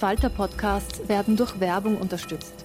Falter-Podcasts 0.00 1.08
werden 1.10 1.36
durch 1.36 1.60
Werbung 1.60 1.98
unterstützt. 1.98 2.64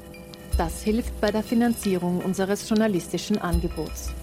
Das 0.58 0.84
hilft 0.84 1.20
bei 1.20 1.32
der 1.32 1.44
Finanzierung 1.44 2.20
unseres 2.20 2.70
journalistischen 2.70 3.38
Angebots. 3.38 4.14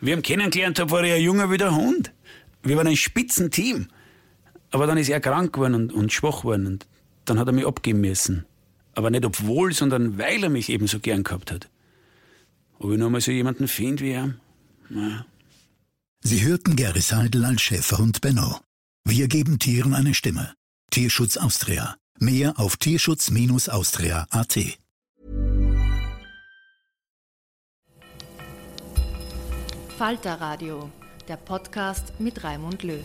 Wir 0.00 0.14
haben 0.14 0.22
kennengelernt, 0.22 0.78
da 0.78 0.90
war 0.90 1.04
er 1.04 1.16
ein 1.16 1.22
Junge 1.22 1.50
wie 1.50 1.58
der 1.58 1.76
Hund. 1.76 2.14
Wir 2.62 2.78
waren 2.78 2.86
ein 2.86 2.96
Spitzenteam. 2.96 3.88
Aber 4.70 4.86
dann 4.86 4.96
ist 4.96 5.10
er 5.10 5.20
krank 5.20 5.52
geworden 5.52 5.74
und, 5.74 5.92
und 5.92 6.10
schwach 6.14 6.40
geworden. 6.40 6.66
Und 6.66 6.86
dann 7.26 7.38
hat 7.38 7.46
er 7.46 7.52
mich 7.52 7.66
abgeben 7.66 8.00
müssen. 8.00 8.46
Aber 8.94 9.10
nicht 9.10 9.26
obwohl, 9.26 9.74
sondern 9.74 10.16
weil 10.16 10.42
er 10.44 10.48
mich 10.48 10.70
eben 10.70 10.86
so 10.86 10.98
gern 10.98 11.24
gehabt 11.24 11.52
hat. 11.52 11.68
Ob 12.78 12.90
ich 12.90 12.98
noch 12.98 13.10
mal 13.10 13.20
so 13.20 13.30
jemanden 13.30 13.68
finde 13.68 14.02
wie 14.02 14.12
er? 14.12 14.34
Naja. 14.88 15.26
Sie 16.22 16.42
hörten 16.42 16.74
Gary 16.74 17.00
Seidel 17.00 17.44
als 17.44 17.60
Schäferhund 17.60 18.22
Benno. 18.22 18.60
Wir 19.04 19.26
geben 19.26 19.58
Tieren 19.58 19.94
eine 19.94 20.14
Stimme. 20.14 20.54
Tierschutz 20.92 21.36
Austria. 21.36 21.96
Mehr 22.20 22.54
auf 22.56 22.76
tierschutz-austria.at. 22.76 24.58
Falter 29.98 30.40
Radio, 30.40 30.90
der 31.26 31.36
Podcast 31.36 32.20
mit 32.20 32.44
Raimund 32.44 32.84
Löw. 32.84 33.04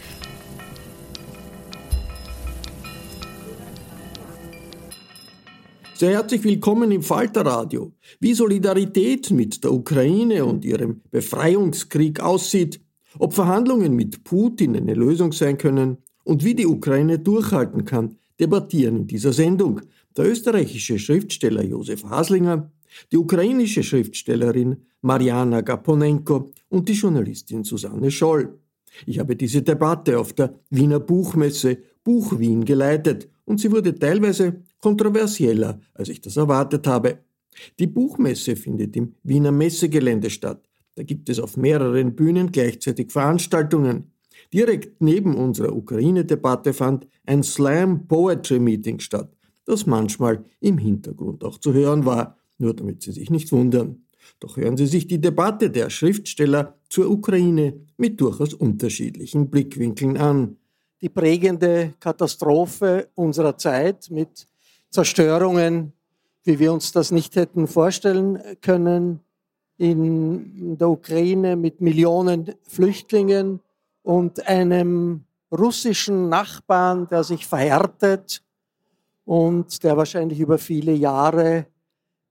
Sehr 5.95 6.12
herzlich 6.12 6.44
willkommen 6.44 6.92
im 6.92 7.02
Falterradio. 7.02 7.92
Wie 8.20 8.36
Solidarität 8.36 9.31
mit 9.31 9.64
der 9.64 9.73
Ukraine 9.73 10.45
und 10.45 10.64
ihrem 10.64 11.02
Befreiungskrieg 11.09 12.20
aussieht, 12.20 12.86
ob 13.19 13.33
Verhandlungen 13.33 13.95
mit 13.95 14.23
Putin 14.23 14.75
eine 14.75 14.93
Lösung 14.93 15.31
sein 15.31 15.57
können 15.57 15.97
und 16.23 16.44
wie 16.44 16.55
die 16.55 16.67
Ukraine 16.67 17.19
durchhalten 17.19 17.85
kann, 17.85 18.17
debattieren 18.39 18.97
in 18.97 19.07
dieser 19.07 19.33
Sendung 19.33 19.81
der 20.16 20.29
österreichische 20.29 21.00
Schriftsteller 21.00 21.63
Josef 21.63 22.03
Haslinger, 22.03 22.72
die 23.11 23.17
ukrainische 23.17 23.83
Schriftstellerin 23.83 24.77
Mariana 25.01 25.61
Gaponenko 25.61 26.51
und 26.69 26.89
die 26.89 26.94
Journalistin 26.94 27.63
Susanne 27.63 28.11
Scholl. 28.11 28.59
Ich 29.06 29.19
habe 29.19 29.35
diese 29.35 29.61
Debatte 29.61 30.19
auf 30.19 30.33
der 30.33 30.56
Wiener 30.69 31.00
Buchmesse 31.00 31.77
Buch 32.03 32.39
Wien 32.39 32.66
geleitet 32.66 33.29
und 33.45 33.59
sie 33.59 33.72
wurde 33.72 33.97
teilweise 33.97 34.63
kontroversieller, 34.79 35.79
als 35.94 36.09
ich 36.09 36.22
das 36.22 36.38
erwartet 36.38 36.88
habe. 36.88 37.19
Die 37.79 37.88
Buchmesse 37.88 38.56
findet 38.56 38.95
im 38.95 39.13
Wiener 39.23 39.51
Messegelände 39.51 40.29
statt. 40.29 40.67
Da 40.97 41.03
gibt 41.03 41.30
es 41.30 41.40
auf 41.40 41.58
mehreren 41.58 42.16
Bühnen 42.16 42.52
gleichzeitig 42.52 43.12
Veranstaltungen. 43.12 44.12
Direkt 44.52 45.00
neben 45.00 45.35
unserer 45.35 45.75
Ukraine-Debatte 45.75 46.74
fand 46.74 47.08
ein 47.24 47.44
Slam 47.44 48.08
Poetry 48.08 48.58
Meeting 48.58 49.00
statt, 49.00 49.31
das 49.66 49.86
manchmal 49.86 50.44
im 50.59 50.80
Hintergrund 50.80 51.44
auch 51.44 51.59
zu 51.59 51.72
hören 51.72 52.06
war, 52.06 52.36
nur 52.57 52.74
damit 52.74 53.03
Sie 53.03 53.12
sich 53.12 53.30
nicht 53.30 53.52
wundern. 53.52 54.07
Doch 54.40 54.57
hören 54.57 54.75
Sie 54.75 54.88
sich 54.88 55.06
die 55.06 55.22
Debatte 55.22 55.69
der 55.69 55.91
Schriftsteller 55.91 56.80
zur 56.90 57.12
Ukraine 57.12 57.75
mit 57.97 58.19
durchaus 58.19 58.56
unterschiedlichen 58.56 59.52
Blickwinkeln 59.52 60.18
an. 60.18 60.57
Die 61.02 61.09
prägende 61.09 61.94
Katastrophe 62.00 63.09
unserer 63.13 63.56
Zeit 63.56 64.09
mit 64.09 64.47
Zerstörungen, 64.90 65.94
wie 66.44 66.57
wir 66.57 66.74
uns 66.74 66.91
das 66.91 67.12
nicht 67.12 67.36
hätten 67.36 67.68
vorstellen 67.68 68.40
können, 68.62 69.19
in 69.77 70.77
der 70.77 70.89
Ukraine 70.89 71.55
mit 71.55 71.81
Millionen 71.81 72.55
Flüchtlingen 72.63 73.59
und 74.03 74.47
einem 74.47 75.23
russischen 75.51 76.29
Nachbarn, 76.29 77.07
der 77.07 77.23
sich 77.23 77.45
verhärtet 77.45 78.41
und 79.25 79.83
der 79.83 79.97
wahrscheinlich 79.97 80.39
über 80.39 80.57
viele 80.57 80.93
Jahre 80.93 81.67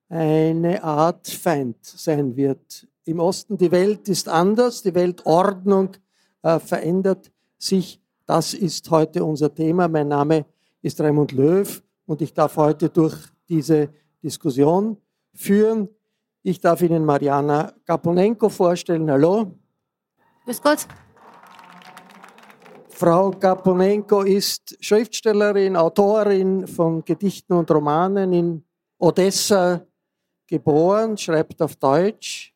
eine 0.08 0.82
Art 0.82 1.28
Feind 1.28 1.76
sein 1.82 2.36
wird. 2.36 2.86
Im 3.04 3.20
Osten 3.20 3.56
die 3.56 3.70
Welt 3.70 4.08
ist 4.08 4.28
anders, 4.28 4.82
die 4.82 4.94
Weltordnung 4.94 5.90
äh, 6.42 6.58
verändert 6.58 7.30
sich. 7.58 8.00
Das 8.26 8.54
ist 8.54 8.90
heute 8.90 9.24
unser 9.24 9.54
Thema. 9.54 9.88
Mein 9.88 10.08
Name 10.08 10.46
ist 10.82 11.00
Raimund 11.00 11.32
Löw 11.32 11.82
und 12.06 12.22
ich 12.22 12.34
darf 12.34 12.56
heute 12.56 12.88
durch 12.88 13.16
diese 13.48 13.88
Diskussion 14.22 14.96
führen. 15.32 15.88
Ich 16.48 16.60
darf 16.60 16.80
Ihnen 16.80 17.04
Mariana 17.04 17.72
Kaponenko 17.84 18.48
vorstellen. 18.48 19.10
Hallo. 19.10 19.58
Grüß 20.44 20.62
Gott. 20.62 20.86
Frau 22.88 23.32
Kaponenko 23.32 24.22
ist 24.22 24.76
Schriftstellerin, 24.78 25.76
Autorin 25.76 26.68
von 26.68 27.04
Gedichten 27.04 27.52
und 27.52 27.68
Romanen 27.68 28.32
in 28.32 28.64
Odessa 28.96 29.84
geboren, 30.46 31.18
schreibt 31.18 31.60
auf 31.60 31.74
Deutsch. 31.74 32.54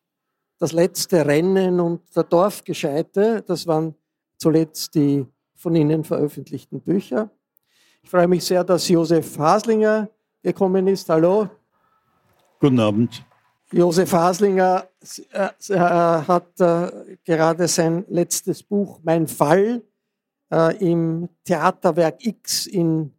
Das 0.57 0.71
letzte 0.71 1.25
Rennen 1.25 1.81
und 1.81 2.15
der 2.15 2.23
Dorfgescheite, 2.23 3.43
das 3.45 3.67
waren 3.67 3.93
zuletzt 4.37 4.95
die 4.95 5.25
von 5.53 5.75
Ihnen 5.75 6.05
veröffentlichten 6.05 6.79
Bücher. 6.79 7.29
Ich 8.01 8.09
freue 8.09 8.29
mich 8.29 8.45
sehr, 8.45 8.63
dass 8.63 8.87
Josef 8.87 9.37
Haslinger 9.37 10.09
gekommen 10.41 10.87
ist. 10.87 11.09
Hallo. 11.09 11.49
Guten 12.61 12.79
Abend. 12.79 13.25
Josef 13.73 14.11
Haslinger 14.11 14.85
äh, 15.31 15.49
äh, 15.69 15.77
hat 15.77 16.59
äh, 16.59 17.17
gerade 17.23 17.67
sein 17.69 18.05
letztes 18.09 18.61
Buch 18.63 18.99
Mein 19.03 19.27
Fall 19.27 19.81
im 20.81 21.29
Theaterwerk 21.45 22.25
X 22.25 22.67
in 22.67 23.13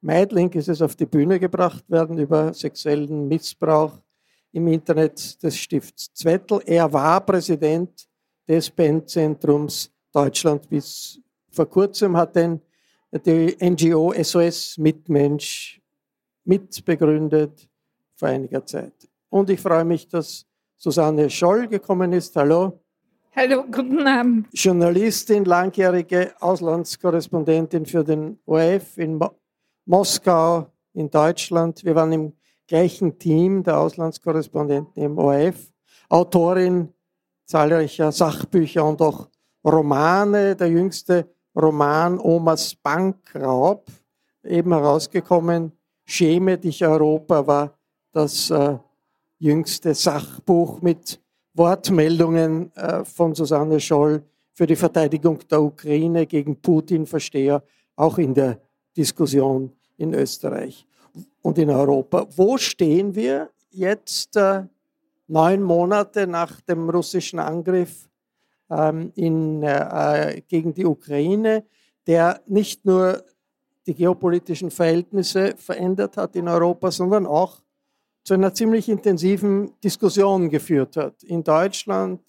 Meidling 0.00 0.52
ist 0.52 0.68
es 0.68 0.80
auf 0.80 0.94
die 0.94 1.06
Bühne 1.06 1.40
gebracht 1.40 1.84
werden 1.88 2.16
über 2.18 2.54
sexuellen 2.54 3.26
Missbrauch 3.26 3.98
im 4.52 4.68
Internet 4.68 5.42
des 5.42 5.56
Stifts 5.56 6.14
Zwettl. 6.14 6.60
Er 6.64 6.92
war 6.92 7.20
Präsident 7.26 8.08
des 8.46 8.70
PEN-Zentrums 8.70 9.90
Deutschland 10.12 10.68
bis 10.68 11.20
vor 11.50 11.66
kurzem, 11.66 12.16
hat 12.16 12.36
den, 12.36 12.60
die 13.26 13.56
NGO 13.60 14.14
SOS 14.22 14.78
Mitmensch 14.78 15.82
mitbegründet 16.44 17.68
vor 18.14 18.28
einiger 18.28 18.64
Zeit. 18.64 18.94
Und 19.30 19.50
ich 19.50 19.60
freue 19.60 19.84
mich, 19.84 20.08
dass 20.08 20.46
Susanne 20.76 21.28
Scholl 21.28 21.68
gekommen 21.68 22.12
ist. 22.12 22.34
Hallo. 22.36 22.80
Hallo, 23.36 23.64
guten 23.64 24.06
Abend. 24.06 24.48
Journalistin, 24.52 25.44
langjährige 25.44 26.32
Auslandskorrespondentin 26.40 27.84
für 27.86 28.02
den 28.02 28.38
ORF 28.46 28.96
in 28.98 29.16
Mo 29.16 29.30
Moskau 29.84 30.66
in 30.92 31.08
Deutschland. 31.10 31.84
Wir 31.84 31.94
waren 31.94 32.12
im 32.12 32.32
gleichen 32.66 33.18
Team 33.18 33.62
der 33.62 33.78
Auslandskorrespondenten 33.78 35.02
im 35.02 35.18
ORF. 35.18 35.72
Autorin 36.08 36.92
zahlreicher 37.46 38.12
Sachbücher 38.12 38.84
und 38.84 39.00
auch 39.00 39.28
Romane. 39.64 40.54
Der 40.56 40.68
jüngste 40.68 41.28
Roman 41.54 42.18
Omas 42.18 42.74
Bankraub, 42.74 43.86
eben 44.44 44.72
herausgekommen. 44.72 45.72
Schäme 46.04 46.56
dich 46.58 46.84
Europa 46.84 47.46
war 47.46 47.78
das 48.12 48.50
äh, 48.50 48.78
jüngste 49.38 49.94
Sachbuch 49.94 50.80
mit 50.80 51.20
Wortmeldungen 51.54 52.74
äh, 52.76 53.04
von 53.04 53.34
Susanne 53.34 53.80
Scholl 53.80 54.22
für 54.52 54.66
die 54.66 54.76
Verteidigung 54.76 55.38
der 55.50 55.62
Ukraine 55.62 56.26
gegen 56.26 56.60
Putin 56.60 57.06
verstehe, 57.06 57.62
auch 57.96 58.18
in 58.18 58.34
der 58.34 58.60
Diskussion 58.96 59.72
in 59.96 60.14
Österreich 60.14 60.86
und 61.42 61.58
in 61.58 61.70
Europa. 61.70 62.26
Wo 62.36 62.58
stehen 62.58 63.14
wir 63.14 63.50
jetzt 63.70 64.36
äh, 64.36 64.64
neun 65.26 65.62
Monate 65.62 66.26
nach 66.26 66.60
dem 66.62 66.90
russischen 66.90 67.38
Angriff 67.38 68.08
ähm, 68.70 69.12
in, 69.14 69.62
äh, 69.62 70.42
gegen 70.48 70.74
die 70.74 70.84
Ukraine, 70.84 71.64
der 72.06 72.40
nicht 72.46 72.84
nur 72.84 73.24
die 73.86 73.94
geopolitischen 73.94 74.70
Verhältnisse 74.70 75.54
verändert 75.56 76.16
hat 76.16 76.36
in 76.36 76.48
Europa, 76.48 76.90
sondern 76.90 77.26
auch 77.26 77.62
zu 78.24 78.34
einer 78.34 78.52
ziemlich 78.52 78.88
intensiven 78.88 79.72
Diskussion 79.82 80.48
geführt 80.50 80.96
hat. 80.96 81.22
In 81.22 81.42
Deutschland, 81.42 82.20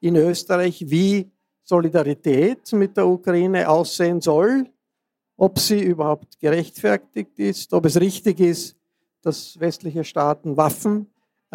in 0.00 0.16
Österreich, 0.16 0.84
wie 0.88 1.30
Solidarität 1.64 2.72
mit 2.72 2.96
der 2.96 3.06
Ukraine 3.06 3.68
aussehen 3.68 4.20
soll, 4.20 4.66
ob 5.36 5.58
sie 5.58 5.82
überhaupt 5.82 6.38
gerechtfertigt 6.40 7.38
ist, 7.38 7.72
ob 7.72 7.86
es 7.86 8.00
richtig 8.00 8.40
ist, 8.40 8.76
dass 9.22 9.58
westliche 9.58 10.04
Staaten 10.04 10.56
Waffen 10.56 11.06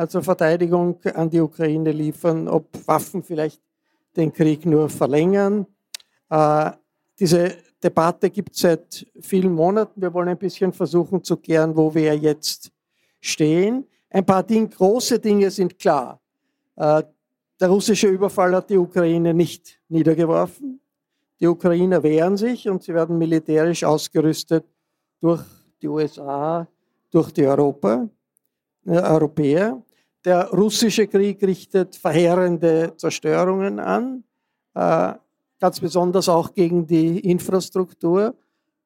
zur 0.07 0.21
Verteidigung 0.21 0.99
an 1.15 1.29
die 1.29 1.41
Ukraine 1.41 1.91
liefern, 1.91 2.47
ob 2.47 2.67
Waffen 2.87 3.23
vielleicht 3.23 3.61
den 4.15 4.31
Krieg 4.31 4.65
nur 4.65 4.89
verlängern. 4.89 5.65
Äh, 6.29 6.71
diese 7.19 7.55
Debatte 7.83 8.29
gibt 8.29 8.53
es 8.53 8.61
seit 8.61 9.07
vielen 9.21 9.53
Monaten. 9.53 10.01
Wir 10.01 10.13
wollen 10.13 10.29
ein 10.29 10.37
bisschen 10.37 10.71
versuchen 10.71 11.23
zu 11.23 11.37
klären, 11.37 11.75
wo 11.75 11.93
wir 11.93 12.15
jetzt 12.15 12.71
stehen. 13.27 13.85
Ein 14.09 14.25
paar 14.25 14.43
Ding, 14.43 14.69
große 14.69 15.19
Dinge 15.19 15.51
sind 15.51 15.77
klar. 15.77 16.19
Äh, 16.75 17.03
der 17.59 17.69
russische 17.69 18.07
Überfall 18.07 18.55
hat 18.55 18.69
die 18.69 18.77
Ukraine 18.77 19.33
nicht 19.33 19.79
niedergeworfen. 19.89 20.79
Die 21.39 21.47
Ukrainer 21.47 22.01
wehren 22.01 22.37
sich 22.37 22.69
und 22.69 22.83
sie 22.83 22.93
werden 22.93 23.17
militärisch 23.17 23.83
ausgerüstet 23.83 24.65
durch 25.19 25.43
die 25.81 25.87
USA, 25.87 26.67
durch 27.11 27.31
die 27.31 27.45
Europa, 27.45 28.07
äh, 28.85 28.91
Europäer. 28.91 29.81
Der 30.25 30.49
russische 30.49 31.07
Krieg 31.07 31.41
richtet 31.43 31.95
verheerende 31.95 32.93
Zerstörungen 32.97 33.79
an, 33.79 34.23
äh, 34.73 35.13
ganz 35.59 35.79
besonders 35.79 36.29
auch 36.29 36.53
gegen 36.53 36.85
die 36.85 37.19
Infrastruktur. 37.19 38.35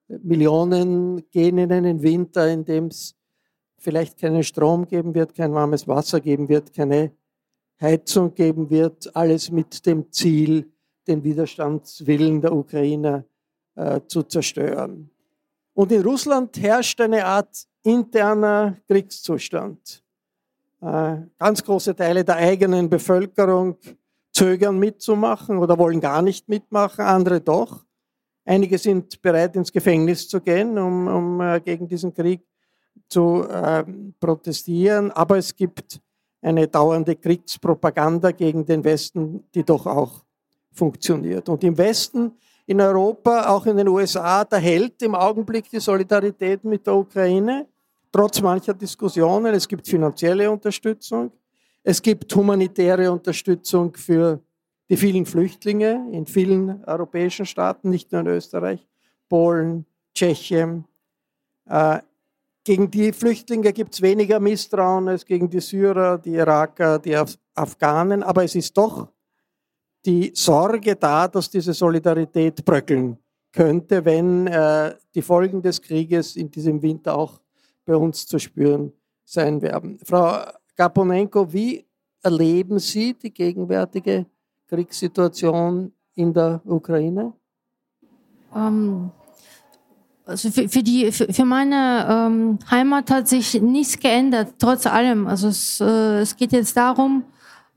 Millionen 0.08 1.30
gehen 1.32 1.58
in 1.58 1.72
einen 1.72 2.02
Winter, 2.02 2.50
in 2.50 2.66
dem 2.66 2.88
es 2.88 3.16
vielleicht 3.82 4.20
keinen 4.20 4.44
Strom 4.44 4.88
geben 4.88 5.14
wird, 5.14 5.36
kein 5.36 5.54
warmes 5.54 5.88
Wasser 5.88 6.22
geben 6.22 6.48
wird, 6.48 6.74
keine 6.74 7.12
Heizung 7.82 8.34
geben 8.34 8.70
wird, 8.70 9.14
alles 9.16 9.52
mit 9.52 9.86
dem 9.86 10.12
Ziel, 10.12 10.72
den 11.08 11.24
Widerstandswillen 11.24 12.42
der 12.42 12.54
Ukrainer 12.54 13.26
äh, 13.76 14.00
zu 14.08 14.24
zerstören. 14.24 15.10
Und 15.74 15.92
in 15.92 16.04
Russland 16.04 16.62
herrscht 16.62 17.02
eine 17.02 17.26
Art 17.26 17.66
interner 17.84 18.78
Kriegszustand. 18.88 20.04
Äh, 20.82 21.18
ganz 21.40 21.64
große 21.64 21.96
Teile 21.96 22.24
der 22.24 22.36
eigenen 22.36 22.90
Bevölkerung 22.90 23.78
zögern 24.32 24.78
mitzumachen 24.78 25.58
oder 25.58 25.78
wollen 25.78 26.00
gar 26.00 26.22
nicht 26.22 26.48
mitmachen, 26.48 27.04
andere 27.04 27.42
doch. 27.42 27.84
Einige 28.46 28.78
sind 28.78 29.22
bereit, 29.22 29.56
ins 29.56 29.72
Gefängnis 29.72 30.28
zu 30.28 30.42
gehen, 30.42 30.78
um, 30.78 31.08
um 31.08 31.42
äh, 31.42 31.60
gegen 31.62 31.88
diesen 31.88 32.14
Krieg 32.14 32.42
zu 33.12 33.44
äh, 33.44 33.84
protestieren. 34.20 35.12
Aber 35.12 35.38
es 35.38 35.56
gibt 35.56 36.00
eine 36.42 36.68
dauernde 36.68 37.16
Kriegspropaganda 37.16 38.32
gegen 38.32 38.66
den 38.66 38.84
Westen, 38.84 39.44
die 39.54 39.64
doch 39.64 39.86
auch 39.86 40.24
funktioniert. 40.72 41.48
Und 41.50 41.64
im 41.64 41.78
Westen, 41.78 42.32
in 42.66 42.80
Europa, 42.80 43.50
auch 43.50 43.66
in 43.66 43.78
den 43.78 43.88
USA, 43.88 44.46
da 44.46 44.58
hält 44.58 45.02
im 45.02 45.16
Augenblick 45.16 45.70
die 45.70 45.80
Solidarität 45.80 46.64
mit 46.64 46.88
der 46.88 46.96
Ukraine, 46.96 47.68
trotz 48.12 48.42
mancher 48.42 48.74
Diskussionen. 48.74 49.54
Es 49.54 49.68
gibt 49.68 49.88
finanzielle 49.88 50.50
Unterstützung, 50.50 51.32
es 51.84 52.02
gibt 52.02 52.34
humanitäre 52.36 53.12
Unterstützung 53.12 53.94
für 53.96 54.40
die 54.90 54.98
vielen 54.98 55.26
Flüchtlinge 55.26 56.08
in 56.12 56.26
vielen 56.26 56.84
europäischen 56.86 57.46
Staaten, 57.46 57.90
nicht 57.90 58.12
nur 58.12 58.22
in 58.22 58.28
Österreich, 58.28 58.88
Polen, 59.30 59.86
Tschechien. 60.14 60.86
Äh, 61.66 62.00
gegen 62.64 62.92
die 62.92 63.12
Flüchtlinge 63.12 63.74
gibt 63.74 63.94
es 63.94 64.02
weniger 64.02 64.40
Misstrauen 64.40 65.08
als 65.08 65.26
gegen 65.26 65.50
die 65.50 65.62
Syrer, 65.62 66.18
die 66.18 66.36
Iraker, 66.36 67.00
die 67.00 67.16
Af 67.16 67.38
Afghanen, 67.54 68.24
aber 68.24 68.46
es 68.46 68.56
ist 68.56 68.78
doch 68.78 69.10
die 70.06 70.32
Sorge 70.34 70.96
da, 70.96 71.28
dass 71.28 71.50
diese 71.50 71.74
Solidarität 71.74 72.64
bröckeln 72.64 73.18
könnte, 73.52 74.06
wenn 74.06 74.48
äh, 74.48 74.96
die 75.14 75.22
Folgen 75.22 75.62
des 75.62 75.82
Krieges 75.82 76.38
in 76.38 76.50
diesem 76.50 76.82
Winter 76.82 77.16
auch 77.16 77.42
bei 77.86 77.96
uns 77.96 78.26
zu 78.26 78.40
spüren 78.40 78.94
sein 79.26 79.62
werden. 79.62 80.00
Frau 80.04 80.46
Gaponenko, 80.76 81.52
wie 81.52 81.86
erleben 82.24 82.80
Sie 82.80 83.14
die 83.14 83.34
gegenwärtige 83.34 84.26
Kriegssituation 84.68 85.92
in 86.16 86.34
der 86.34 86.62
Ukraine? 86.66 87.34
Um 88.54 89.12
also 90.26 90.52
für, 90.52 90.70
für, 90.70 90.84
die, 90.84 91.12
für, 91.12 91.32
für 91.32 91.46
meine 91.46 92.08
ähm, 92.10 92.60
Heimat 92.70 93.10
hat 93.10 93.28
sich 93.28 93.60
nichts 93.62 94.00
geändert, 94.00 94.54
trotz 94.60 94.86
allem. 94.86 95.28
Also 95.28 95.48
es, 95.48 95.82
äh, 95.82 96.20
es 96.20 96.36
geht 96.36 96.52
jetzt 96.52 96.78
darum, 96.78 97.24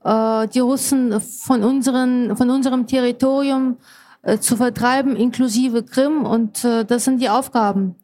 äh, 0.03 0.47
die 0.47 0.59
Russen 0.59 1.19
von, 1.19 1.63
unseren, 1.63 2.37
von 2.37 2.49
unserem 2.49 2.87
Territorium 2.87 3.77
äh, 4.21 4.37
zu 4.37 4.57
vertreiben, 4.57 5.15
inklusive 5.15 5.83
Krim. 5.83 6.25
Und 6.25 6.63
äh, 6.63 6.85
das 6.85 7.05
sind 7.05 7.21
die 7.21 7.29
Aufgaben. 7.29 7.95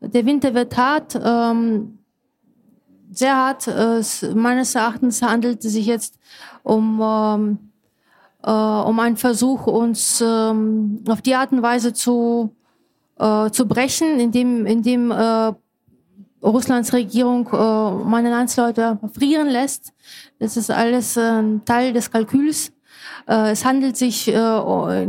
Der 0.00 0.24
Winter 0.26 0.54
wird 0.54 0.76
hart, 0.76 1.18
ähm, 1.22 1.98
sehr 3.10 3.36
hart. 3.36 3.66
Äh, 3.66 4.02
meines 4.34 4.74
Erachtens 4.74 5.22
handelt 5.22 5.64
es 5.64 5.72
sich 5.72 5.86
jetzt 5.86 6.18
um, 6.62 7.00
ähm, 7.02 7.58
äh, 8.42 8.50
um 8.50 8.98
einen 9.00 9.16
Versuch, 9.16 9.66
uns 9.66 10.22
ähm, 10.24 11.02
auf 11.08 11.22
die 11.22 11.34
Art 11.34 11.52
und 11.52 11.62
Weise 11.62 11.92
zu 11.92 12.54
äh, 13.20 13.50
zu 13.50 13.66
brechen, 13.66 14.18
indem, 14.18 14.66
indem 14.66 15.10
äh, 15.10 15.52
Russlands 16.42 16.92
Regierung 16.92 17.46
äh, 17.52 18.04
meine 18.04 18.30
Landsleute 18.30 18.98
frieren 19.12 19.48
lässt. 19.48 19.92
Das 20.38 20.56
ist 20.56 20.70
alles 20.70 21.16
äh, 21.16 21.42
Teil 21.64 21.92
des 21.92 22.10
Kalküls. 22.10 22.72
Äh, 23.28 23.50
es 23.50 23.64
handelt 23.64 23.96
sich 23.96 24.28
äh, 24.28 25.06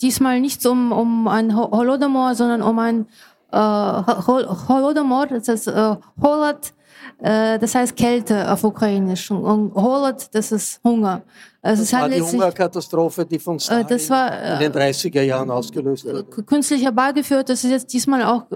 diesmal 0.00 0.40
nicht 0.40 0.64
um, 0.66 0.92
um 0.92 1.28
ein 1.28 1.54
Holodomor, 1.54 2.34
sondern 2.34 2.62
um 2.62 2.78
ein 2.78 3.06
äh, 3.52 3.56
Holodomor, 3.58 5.26
das 5.26 5.48
ist 5.48 5.66
äh, 5.66 5.96
Holod, 6.22 6.72
äh, 7.18 7.58
das 7.58 7.74
heißt 7.74 7.96
Kälte 7.96 8.50
auf 8.50 8.64
Ukrainisch. 8.64 9.30
Und 9.30 9.74
Holod, 9.74 10.28
das 10.32 10.52
ist 10.52 10.80
Hunger. 10.82 11.22
Also 11.64 11.82
das 11.84 11.92
war 11.92 12.08
die 12.08 12.20
Hungerkatastrophe, 12.20 13.24
die 13.24 13.38
von 13.38 13.56
äh, 13.56 13.60
Stalin 13.60 13.86
das 13.86 14.10
war, 14.10 14.54
in 14.54 14.58
den 14.58 14.72
30er 14.72 15.22
Jahren 15.22 15.48
ausgelöst 15.48 16.04
wurde. 16.04 16.24
Künstlich 16.24 16.82
herbeigeführt, 16.82 17.48
das 17.48 17.62
ist 17.62 17.70
jetzt 17.70 17.92
diesmal 17.92 18.24
auch 18.24 18.46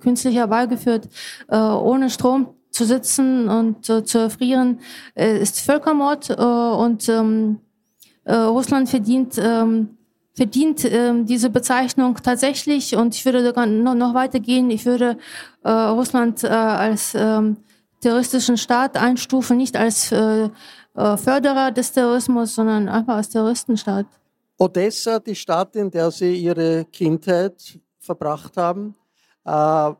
künstlich 0.00 0.34
herbeigeführt, 0.34 1.08
äh, 1.48 1.56
ohne 1.56 2.10
Strom 2.10 2.48
zu 2.70 2.84
sitzen 2.84 3.48
und 3.48 3.86
zu 3.86 4.18
erfrieren, 4.18 4.80
ist 5.14 5.60
Völkermord 5.60 6.28
und 6.28 7.08
ähm, 7.08 7.60
Russland 8.28 8.90
verdient 8.90 9.38
ähm, 9.38 9.96
verdient 10.34 10.84
ähm, 10.84 11.24
diese 11.24 11.48
Bezeichnung 11.48 12.18
tatsächlich 12.22 12.94
und 12.94 13.14
ich 13.14 13.24
würde 13.24 13.42
sogar 13.42 13.64
noch, 13.64 14.12
weitergehen. 14.12 14.70
Ich 14.70 14.84
würde 14.84 15.16
Russland 15.64 16.44
als 16.44 17.14
ähm, 17.14 17.56
terroristischen 18.00 18.56
Staat 18.56 18.96
einstufen, 18.96 19.56
nicht 19.56 19.76
als 19.76 20.12
äh, 20.12 20.48
äh, 20.96 21.16
Förderer 21.16 21.70
des 21.70 21.92
Terrorismus, 21.92 22.54
sondern 22.54 22.88
einfach 22.88 23.16
als 23.16 23.28
Terroristenstaat. 23.28 24.06
Odessa, 24.58 25.18
die 25.18 25.34
Stadt, 25.34 25.76
in 25.76 25.90
der 25.90 26.10
Sie 26.10 26.34
Ihre 26.36 26.86
Kindheit 26.86 27.78
verbracht 27.98 28.56
haben, 28.56 28.94
äh, 29.44 29.92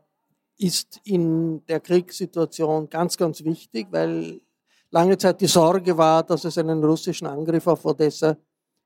ist 0.57 0.99
in 1.03 1.63
der 1.67 1.79
Kriegssituation 1.79 2.89
ganz, 2.89 3.15
ganz 3.15 3.43
wichtig, 3.43 3.87
weil 3.91 4.41
lange 4.89 5.17
Zeit 5.17 5.39
die 5.41 5.47
Sorge 5.47 5.95
war, 5.97 6.23
dass 6.23 6.43
es 6.45 6.57
einen 6.57 6.83
russischen 6.83 7.27
Angriff 7.27 7.67
auf 7.67 7.85
Odessa 7.85 8.35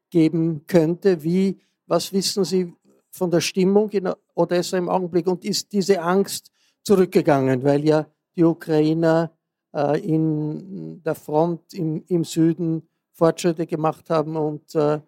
geben 0.10 0.66
könnte. 0.68 1.24
Wie, 1.24 1.58
was 1.88 2.12
wissen 2.12 2.44
Sie 2.44 2.74
von 3.10 3.32
der 3.32 3.42
Stimmung 3.42 3.90
in 3.92 4.12
Odessa 4.36 4.78
im 4.78 4.90
Augenblick 4.90 5.28
und 5.28 5.46
ist 5.46 5.72
diese 5.72 6.02
Angst 6.02 6.52
zurückgegangen, 6.84 7.64
weil 7.64 7.86
ja 7.86 8.06
die 8.36 8.44
Ukrainer 8.44 9.32
in 9.74 11.02
der 11.04 11.16
Front 11.16 11.74
im, 11.74 12.04
im, 12.08 12.24
Süden 12.24 12.84
Fortschritte 13.14 13.66
gemacht 13.66 14.10
haben 14.10 14.36
und 14.36 14.76
äh, 14.76 15.00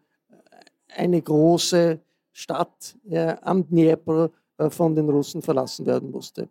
eine 0.96 1.22
große 1.22 2.00
Stadt 2.32 2.96
am 3.42 3.68
Dnieper 3.68 4.32
äh, 4.58 4.70
von 4.70 4.96
den 4.96 5.10
Russen 5.10 5.42
verlassen 5.42 5.86
werden 5.86 6.12
musste. 6.12 6.48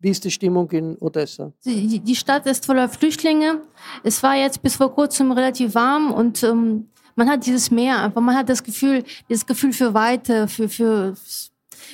Wie 0.00 0.10
ist 0.10 0.24
die 0.24 0.30
Stimmung 0.30 0.70
in 0.72 0.96
Odessa? 0.98 1.52
Die, 1.64 1.98
die 2.00 2.16
Stadt 2.16 2.46
ist 2.46 2.66
voller 2.66 2.88
Flüchtlinge. 2.88 3.62
Es 4.02 4.22
war 4.22 4.34
jetzt 4.34 4.60
bis 4.60 4.76
vor 4.76 4.92
kurzem 4.92 5.32
relativ 5.32 5.74
warm 5.74 6.12
und 6.12 6.42
ähm, 6.42 6.88
man 7.16 7.28
hat 7.28 7.46
dieses 7.46 7.70
Meer 7.70 8.02
einfach, 8.02 8.20
man 8.20 8.36
hat 8.36 8.48
das 8.48 8.62
Gefühl, 8.62 9.04
dieses 9.28 9.46
Gefühl 9.46 9.72
für 9.72 9.94
Weite, 9.94 10.48
für, 10.48 10.68
für 10.68 11.14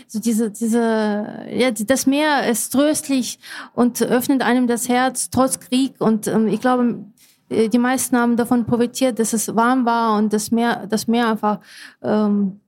so 0.06 0.20
diese, 0.20 0.50
diese, 0.50 1.46
ja, 1.50 1.70
das 1.70 2.06
Meer 2.06 2.48
ist 2.48 2.70
tröstlich 2.70 3.38
und 3.74 4.02
öffnet 4.02 4.42
einem 4.42 4.66
das 4.66 4.88
Herz 4.88 5.30
trotz 5.30 5.60
Krieg 5.60 5.94
und 5.98 6.26
ähm, 6.26 6.48
ich 6.48 6.60
glaube, 6.60 7.04
äh, 7.48 7.68
die 7.68 7.78
meisten 7.78 8.16
haben 8.16 8.36
davon 8.36 8.64
profitiert, 8.64 9.18
dass 9.18 9.32
es 9.32 9.54
warm 9.54 9.84
war 9.84 10.16
und 10.18 10.32
das 10.32 10.50
Meer, 10.50 10.86
das 10.86 11.06
Meer 11.06 11.28
einfach 11.28 11.60
ähm, 12.02 12.60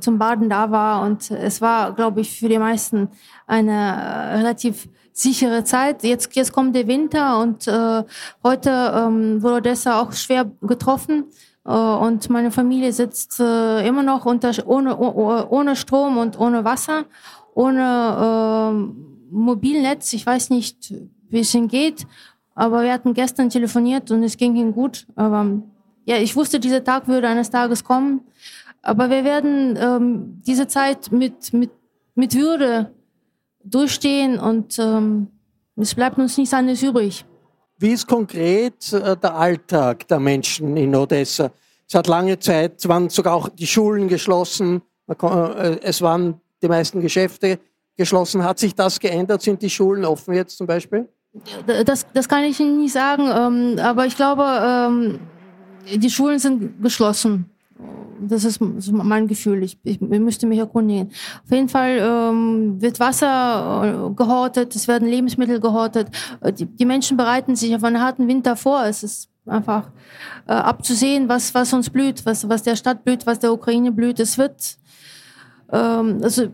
zum 0.00 0.18
Baden 0.18 0.48
da 0.48 0.70
war. 0.70 1.02
Und 1.02 1.30
es 1.30 1.60
war, 1.60 1.94
glaube 1.94 2.20
ich, 2.20 2.38
für 2.38 2.48
die 2.48 2.58
meisten 2.58 3.08
eine 3.46 3.72
äh, 3.72 4.36
relativ 4.36 4.88
sichere 5.12 5.64
Zeit. 5.64 6.02
Jetzt, 6.02 6.34
jetzt 6.36 6.52
kommt 6.52 6.74
der 6.74 6.86
Winter 6.86 7.40
und 7.40 7.66
äh, 7.66 8.04
heute 8.44 8.70
ähm, 8.70 9.42
wurde 9.42 9.56
Odessa 9.56 10.00
auch 10.00 10.12
schwer 10.12 10.50
getroffen. 10.62 11.24
Äh, 11.64 11.72
und 11.72 12.30
meine 12.30 12.50
Familie 12.50 12.92
sitzt 12.92 13.40
äh, 13.40 13.86
immer 13.86 14.02
noch 14.02 14.26
unter, 14.26 14.52
ohne, 14.66 14.96
ohne 14.98 15.76
Strom 15.76 16.18
und 16.18 16.38
ohne 16.38 16.64
Wasser, 16.64 17.04
ohne 17.54 17.80
äh, 17.80 19.32
Mobilnetz. 19.32 20.12
Ich 20.12 20.26
weiß 20.26 20.50
nicht, 20.50 20.94
wie 21.28 21.40
es 21.40 21.54
ihnen 21.54 21.68
geht. 21.68 22.06
Aber 22.54 22.82
wir 22.82 22.92
hatten 22.92 23.14
gestern 23.14 23.48
telefoniert 23.48 24.10
und 24.10 24.22
es 24.22 24.36
ging 24.36 24.56
ihm 24.56 24.72
gut. 24.72 25.06
Aber 25.16 25.62
ja, 26.04 26.16
ich 26.16 26.36
wusste, 26.36 26.60
dieser 26.60 26.84
Tag 26.84 27.08
würde 27.08 27.28
eines 27.28 27.50
Tages 27.50 27.84
kommen. 27.84 28.22
Aber 28.82 29.10
wir 29.10 29.24
werden 29.24 29.78
ähm, 29.80 30.42
diese 30.46 30.66
Zeit 30.66 31.12
mit, 31.12 31.52
mit, 31.52 31.70
mit 32.14 32.34
Würde 32.34 32.92
durchstehen 33.62 34.38
und 34.38 34.78
ähm, 34.78 35.28
es 35.76 35.94
bleibt 35.94 36.18
uns 36.18 36.36
nichts 36.36 36.54
anderes 36.54 36.82
übrig. 36.82 37.24
Wie 37.80 37.92
ist 37.92 38.06
konkret 38.06 38.92
äh, 38.92 39.16
der 39.16 39.34
Alltag 39.34 40.06
der 40.06 40.20
Menschen 40.20 40.76
in 40.76 40.94
Odessa? 40.94 41.50
Es 41.88 41.94
hat 41.94 42.06
lange 42.08 42.38
Zeit, 42.38 42.86
waren 42.86 43.08
sogar 43.08 43.34
auch 43.34 43.48
die 43.48 43.66
Schulen 43.66 44.06
geschlossen, 44.06 44.82
äh, 45.08 45.78
es 45.80 46.02
waren 46.02 46.38
die 46.62 46.68
meisten 46.68 47.00
Geschäfte 47.00 47.58
geschlossen. 47.96 48.44
Hat 48.44 48.58
sich 48.58 48.74
das 48.74 49.00
geändert? 49.00 49.40
Sind 49.40 49.62
die 49.62 49.70
Schulen 49.70 50.04
offen 50.04 50.34
jetzt 50.34 50.58
zum 50.58 50.66
Beispiel? 50.66 51.08
Das, 51.86 52.06
das 52.12 52.28
kann 52.28 52.44
ich 52.44 52.60
Ihnen 52.60 52.82
nicht 52.82 52.92
sagen, 52.92 53.30
ähm, 53.34 53.78
aber 53.82 54.04
ich 54.04 54.14
glaube, 54.14 54.44
ähm, 54.44 55.18
die 55.90 56.10
Schulen 56.10 56.38
sind 56.38 56.82
geschlossen. 56.82 57.49
Das 58.22 58.44
ist 58.44 58.60
mein 58.60 59.26
Gefühl. 59.28 59.62
Ich, 59.62 59.78
ich 59.82 60.00
müsste 60.00 60.46
mich 60.46 60.58
erkundigen. 60.58 61.10
Auf 61.44 61.50
jeden 61.50 61.68
Fall 61.68 61.98
ähm, 62.00 62.80
wird 62.80 63.00
Wasser 63.00 64.08
äh, 64.10 64.14
gehortet, 64.14 64.76
es 64.76 64.88
werden 64.88 65.08
Lebensmittel 65.08 65.58
gehortet. 65.58 66.08
Äh, 66.40 66.52
die, 66.52 66.66
die, 66.66 66.84
Menschen 66.84 67.16
bereiten 67.16 67.56
sich 67.56 67.74
auf 67.74 67.82
einen 67.82 68.00
harten 68.00 68.28
Winter 68.28 68.56
vor. 68.56 68.84
Es 68.84 69.02
ist 69.02 69.30
einfach 69.46 69.90
äh, 70.46 70.52
abzusehen, 70.52 71.28
was, 71.28 71.54
was 71.54 71.72
uns 71.72 71.88
blüht, 71.88 72.26
was, 72.26 72.48
was 72.48 72.62
der 72.62 72.76
Stadt 72.76 73.04
blüht, 73.04 73.26
was 73.26 73.38
der 73.38 73.52
Ukraine 73.52 73.90
blüht. 73.90 74.20
Es 74.20 74.36
wird, 74.36 74.76
ähm, 75.72 76.20
also 76.22 76.48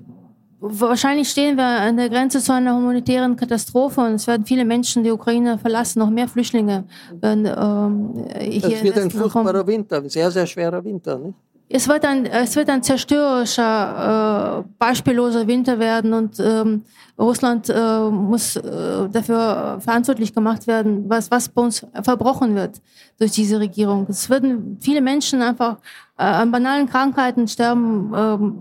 Wahrscheinlich 0.59 1.29
stehen 1.29 1.57
wir 1.57 1.65
an 1.65 1.97
der 1.99 2.09
Grenze 2.09 2.41
zu 2.41 2.53
einer 2.53 2.75
humanitären 2.75 3.37
Katastrophe 3.37 4.01
und 4.01 4.15
es 4.15 4.27
werden 4.27 4.47
viele 4.47 4.65
Menschen 4.65 5.05
die 5.05 5.11
Ukraine 5.11 5.59
verlassen, 5.59 5.99
noch 5.99 6.09
mehr 6.09 6.29
Flüchtlinge. 6.29 6.85
Werden, 7.21 7.45
ähm, 7.45 8.61
das 8.63 8.83
wird 8.83 8.99
ein 8.99 9.11
furchtbarer. 9.11 9.67
Winter, 9.67 9.99
ein 9.99 10.09
sehr, 10.09 10.31
sehr 10.31 10.47
schwerer 10.47 10.83
Winter. 10.83 11.19
Nicht? 11.19 11.35
Es 11.69 11.89
wird 11.89 12.05
ein, 12.05 12.27
es 12.27 12.55
wird 12.55 12.71
ein 12.71 12.83
zerstörerischer, 12.83 14.65
äh, 14.65 14.69
beispielloser 14.79 15.47
Winter 15.47 15.79
werden 15.79 16.13
und 16.15 16.39
ähm, 16.39 16.85
Russland 17.19 17.69
äh, 17.69 18.09
muss 18.09 18.57
äh, 18.57 19.09
dafür 19.11 19.79
verantwortlich 19.81 20.33
gemacht 20.33 20.67
werden, 20.67 21.09
was, 21.09 21.31
was 21.31 21.49
bei 21.49 21.63
uns 21.63 21.85
verbrochen 22.03 22.55
wird 22.55 22.81
durch 23.19 23.33
diese 23.33 23.59
Regierung. 23.59 24.07
Es 24.09 24.31
werden 24.31 24.79
viele 24.81 25.01
Menschen 25.01 25.43
einfach 25.43 25.79
äh, 26.19 26.23
an 26.23 26.51
banalen 26.53 26.89
Krankheiten 26.89 27.49
sterben. 27.49 28.13
Ähm, 28.17 28.59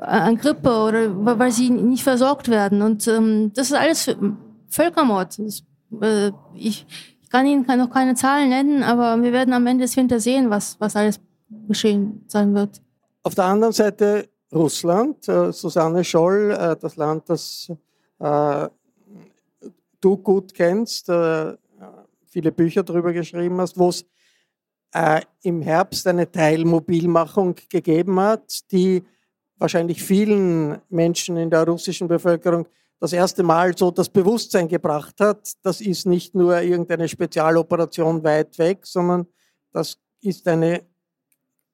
an 0.00 0.36
Grippe 0.38 0.70
oder 0.70 1.38
weil 1.38 1.52
sie 1.52 1.70
nicht 1.70 2.02
versorgt 2.02 2.48
werden. 2.48 2.82
Und 2.82 3.06
ähm, 3.06 3.52
das 3.54 3.70
ist 3.70 3.76
alles 3.76 4.16
Völkermord. 4.68 5.38
Das, 5.38 5.62
äh, 6.00 6.32
ich, 6.54 6.86
ich 7.22 7.30
kann 7.30 7.46
Ihnen 7.46 7.64
noch 7.66 7.90
keine 7.90 8.14
Zahlen 8.14 8.48
nennen, 8.48 8.82
aber 8.82 9.22
wir 9.22 9.32
werden 9.32 9.52
am 9.52 9.66
Ende 9.66 9.84
des 9.84 9.96
Winters 9.96 10.24
sehen, 10.24 10.50
was, 10.50 10.76
was 10.80 10.96
alles 10.96 11.20
geschehen 11.68 12.24
sein 12.26 12.54
wird. 12.54 12.80
Auf 13.22 13.34
der 13.34 13.44
anderen 13.44 13.72
Seite 13.72 14.28
Russland, 14.52 15.28
äh, 15.28 15.52
Susanne 15.52 16.02
Scholl, 16.02 16.50
äh, 16.58 16.76
das 16.80 16.96
Land, 16.96 17.28
das 17.28 17.70
äh, 18.18 18.68
du 20.00 20.16
gut 20.16 20.54
kennst, 20.54 21.08
äh, 21.08 21.54
viele 22.26 22.52
Bücher 22.52 22.82
darüber 22.82 23.12
geschrieben 23.12 23.60
hast, 23.60 23.78
wo 23.78 23.90
es 23.90 24.04
äh, 24.92 25.20
im 25.42 25.62
Herbst 25.62 26.06
eine 26.06 26.30
Teilmobilmachung 26.30 27.54
gegeben 27.68 28.18
hat, 28.18 28.70
die 28.72 29.04
wahrscheinlich 29.60 30.02
vielen 30.02 30.78
Menschen 30.88 31.36
in 31.36 31.50
der 31.50 31.64
russischen 31.64 32.08
Bevölkerung 32.08 32.66
das 32.98 33.12
erste 33.12 33.42
Mal 33.42 33.76
so 33.76 33.90
das 33.90 34.08
Bewusstsein 34.08 34.68
gebracht 34.68 35.20
hat, 35.20 35.52
das 35.62 35.80
ist 35.80 36.06
nicht 36.06 36.34
nur 36.34 36.60
irgendeine 36.60 37.08
Spezialoperation 37.08 38.24
weit 38.24 38.58
weg, 38.58 38.80
sondern 38.86 39.26
das 39.72 39.98
ist 40.20 40.46
eine 40.48 40.82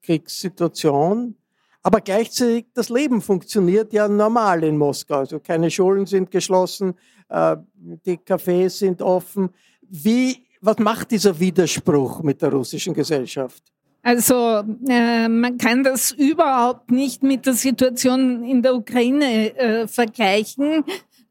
Kriegssituation. 0.01 1.35
Aber 1.81 2.01
gleichzeitig 2.01 2.67
das 2.73 2.89
Leben 2.89 3.21
funktioniert 3.21 3.93
ja 3.93 4.07
normal 4.07 4.63
in 4.63 4.77
Moskau. 4.77 5.19
Also 5.19 5.39
keine 5.39 5.71
Schulen 5.71 6.05
sind 6.05 6.29
geschlossen, 6.31 6.93
äh, 7.29 7.57
die 7.75 8.17
Cafés 8.17 8.69
sind 8.69 9.01
offen. 9.01 9.49
Wie, 9.81 10.45
was 10.61 10.77
macht 10.79 11.11
dieser 11.11 11.37
Widerspruch 11.37 12.21
mit 12.23 12.41
der 12.41 12.51
russischen 12.51 12.93
Gesellschaft? 12.93 13.63
Also 14.07 14.63
äh, 14.87 15.27
man 15.27 15.57
kann 15.57 15.83
das 15.83 16.13
überhaupt 16.13 16.91
nicht 16.91 17.23
mit 17.23 17.45
der 17.45 17.55
Situation 17.55 18.41
in 18.45 18.61
der 18.61 18.73
Ukraine 18.73 19.53
äh, 19.57 19.85
vergleichen. 19.85 20.85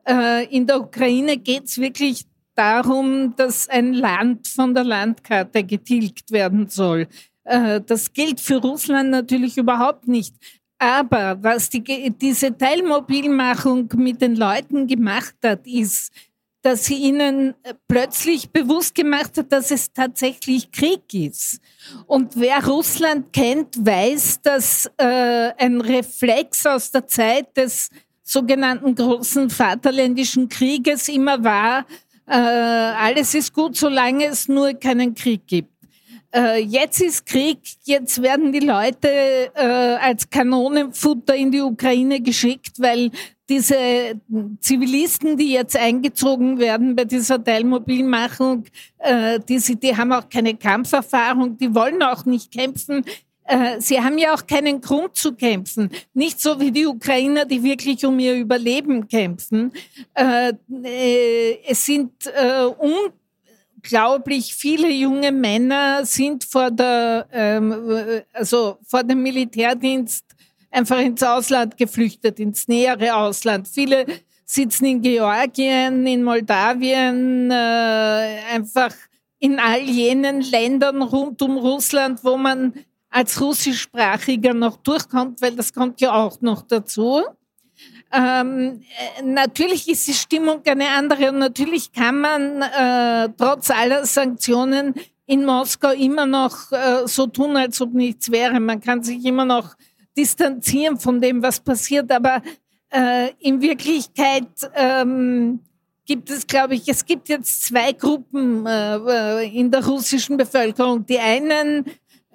Äh, 0.06 0.45
in 0.54 0.66
der 0.66 0.83
Ukraine 0.83 1.38
geht 1.38 1.64
es 1.64 1.78
wirklich 1.78 2.26
darum, 2.54 3.35
dass 3.35 3.66
ein 3.71 3.95
Land 3.95 4.47
von 4.49 4.75
der 4.75 4.85
Landkarte 4.85 5.64
getilgt 5.64 6.30
werden 6.30 6.68
soll. 6.68 7.09
Äh, 7.45 7.80
das 7.80 8.12
gilt 8.12 8.42
für 8.42 8.56
Russland 8.56 9.09
natürlich 9.09 9.56
überhaupt 9.56 10.06
nicht. 10.06 10.35
Aber 10.78 11.38
was 11.40 11.71
die, 11.71 11.83
diese 12.11 12.59
Teilmobilmachung 12.59 13.88
mit 13.97 14.21
den 14.21 14.37
Leuten 14.37 14.87
gemacht 14.87 15.37
hat, 15.42 15.66
ist, 15.66 16.12
dass 16.66 16.87
sie 16.87 16.96
ihnen 16.96 17.54
äh, 17.62 17.75
plötzlich 17.87 18.50
bewusst 18.50 18.92
gemacht 18.96 19.38
hat, 19.38 19.52
dass 19.52 19.70
es 19.70 19.92
tatsächlich 19.92 20.73
Krieg 20.73 21.14
ist. 21.14 21.61
Und 22.08 22.32
wer 22.35 22.66
Russland 22.66 23.32
kennt, 23.32 23.76
weiß, 23.78 24.40
dass 24.42 24.90
äh, 24.96 25.04
ein 25.58 25.80
Reflex 25.80 26.66
aus 26.66 26.90
der 26.90 27.06
Zeit 27.06 27.56
des 27.56 27.88
sogenannten 28.25 28.96
großen 28.96 29.49
Vaterländischen 29.49 30.49
Krieges 30.49 31.08
immer 31.08 31.44
war, 31.44 31.87
äh, 32.26 32.35
alles 32.35 33.37
ist 33.37 33.52
gut, 33.52 33.76
solange 33.76 34.25
es 34.25 34.49
nur 34.49 34.75
keinen 34.75 35.14
Krieg 35.14 35.46
gibt. 35.46 35.75
Äh, 36.37 36.59
jetzt 36.64 37.00
ist 37.00 37.25
Krieg, 37.25 37.61
jetzt 37.85 38.21
werden 38.21 38.52
die 38.52 38.61
Leute 38.61 39.09
äh, 39.55 39.62
als 39.62 40.28
Kanonenfutter 40.28 41.35
in 41.35 41.50
die 41.50 41.62
Ukraine 41.62 42.21
geschickt, 42.21 42.73
weil 42.78 43.11
diese 43.49 44.21
Zivilisten, 44.61 45.38
die 45.38 45.52
jetzt 45.52 45.78
eingezogen 45.78 46.59
werden 46.59 46.95
bei 46.95 47.05
dieser 47.07 47.43
Teilmobilmachung, 47.43 48.64
äh, 48.99 49.40
die, 49.49 49.59
die 49.76 49.97
haben 49.97 50.12
auch 50.12 50.28
keine 50.28 50.55
Kampferfahrung, 50.55 51.57
die 51.57 51.75
wollen 51.75 52.02
auch 52.02 52.26
nicht 52.26 52.52
kämpfen. 52.52 53.02
Äh, 53.45 53.81
sie 53.81 53.99
haben 53.99 54.19
ja 54.19 54.35
auch 54.35 54.47
keinen 54.47 54.83
Grund 54.83 55.16
zu 55.16 55.33
kämpfen. 55.33 55.88
Nicht 56.12 56.38
so 56.43 56.61
wie 56.61 56.71
die 56.71 56.87
Ukrainer, 56.87 57.47
die 57.47 57.62
wirklich 57.62 58.05
um 58.05 58.19
ihr 58.19 58.35
Überleben 58.35 59.09
kämpfen. 59.09 59.73
Äh, 60.12 60.52
äh 60.85 61.59
es 61.66 61.87
sind 61.87 62.12
äh, 62.26 62.64
unglaublich 63.87 64.55
viele 64.55 64.90
junge 64.90 65.31
Männer 65.31 66.05
sind 66.05 66.43
vor 66.45 66.71
der, 66.71 67.26
ähm, 67.31 68.23
also 68.33 68.78
vor 68.85 69.05
dem 69.05 69.23
Militärdienst 69.23 70.25
einfach 70.71 70.99
ins 70.99 71.23
Ausland 71.23 71.76
geflüchtet, 71.76 72.40
ins 72.40 72.66
nähere 72.66 73.14
Ausland. 73.14 73.69
Viele 73.69 74.07
sitzen 74.45 74.87
in 74.87 75.02
Georgien, 75.02 76.05
in 76.07 76.25
Moldawien, 76.25 77.50
äh, 77.50 78.55
einfach 78.55 78.93
in 79.38 79.61
all 79.61 79.83
jenen 79.83 80.40
Ländern 80.40 81.02
rund 81.02 81.40
um 81.43 81.57
Russland, 81.57 82.25
wo 82.25 82.37
man 82.37 82.75
als 83.09 83.40
russischsprachiger 83.40 84.52
noch 84.52 84.78
durchkommt, 84.78 85.40
weil 85.43 85.55
das 85.55 85.73
kommt 85.73 86.00
ja 86.00 86.12
auch 86.12 86.40
noch 86.40 86.62
dazu. 86.62 87.23
Ähm, 88.13 88.83
äh, 89.19 89.23
natürlich 89.23 89.89
ist 89.89 90.07
die 90.07 90.15
Stimmung 90.15 90.63
eine 90.67 90.89
andere 90.91 91.31
und 91.31 91.39
natürlich 91.39 91.93
kann 91.93 92.21
man 92.21 92.63
äh, 92.63 93.29
trotz 93.37 93.71
aller 93.71 94.07
Sanktionen 94.07 94.95
in 95.27 95.45
Moskau 95.45 95.91
immer 95.91 96.25
noch 96.25 96.71
äh, 96.71 97.07
so 97.07 97.27
tun, 97.27 97.57
als 97.57 97.81
ob 97.81 97.93
nichts 97.93 98.31
wäre. 98.31 98.61
Man 98.61 98.81
kann 98.81 99.03
sich 99.03 99.25
immer 99.25 99.45
noch 99.45 99.75
distanzieren 100.17 100.99
von 100.99 101.21
dem, 101.21 101.43
was 101.43 101.61
passiert, 101.61 102.11
aber 102.13 102.43
äh, 102.91 103.33
in 103.41 103.61
Wirklichkeit 103.61 104.49
ähm, 104.75 105.61
gibt 106.07 106.31
es, 106.31 106.47
glaube 106.47 106.77
ich, 106.77 106.89
es 106.89 107.05
gibt 107.05 107.29
jetzt 107.29 107.65
zwei 107.65 107.93
Gruppen 107.93 108.65
äh, 108.67 109.45
in 109.49 109.71
der 109.71 109.85
russischen 109.85 110.37
Bevölkerung. 110.37 111.05
Die 111.05 111.19
einen 111.19 111.85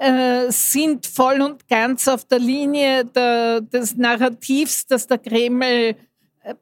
äh, 0.01 0.51
sind 0.51 1.05
voll 1.05 1.41
und 1.41 1.67
ganz 1.67 2.07
auf 2.07 2.25
der 2.25 2.39
Linie 2.39 3.05
der, 3.05 3.61
des 3.61 3.95
Narrativs, 3.95 4.87
das 4.87 5.05
der 5.05 5.19
Kreml 5.19 5.95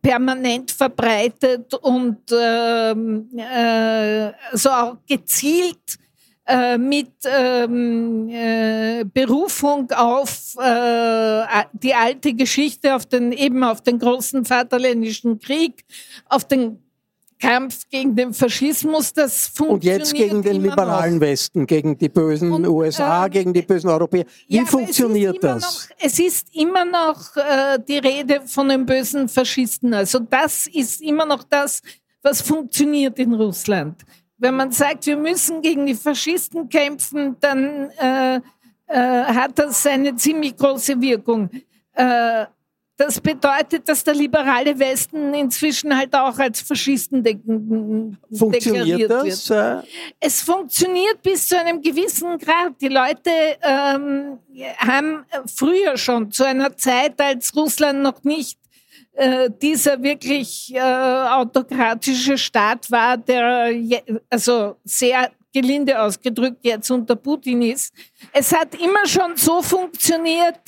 permanent 0.01 0.71
verbreitet 0.71 1.73
und 1.73 2.19
ähm, 2.31 3.29
äh, 3.37 4.31
so 4.51 4.69
auch 4.69 4.97
gezielt 5.07 5.97
äh, 6.45 6.77
mit 6.77 7.13
ähm, 7.23 8.27
äh, 8.27 9.05
Berufung 9.05 9.89
auf 9.91 10.55
äh, 10.57 11.43
die 11.71 11.93
alte 11.93 12.33
Geschichte, 12.33 12.93
auf 12.93 13.05
den 13.05 13.31
eben 13.31 13.63
auf 13.63 13.81
den 13.81 13.99
großen 13.99 14.43
Vaterländischen 14.43 15.39
Krieg, 15.39 15.85
auf 16.25 16.45
den 16.45 16.83
Kampf 17.39 17.87
gegen 17.89 18.15
den 18.15 18.33
Faschismus, 18.33 19.13
das 19.13 19.47
funktioniert. 19.47 20.01
Und 20.01 20.07
jetzt 20.07 20.13
gegen 20.13 20.41
den 20.41 20.61
liberalen 20.61 21.15
noch. 21.15 21.21
Westen, 21.21 21.65
gegen 21.65 21.97
die 21.97 22.09
bösen 22.09 22.51
und, 22.51 22.67
USA, 22.67 23.25
äh, 23.25 23.29
gegen 23.29 23.53
die 23.53 23.61
bösen 23.61 23.89
Europäer. 23.89 24.25
Wie 24.47 24.57
ja, 24.57 24.65
funktioniert 24.65 25.35
es 25.35 25.41
das? 25.41 25.61
Noch, 25.61 25.95
es 25.99 26.19
ist 26.19 26.53
immer 26.53 26.83
noch 26.83 27.35
äh, 27.37 27.79
die 27.87 27.97
Rede 27.97 28.41
von 28.45 28.67
den 28.67 28.85
bösen 28.85 29.29
Faschisten. 29.29 29.93
Also 29.93 30.19
das 30.19 30.67
ist 30.67 31.01
immer 31.01 31.25
noch 31.25 31.43
das, 31.43 31.81
was 32.21 32.41
funktioniert 32.41 33.17
in 33.19 33.33
Russland. 33.33 34.01
Wenn 34.37 34.55
man 34.55 34.71
sagt, 34.71 35.05
wir 35.05 35.17
müssen 35.17 35.61
gegen 35.61 35.85
die 35.85 35.95
Faschisten 35.95 36.67
kämpfen, 36.67 37.37
dann 37.39 37.89
äh, 37.91 38.41
äh 38.87 39.23
hat 39.23 39.57
das 39.59 39.85
eine 39.87 40.15
ziemlich 40.15 40.57
große 40.57 40.99
Wirkung. 40.99 41.49
Das 42.99 43.21
bedeutet, 43.21 43.87
dass 43.87 44.03
der 44.03 44.13
liberale 44.13 44.77
Westen 44.77 45.33
inzwischen 45.33 45.97
halt 45.97 46.13
auch 46.13 46.37
als 46.37 46.59
Faschisten 46.59 47.23
de 47.23 47.39
funktioniert 48.37 49.09
das? 49.09 49.49
Wird. 49.49 49.87
Es 50.19 50.41
funktioniert 50.41 51.21
bis 51.21 51.47
zu 51.47 51.57
einem 51.57 51.81
gewissen 51.81 52.37
Grad. 52.37 52.73
Die 52.81 52.89
Leute 52.89 53.31
ähm, 53.61 54.39
haben 54.79 55.25
früher 55.45 55.95
schon 55.95 56.29
zu 56.29 56.43
einer 56.43 56.75
Zeit, 56.75 57.21
als 57.21 57.55
Russland 57.55 58.01
noch 58.01 58.21
nicht 58.25 58.59
äh, 59.13 59.49
dieser 59.49 60.03
wirklich 60.03 60.75
äh, 60.75 60.81
autokratische 60.81 62.37
Staat 62.37 62.91
war, 62.91 63.15
der 63.15 63.71
je, 63.71 64.01
also 64.29 64.75
sehr 64.83 65.31
gelinde 65.53 66.01
ausgedrückt 66.01 66.59
jetzt 66.63 66.91
unter 66.91 67.15
Putin 67.15 67.61
ist. 67.61 67.93
Es 68.33 68.53
hat 68.53 68.75
immer 68.75 69.07
schon 69.07 69.37
so 69.37 69.61
funktioniert, 69.61 70.59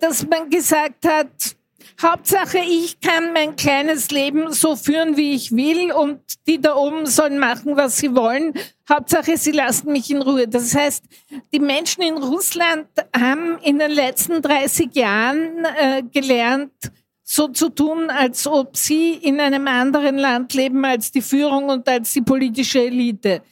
dass 0.00 0.26
man 0.26 0.48
gesagt 0.48 1.06
hat, 1.06 1.56
Hauptsache, 2.00 2.58
ich 2.58 2.98
kann 3.00 3.34
mein 3.34 3.56
kleines 3.56 4.10
Leben 4.10 4.52
so 4.52 4.74
führen, 4.74 5.18
wie 5.18 5.34
ich 5.34 5.52
will 5.52 5.92
und 5.92 6.20
die 6.46 6.58
da 6.58 6.74
oben 6.74 7.04
sollen 7.04 7.38
machen, 7.38 7.76
was 7.76 7.98
sie 7.98 8.14
wollen. 8.14 8.54
Hauptsache, 8.88 9.36
sie 9.36 9.52
lassen 9.52 9.92
mich 9.92 10.10
in 10.10 10.22
Ruhe. 10.22 10.48
Das 10.48 10.74
heißt, 10.74 11.04
die 11.52 11.60
Menschen 11.60 12.02
in 12.02 12.16
Russland 12.16 12.88
haben 13.14 13.58
in 13.58 13.78
den 13.78 13.90
letzten 13.90 14.40
30 14.40 14.94
Jahren 14.94 15.66
äh, 15.78 16.02
gelernt, 16.02 16.72
so 17.32 17.46
zu 17.46 17.68
tun, 17.68 18.10
als 18.10 18.44
ob 18.44 18.76
sie 18.76 19.14
in 19.14 19.38
einem 19.38 19.68
anderen 19.68 20.18
Land 20.18 20.52
leben 20.54 20.84
als 20.84 21.12
die 21.12 21.22
Führung 21.22 21.68
und 21.68 21.88
als 21.88 22.12
die 22.12 22.22
politische 22.22 22.80
Elite. 22.80 23.42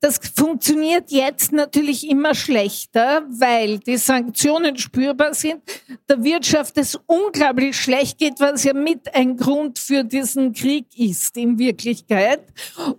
Das 0.00 0.18
funktioniert 0.34 1.12
jetzt 1.12 1.52
natürlich 1.52 2.10
immer 2.10 2.34
schlechter, 2.34 3.22
weil 3.28 3.78
die 3.78 3.98
Sanktionen 3.98 4.76
spürbar 4.76 5.32
sind, 5.32 5.62
der 6.08 6.24
Wirtschaft 6.24 6.76
es 6.78 6.98
unglaublich 7.06 7.76
schlecht 7.76 8.18
geht, 8.18 8.40
was 8.40 8.64
ja 8.64 8.74
mit 8.74 9.14
ein 9.14 9.36
Grund 9.36 9.78
für 9.78 10.02
diesen 10.02 10.52
Krieg 10.52 10.86
ist 10.96 11.36
in 11.36 11.56
Wirklichkeit. 11.56 12.42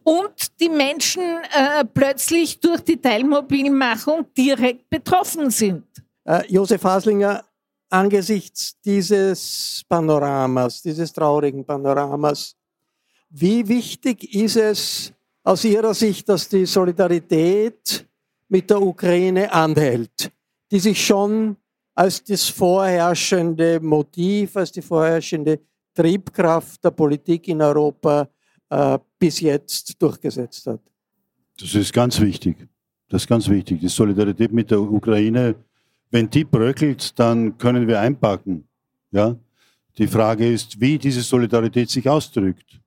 Und 0.04 0.60
die 0.62 0.70
Menschen 0.70 1.24
äh, 1.54 1.84
plötzlich 1.84 2.62
durch 2.62 2.80
die 2.80 3.02
Teilmobilmachung 3.02 4.28
direkt 4.38 4.90
betroffen 4.90 5.50
sind. 5.50 5.84
Äh, 6.24 6.44
Josef 6.48 6.84
Haslinger, 6.86 7.44
angesichts 7.92 8.80
dieses 8.84 9.84
Panoramas, 9.88 10.82
dieses 10.82 11.12
traurigen 11.12 11.66
Panoramas, 11.66 12.56
wie 13.30 13.68
wichtig 13.68 14.34
ist 14.34 14.56
es 14.58 15.14
aus 15.44 15.64
Ihrer 15.64 15.94
Sicht, 15.94 16.28
dass 16.28 16.48
die 16.48 16.66
Solidarität 16.66 18.08
mit 18.50 18.70
der 18.70 18.82
Ukraine 18.82 19.52
anhält, 19.52 20.32
die 20.70 20.80
sich 20.80 21.06
schon 21.06 21.56
als 21.96 22.24
das 22.24 22.48
vorherrschende 22.48 23.80
Motiv, 23.80 24.56
als 24.56 24.72
die 24.72 24.82
vorherrschende 24.82 25.60
Triebkraft 25.94 26.84
der 26.84 26.92
Politik 26.92 27.48
in 27.48 27.62
Europa 27.62 28.28
äh, 28.70 28.98
bis 29.20 29.40
jetzt 29.40 30.02
durchgesetzt 30.02 30.68
hat? 30.68 30.82
Das 31.60 31.76
ist 31.76 31.94
ganz 31.94 32.20
wichtig. 32.20 32.58
Das 33.10 33.24
ist 33.24 33.28
ganz 33.28 33.48
wichtig. 33.50 33.82
Die 33.82 33.90
Solidarität 33.90 34.52
mit 34.52 34.72
der 34.72 34.80
Ukraine 34.80 35.56
wenn 36.12 36.30
die 36.30 36.44
bröckelt, 36.44 37.18
dann 37.18 37.58
können 37.58 37.88
wir 37.88 38.00
einpacken. 38.00 38.68
Ja? 39.12 39.36
Die 39.98 40.08
Frage 40.08 40.48
ist, 40.48 40.80
wie 40.80 40.98
diese 40.98 41.22
Solidarität 41.22 41.90
sich 41.90 42.08
ausdrückt. 42.08 42.80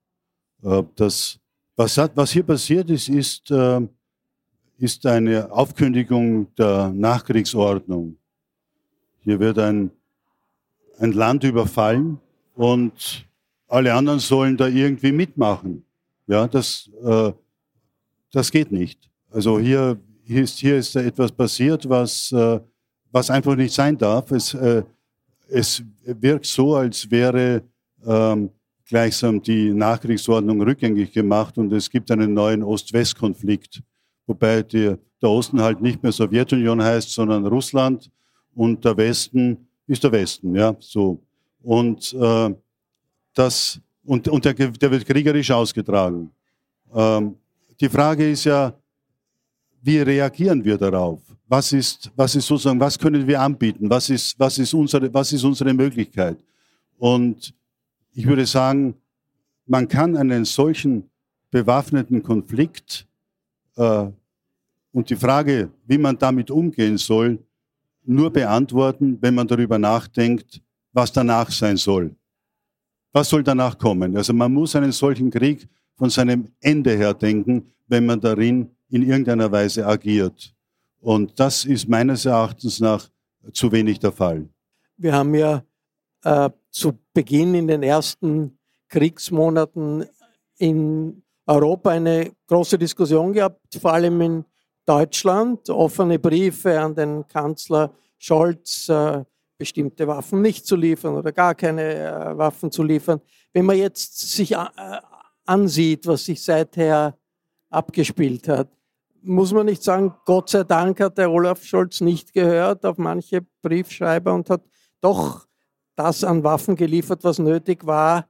Äh, 0.63 0.83
das, 0.95 1.39
was, 1.75 1.99
hat, 1.99 2.13
was 2.15 2.31
hier 2.31 2.43
passiert 2.43 2.91
ist, 2.91 3.09
ist, 3.09 3.51
äh, 3.51 3.81
ist 4.79 5.05
eine 5.07 5.51
Aufkündigung 5.51 6.55
der 6.57 6.91
Nachkriegsordnung. 6.91 8.17
Hier 9.21 9.41
wird 9.41 9.59
ein, 9.59 9.91
ein 10.99 11.13
Land 11.13 11.45
überfallen 11.45 12.21
und 12.55 13.27
alle 13.69 13.95
anderen 13.95 14.19
sollen 14.19 14.57
da 14.57 14.69
irgendwie 14.69 15.13
mitmachen. 15.13 15.85
Ja, 16.27 16.47
das, 16.47 16.91
äh, 17.03 17.33
das 18.33 18.51
geht 18.51 18.71
nicht. 18.71 19.11
Also 19.31 19.59
hier, 19.59 19.99
hier, 20.25 20.43
ist, 20.43 20.59
hier 20.59 20.77
ist 20.77 20.95
etwas 20.97 21.33
passiert, 21.33 21.89
was 21.89 22.33
was 23.15 23.31
einfach 23.31 23.55
nicht 23.55 23.73
sein 23.73 23.97
darf. 23.97 24.33
Es, 24.33 24.55
äh, 24.55 24.83
es 25.49 25.83
wirkt 26.05 26.47
so, 26.47 26.75
als 26.75 27.09
wäre 27.09 27.63
ähm, 28.05 28.51
gleichsam 28.87 29.41
die 29.41 29.73
Nachkriegsordnung 29.73 30.61
rückgängig 30.61 31.13
gemacht 31.13 31.57
und 31.57 31.73
es 31.73 31.89
gibt 31.89 32.11
einen 32.11 32.35
neuen 32.35 32.65
Ost-West-Konflikt, 32.65 33.83
wobei 34.27 34.63
die, 34.63 34.97
der 35.23 35.31
Osten 35.31 35.63
halt 35.63 35.81
nicht 35.81 36.03
mehr 36.03 36.11
Sowjetunion 36.11 36.83
heißt, 36.83 37.11
sondern 37.13 37.47
Russland 37.47 38.11
und 38.53 38.85
der 38.85 38.97
Westen 38.97 39.69
ist 39.87 40.03
der 40.03 40.11
Westen, 40.11 40.57
ja, 40.57 40.75
so. 40.81 41.23
Und 41.63 42.13
äh, 42.15 42.53
das 43.33 43.81
und, 44.05 44.27
und 44.27 44.45
der, 44.45 44.55
der 44.55 44.91
wird 44.91 45.07
kriegerisch 45.07 45.51
ausgetragen. 45.53 46.31
Ähm, 46.93 47.37
die 47.81 47.89
Frage 47.89 48.29
ist 48.29 48.45
ja, 48.45 48.75
wie 49.83 49.99
reagieren 49.99 50.65
wir 50.65 50.77
darauf? 50.77 51.21
Was 51.47 51.73
ist, 51.73 52.11
was 52.17 52.35
ist 52.35 52.47
sozusagen, 52.47 52.81
was 52.81 52.99
können 52.99 53.27
wir 53.27 53.41
anbieten? 53.41 53.89
Was 53.91 54.09
ist, 54.11 54.39
was 54.39 54.59
ist 54.59 54.73
unsere, 54.73 55.13
was 55.13 55.33
ist 55.33 55.45
unsere 55.45 55.75
Möglichkeit? 55.75 56.39
Und 56.99 57.55
ich 58.13 58.27
würde 58.27 58.47
sagen, 58.47 58.95
man 59.67 59.89
kann 59.89 60.17
einen 60.17 60.45
solchen 60.45 61.11
bewaffneten 61.51 62.23
Konflikt 62.23 63.07
äh, 63.77 64.07
und 64.93 65.11
die 65.11 65.17
Frage, 65.17 65.71
wie 65.87 65.99
man 65.99 66.19
damit 66.19 66.51
umgehen 66.51 66.97
soll, 66.99 67.39
nur 68.05 68.31
beantworten, 68.31 69.19
wenn 69.21 69.35
man 69.35 69.49
darüber 69.49 69.79
nachdenkt, 69.79 70.61
was 70.93 71.13
danach 71.13 71.51
sein 71.51 71.77
soll. 71.77 72.15
Was 73.13 73.29
soll 73.29 73.43
danach 73.43 73.79
kommen? 73.79 74.17
Also 74.17 74.33
man 74.33 74.53
muss 74.53 74.77
einen 74.77 74.93
solchen 74.93 75.31
Krieg 75.31 75.69
von 75.97 76.11
seinem 76.11 76.49
Ende 76.61 76.97
her 76.97 77.15
denken, 77.15 77.73
wenn 77.87 78.07
man 78.07 78.21
darin 78.21 78.71
in 78.91 79.03
irgendeiner 79.03 79.51
Weise 79.51 79.87
agiert. 79.87 80.55
Und 81.05 81.39
das 81.39 81.67
ist 81.67 81.87
meines 81.87 82.25
Erachtens 82.25 82.81
nach 82.81 83.11
zu 83.53 83.71
wenig 83.71 83.99
der 83.99 84.11
Fall. 84.11 84.49
Wir 84.97 85.13
haben 85.13 85.35
ja 85.35 85.63
äh, 86.23 86.49
zu 86.71 86.99
Beginn 87.13 87.55
in 87.55 87.69
den 87.69 87.83
ersten 87.83 88.59
Kriegsmonaten 88.89 90.07
in 90.57 91.23
Europa 91.47 91.91
eine 91.91 92.33
große 92.47 92.79
Diskussion 92.79 93.35
gehabt, 93.35 93.61
vor 93.79 93.93
allem 93.93 94.19
in 94.23 94.45
Deutschland, 94.87 95.69
offene 95.69 96.19
Briefe 96.19 96.81
an 96.81 96.95
den 96.95 97.29
Kanzler 97.29 97.93
Scholz, 98.17 98.89
äh, 98.89 99.25
bestimmte 99.59 100.07
Waffen 100.07 100.41
nicht 100.41 100.67
zu 100.67 100.75
liefern 100.75 101.17
oder 101.17 101.33
gar 101.33 101.55
keine 101.55 101.83
äh, 101.83 102.39
Waffen 102.39 102.71
zu 102.71 102.83
liefern. 102.83 103.21
Wenn 103.53 103.67
man 103.67 103.77
jetzt 103.77 104.19
sich 104.31 104.53
äh, 104.53 104.67
ansieht, 105.45 106.07
was 106.07 106.25
sich 106.25 106.43
seither 106.43 107.19
abgespielt 107.69 108.49
hat, 108.49 108.71
muss 109.25 109.53
man 109.53 109.67
nicht 109.67 109.83
sagen, 109.83 110.15
Gott 110.25 110.51
sei 110.51 110.65
Dank 110.65 111.01
hat 111.01 111.19
der 111.19 111.31
Olaf 111.31 111.65
Scholz 111.65 112.01
nicht 112.01 112.33
gehört 112.33 112.85
auf 112.85 112.99
manche 112.99 113.41
Briefschreiber 113.63 114.35
und 114.35 114.51
hat 114.51 114.63
doch 115.01 115.47
das 115.97 116.25
an 116.25 116.45
Waffen 116.45 116.77
geliefert, 116.77 117.25
was 117.25 117.39
nötig 117.39 117.87
war, 117.87 118.29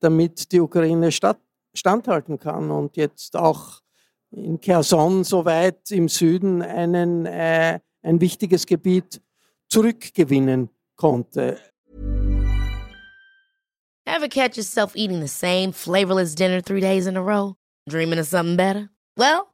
damit 0.00 0.52
die 0.52 0.60
Ukraine 0.60 1.10
standhalten 1.12 2.38
kann 2.38 2.70
und 2.70 2.96
jetzt 2.96 3.36
auch 3.36 3.80
in 4.30 4.60
Kherson 4.60 5.22
so 5.24 5.44
weit 5.44 5.90
im 5.90 6.08
Süden 6.08 6.62
einen, 6.62 7.26
äh, 7.26 7.78
ein 8.02 8.20
wichtiges 8.20 8.66
Gebiet 8.66 9.22
zurückgewinnen 9.68 10.70
konnte. 10.96 11.58
Ever 14.06 14.28
catch 14.28 14.56
yourself 14.56 14.94
eating 14.94 15.20
the 15.20 15.28
same 15.28 15.72
flavorless 15.72 16.34
dinner 16.34 16.60
three 16.62 16.80
days 16.80 17.06
in 17.06 17.16
a 17.16 17.22
row? 17.22 17.56
Dreaming 17.88 18.18
of 18.18 18.26
something 18.26 18.56
better? 18.56 18.90
Well, 19.16 19.53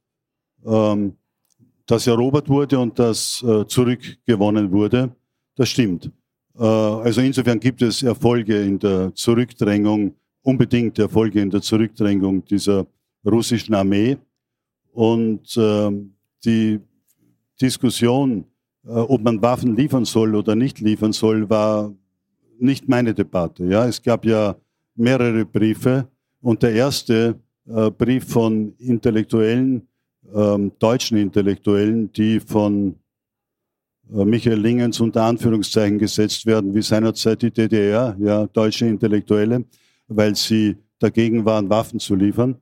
ähm, 0.65 1.13
das 1.85 2.07
erobert 2.07 2.47
wurde 2.47 2.79
und 2.79 2.97
das 2.97 3.43
äh, 3.43 3.65
zurückgewonnen 3.67 4.71
wurde. 4.71 5.15
Das 5.55 5.69
stimmt. 5.69 6.11
Äh, 6.57 6.63
also 6.63 7.21
insofern 7.21 7.59
gibt 7.59 7.81
es 7.81 8.03
Erfolge 8.03 8.61
in 8.61 8.79
der 8.79 9.13
Zurückdrängung, 9.13 10.15
unbedingt 10.43 10.99
Erfolge 10.99 11.41
in 11.41 11.49
der 11.49 11.61
Zurückdrängung 11.61 12.45
dieser 12.45 12.85
russischen 13.25 13.73
Armee. 13.73 14.17
Und 14.93 15.55
äh, 15.57 15.91
die 16.43 16.79
Diskussion, 17.61 18.45
äh, 18.85 18.89
ob 18.89 19.21
man 19.21 19.41
Waffen 19.41 19.75
liefern 19.75 20.05
soll 20.05 20.35
oder 20.35 20.55
nicht 20.55 20.79
liefern 20.79 21.13
soll, 21.13 21.49
war 21.49 21.93
nicht 22.59 22.87
meine 22.87 23.13
Debatte. 23.13 23.65
Ja, 23.65 23.85
es 23.85 24.01
gab 24.01 24.25
ja 24.25 24.55
mehrere 24.95 25.45
Briefe 25.45 26.07
und 26.41 26.61
der 26.63 26.73
erste 26.73 27.39
äh, 27.67 27.89
Brief 27.91 28.25
von 28.25 28.73
Intellektuellen, 28.77 29.87
ähm, 30.33 30.71
deutschen 30.79 31.17
Intellektuellen, 31.17 32.11
die 32.13 32.39
von 32.39 32.95
äh, 34.13 34.25
Michael 34.25 34.59
Lingens 34.59 34.99
unter 34.99 35.23
Anführungszeichen 35.23 35.97
gesetzt 35.97 36.45
werden, 36.45 36.73
wie 36.73 36.81
seinerzeit 36.81 37.41
die 37.41 37.51
DDR, 37.51 38.15
ja, 38.19 38.47
deutsche 38.47 38.85
Intellektuelle, 38.85 39.65
weil 40.07 40.35
sie 40.35 40.77
dagegen 40.99 41.45
waren, 41.45 41.69
Waffen 41.69 41.99
zu 41.99 42.15
liefern. 42.15 42.55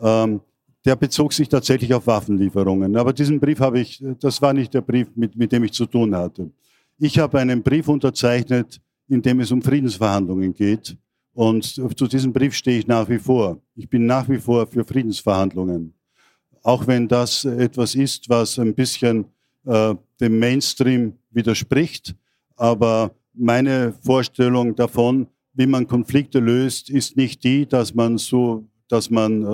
Ähm, 0.00 0.40
der 0.84 0.94
bezog 0.94 1.32
sich 1.32 1.48
tatsächlich 1.48 1.92
auf 1.92 2.06
Waffenlieferungen. 2.06 2.96
Aber 2.96 3.12
diesen 3.12 3.40
Brief 3.40 3.58
habe 3.58 3.80
ich, 3.80 4.02
das 4.20 4.40
war 4.40 4.52
nicht 4.52 4.72
der 4.72 4.82
Brief, 4.82 5.08
mit, 5.16 5.34
mit 5.36 5.50
dem 5.50 5.64
ich 5.64 5.72
zu 5.72 5.84
tun 5.84 6.14
hatte. 6.14 6.50
Ich 6.98 7.18
habe 7.18 7.40
einen 7.40 7.62
Brief 7.62 7.88
unterzeichnet, 7.88 8.80
in 9.08 9.20
dem 9.20 9.40
es 9.40 9.50
um 9.50 9.60
Friedensverhandlungen 9.60 10.54
geht. 10.54 10.96
Und 11.34 11.64
zu 11.64 12.06
diesem 12.06 12.32
Brief 12.32 12.54
stehe 12.54 12.78
ich 12.78 12.86
nach 12.86 13.08
wie 13.08 13.18
vor. 13.18 13.60
Ich 13.74 13.88
bin 13.88 14.06
nach 14.06 14.28
wie 14.28 14.38
vor 14.38 14.66
für 14.66 14.84
Friedensverhandlungen. 14.84 15.92
Auch 16.66 16.88
wenn 16.88 17.06
das 17.06 17.44
etwas 17.44 17.94
ist, 17.94 18.28
was 18.28 18.58
ein 18.58 18.74
bisschen 18.74 19.26
äh, 19.66 19.94
dem 20.20 20.40
Mainstream 20.40 21.12
widerspricht. 21.30 22.16
Aber 22.56 23.14
meine 23.34 23.92
Vorstellung 24.02 24.74
davon, 24.74 25.28
wie 25.52 25.68
man 25.68 25.86
Konflikte 25.86 26.40
löst, 26.40 26.90
ist 26.90 27.16
nicht 27.16 27.44
die, 27.44 27.66
dass 27.66 27.94
man 27.94 28.18
so, 28.18 28.66
dass 28.88 29.10
man 29.10 29.44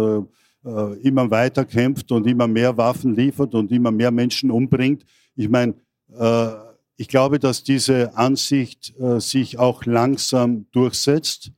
äh, 0.65 0.71
äh, 0.71 1.01
immer 1.03 1.31
weiter 1.31 1.67
kämpft 1.67 2.11
und 2.13 2.27
immer 2.27 2.49
mehr 2.49 2.75
Waffen 2.79 3.15
liefert 3.15 3.55
und 3.55 3.71
immer 3.73 3.91
mehr 3.91 4.11
Menschen 4.11 4.51
umbringt. 4.51 5.05
Ich 5.37 5.51
meine, 5.51 5.75
äh, 6.19 6.49
ich 6.97 7.09
glaube, 7.09 7.39
dass 7.39 7.63
diese 7.63 8.17
Ansicht 8.17 8.99
äh, 8.99 9.21
sich 9.21 9.59
auch 9.59 9.85
langsam 9.85 10.65
durchsetzt 10.73 11.53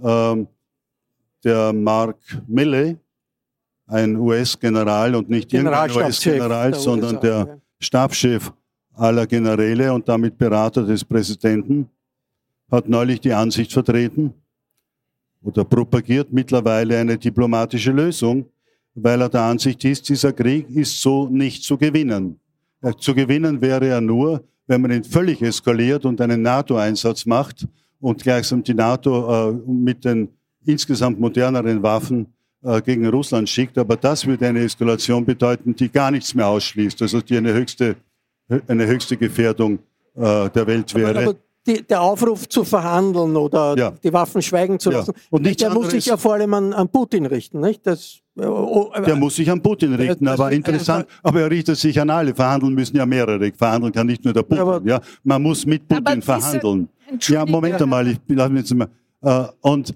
ähm, 0.00 0.46
der 1.42 1.72
Mark 1.72 2.18
Milley, 2.46 2.96
ein 3.90 4.16
US-General 4.16 5.14
und 5.14 5.28
nicht 5.28 5.52
irgendein 5.52 5.90
US-General, 5.90 6.74
sondern 6.74 7.16
USA, 7.16 7.20
der 7.20 7.38
ja. 7.38 7.56
Stabschef 7.80 8.52
aller 8.94 9.26
Generäle 9.26 9.92
und 9.92 10.08
damit 10.08 10.36
Berater 10.38 10.84
des 10.84 11.04
Präsidenten, 11.04 11.88
hat 12.70 12.88
neulich 12.88 13.20
die 13.20 13.32
Ansicht 13.32 13.72
vertreten 13.72 14.32
oder 15.42 15.64
propagiert 15.64 16.32
mittlerweile 16.32 16.98
eine 16.98 17.18
diplomatische 17.18 17.90
Lösung, 17.90 18.46
weil 18.94 19.20
er 19.22 19.28
der 19.28 19.42
Ansicht 19.42 19.84
ist, 19.84 20.08
dieser 20.08 20.32
Krieg 20.32 20.68
ist 20.70 21.00
so 21.00 21.28
nicht 21.28 21.64
zu 21.64 21.76
gewinnen. 21.76 22.38
Zu 22.98 23.14
gewinnen 23.14 23.60
wäre 23.60 23.86
er 23.88 24.00
nur, 24.00 24.44
wenn 24.66 24.82
man 24.82 24.92
ihn 24.92 25.04
völlig 25.04 25.42
eskaliert 25.42 26.04
und 26.04 26.20
einen 26.20 26.42
NATO-Einsatz 26.42 27.26
macht 27.26 27.66
und 28.00 28.22
gleichsam 28.22 28.62
die 28.62 28.74
NATO 28.74 29.50
äh, 29.50 29.52
mit 29.66 30.04
den 30.04 30.28
insgesamt 30.64 31.18
moderneren 31.18 31.82
Waffen 31.82 32.26
äh, 32.26 32.39
gegen 32.84 33.06
Russland 33.08 33.48
schickt. 33.48 33.78
Aber 33.78 33.96
das 33.96 34.26
würde 34.26 34.46
eine 34.46 34.60
Eskalation 34.60 35.24
bedeuten, 35.24 35.74
die 35.74 35.90
gar 35.90 36.10
nichts 36.10 36.34
mehr 36.34 36.46
ausschließt, 36.46 37.00
also 37.02 37.20
die 37.20 37.36
eine 37.36 37.52
höchste, 37.52 37.96
eine 38.68 38.86
höchste 38.86 39.16
Gefährdung 39.16 39.78
äh, 40.14 40.50
der 40.50 40.66
Welt 40.66 40.94
wäre. 40.94 41.10
Aber, 41.10 41.20
aber 41.22 41.36
die, 41.66 41.82
der 41.82 42.00
Aufruf 42.00 42.48
zu 42.48 42.64
verhandeln 42.64 43.36
oder 43.36 43.76
ja. 43.76 43.92
die 44.02 44.12
Waffen 44.12 44.40
schweigen 44.40 44.78
zu 44.78 44.90
lassen, 44.90 45.12
ja. 45.14 45.22
und 45.30 45.60
der 45.60 45.70
muss 45.70 45.90
sich 45.90 46.06
ja 46.06 46.16
vor 46.16 46.34
allem 46.34 46.54
an, 46.54 46.72
an 46.72 46.88
Putin 46.88 47.26
richten, 47.26 47.60
nicht? 47.60 47.86
Das, 47.86 48.20
oh, 48.36 48.90
oh 48.94 49.00
der 49.00 49.16
muss 49.16 49.36
sich 49.36 49.50
an 49.50 49.60
Putin 49.60 49.94
richten, 49.94 50.24
das, 50.24 50.40
aber 50.40 50.52
interessant, 50.52 51.06
aber 51.22 51.42
er 51.42 51.50
richtet 51.50 51.76
sich 51.76 52.00
an 52.00 52.08
alle. 52.08 52.34
Verhandeln 52.34 52.74
müssen 52.74 52.96
ja 52.96 53.04
mehrere. 53.04 53.52
Verhandeln 53.52 53.92
kann 53.92 54.06
nicht 54.06 54.24
nur 54.24 54.32
der 54.32 54.42
Putin. 54.42 54.58
Aber, 54.58 54.80
ja, 54.84 55.00
man 55.22 55.42
muss 55.42 55.66
mit 55.66 55.86
Putin 55.86 56.22
verhandeln. 56.22 56.88
Ja, 57.20 57.44
Moment 57.44 57.80
einmal, 57.80 58.06
ich 58.08 58.18
lass 58.28 58.48
mich 58.48 58.60
jetzt 58.60 58.74
mal. 58.74 58.88
Äh, 59.22 59.48
und 59.60 59.94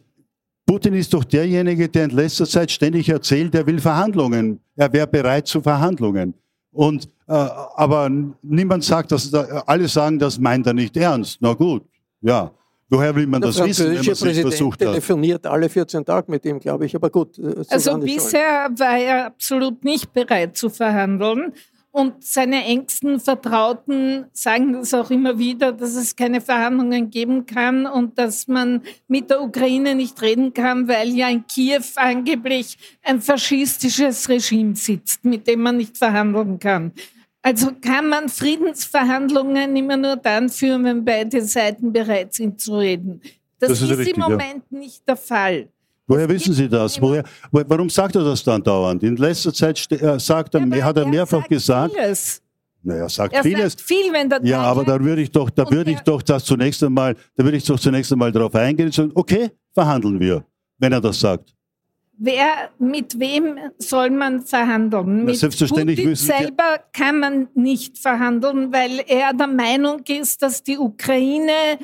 Putin 0.66 0.94
ist 0.94 1.12
doch 1.12 1.24
derjenige, 1.24 1.88
der 1.88 2.05
in 2.05 2.11
letzter 2.11 2.46
Zeit 2.46 2.70
ständig 2.70 3.09
erzählt, 3.09 3.55
er 3.55 3.66
will 3.66 3.81
Verhandlungen. 3.81 4.61
Er 4.77 4.92
wäre 4.92 5.07
bereit 5.07 5.46
zu 5.46 5.61
Verhandlungen. 5.61 6.35
Und, 6.72 7.07
äh, 7.29 7.33
aber 7.33 8.11
niemand 8.42 8.83
sagt, 8.83 9.12
dass 9.12 9.33
alle 9.33 9.87
sagen, 9.88 10.18
das 10.18 10.38
meint 10.38 10.66
er 10.66 10.72
nicht 10.72 10.96
ernst. 10.96 11.38
Na 11.40 11.53
gut, 11.53 11.85
ja. 12.20 12.50
Woher 12.88 13.14
will 13.14 13.27
man 13.27 13.40
der 13.40 13.50
das 13.50 13.64
wissen, 13.64 13.87
wenn 13.87 14.05
man 14.05 14.09
es 14.09 14.22
nicht 14.22 14.40
versucht 14.40 14.81
hat? 14.81 14.88
telefoniert 14.88 15.46
alle 15.46 15.68
14 15.68 16.05
Tage 16.05 16.31
mit 16.31 16.44
ihm, 16.44 16.61
glaube 16.61 16.87
ich. 16.87 16.94
Aber 16.94 17.11
gut. 17.11 17.38
Äh, 17.38 17.64
also 17.68 17.98
bisher 17.98 18.68
war 18.77 18.98
er 18.98 19.27
absolut 19.27 19.85
nicht 19.85 20.12
bereit 20.12 20.57
zu 20.57 20.68
verhandeln. 20.68 21.53
Und 21.96 22.24
seine 22.24 22.64
engsten 22.64 23.20
Vertrauten 23.20 24.24
sagen 24.33 24.72
das 24.72 24.92
auch 24.94 25.12
immer 25.12 25.38
wieder, 25.38 25.70
dass 25.70 25.94
es 25.94 26.16
keine 26.16 26.40
Verhandlungen 26.40 27.09
geben 27.09 27.46
kann 27.46 27.87
und 27.87 28.18
dass 28.18 28.48
man 28.48 28.83
mit 29.07 29.30
der 29.30 29.40
Ukraine 29.40 29.94
nicht 29.94 30.20
reden 30.20 30.52
kann, 30.52 30.88
weil 30.88 31.11
ja 31.11 31.28
in 31.28 31.46
Kiew 31.46 31.85
angeblich 31.94 32.76
ein 33.04 33.20
faschistisches 33.20 34.28
Regime 34.28 34.74
sitzt, 34.74 35.24
mit 35.24 35.46
dem 35.46 35.61
man 35.62 35.76
nicht 35.76 35.96
verhandeln 35.96 36.59
kann. 36.59 36.90
Also 37.42 37.70
kann 37.80 38.09
man 38.09 38.28
Friedensverhandlungen 38.28 39.76
immer 39.76 39.96
nur 39.96 40.16
dann 40.16 40.48
führen, 40.48 40.83
wenn 40.83 41.04
beide 41.04 41.42
Seiten 41.42 41.92
bereit 41.92 42.35
sind 42.35 42.61
zu 42.61 42.76
reden. 42.76 43.22
Das, 43.61 43.68
das 43.68 43.83
ist, 43.83 43.90
ist 43.90 43.98
richtig, 43.98 44.16
im 44.16 44.22
Moment 44.22 44.64
ja. 44.68 44.78
nicht 44.80 45.09
der 45.09 45.16
Fall. 45.16 45.68
Woher 46.06 46.28
wissen 46.28 46.52
Sie 46.52 46.68
das? 46.68 47.00
Woher, 47.00 47.24
warum 47.50 47.88
sagt 47.88 48.16
er 48.16 48.24
das 48.24 48.44
dann 48.44 48.62
dauernd? 48.62 49.02
In 49.02 49.16
letzter 49.16 49.52
Zeit 49.52 49.90
äh, 49.90 50.18
sagt 50.20 50.54
er, 50.54 50.66
ja, 50.66 50.84
hat 50.84 50.96
er, 50.96 51.04
er 51.04 51.08
mehrfach 51.08 51.48
gesagt. 51.48 51.94
Vieles. 51.94 52.42
Na, 52.82 52.94
er 52.96 53.08
sagt 53.08 53.32
er 53.32 53.42
vieles. 53.42 53.72
Sagt 53.72 53.80
viel, 53.80 54.12
wenn 54.12 54.28
der 54.28 54.44
ja, 54.44 54.60
aber 54.60 54.84
da 54.84 55.02
würde 55.02 55.22
ich 55.22 55.30
doch, 55.30 55.48
da 55.48 55.68
würde 55.70 55.92
ich 55.92 56.00
doch 56.00 56.20
das 56.20 56.44
zunächst 56.44 56.82
einmal, 56.84 57.16
da 57.36 57.44
würde 57.44 57.56
ich 57.56 57.64
doch 57.64 57.80
zunächst 57.80 58.12
einmal 58.12 58.30
darauf 58.30 58.54
eingehen 58.54 58.86
und 58.86 58.94
sagen, 58.94 59.12
okay, 59.14 59.50
verhandeln 59.72 60.20
wir, 60.20 60.44
wenn 60.78 60.92
er 60.92 61.00
das 61.00 61.18
sagt. 61.18 61.54
Wer, 62.16 62.70
mit 62.78 63.18
wem 63.18 63.58
soll 63.78 64.10
man 64.10 64.42
verhandeln? 64.42 65.24
Mit 65.24 65.36
selbstverständlich 65.36 65.98
Putin 65.98 66.14
selber 66.14 66.78
kann 66.92 67.18
man 67.18 67.48
nicht 67.54 67.98
verhandeln, 67.98 68.72
weil 68.72 69.02
er 69.08 69.32
der 69.32 69.48
Meinung 69.48 70.00
ist, 70.06 70.40
dass 70.42 70.62
die 70.62 70.78
Ukraine 70.78 71.78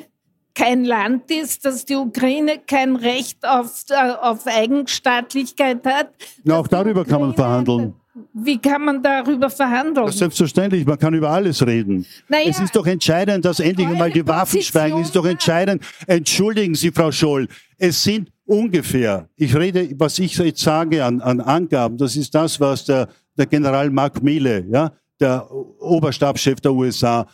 kein 0.53 0.85
Land 0.85 1.31
ist, 1.31 1.65
dass 1.65 1.85
die 1.85 1.95
Ukraine 1.95 2.59
kein 2.65 2.95
Recht 2.95 3.45
auf, 3.45 3.83
äh, 3.89 4.11
auf 4.21 4.45
Eigenstaatlichkeit 4.47 5.85
hat. 5.85 6.09
Na, 6.43 6.57
auch 6.57 6.67
darüber 6.67 7.05
kann 7.05 7.21
man 7.21 7.33
verhandeln. 7.33 7.93
Wie 8.33 8.57
kann 8.57 8.83
man 8.83 9.01
darüber 9.01 9.49
verhandeln? 9.49 10.11
Selbstverständlich, 10.11 10.85
man 10.85 10.99
kann 10.99 11.13
über 11.13 11.29
alles 11.29 11.65
reden. 11.65 12.05
Naja, 12.27 12.49
es 12.49 12.59
ist 12.59 12.75
doch 12.75 12.85
entscheidend, 12.85 13.45
dass 13.45 13.61
endlich 13.61 13.87
einmal 13.87 14.11
die 14.11 14.27
Waffen 14.27 14.61
schweigen. 14.61 14.99
Es 14.99 15.07
ist 15.07 15.15
doch 15.15 15.25
entscheidend. 15.25 15.81
Entschuldigen 16.07 16.75
Sie, 16.75 16.91
Frau 16.91 17.11
Scholl, 17.11 17.47
es 17.77 18.03
sind 18.03 18.29
ungefähr, 18.45 19.29
ich 19.37 19.55
rede, 19.55 19.89
was 19.97 20.19
ich 20.19 20.37
jetzt 20.37 20.61
sage 20.61 21.03
an, 21.05 21.21
an 21.21 21.39
Angaben, 21.39 21.97
das 21.97 22.17
ist 22.17 22.35
das, 22.35 22.59
was 22.59 22.83
der, 22.83 23.07
der 23.37 23.45
General 23.45 23.89
Mark 23.89 24.21
Miele, 24.21 24.65
ja, 24.69 24.91
der 25.21 25.49
Oberstabschef 25.79 26.59
der 26.59 26.73
USA, 26.73 27.27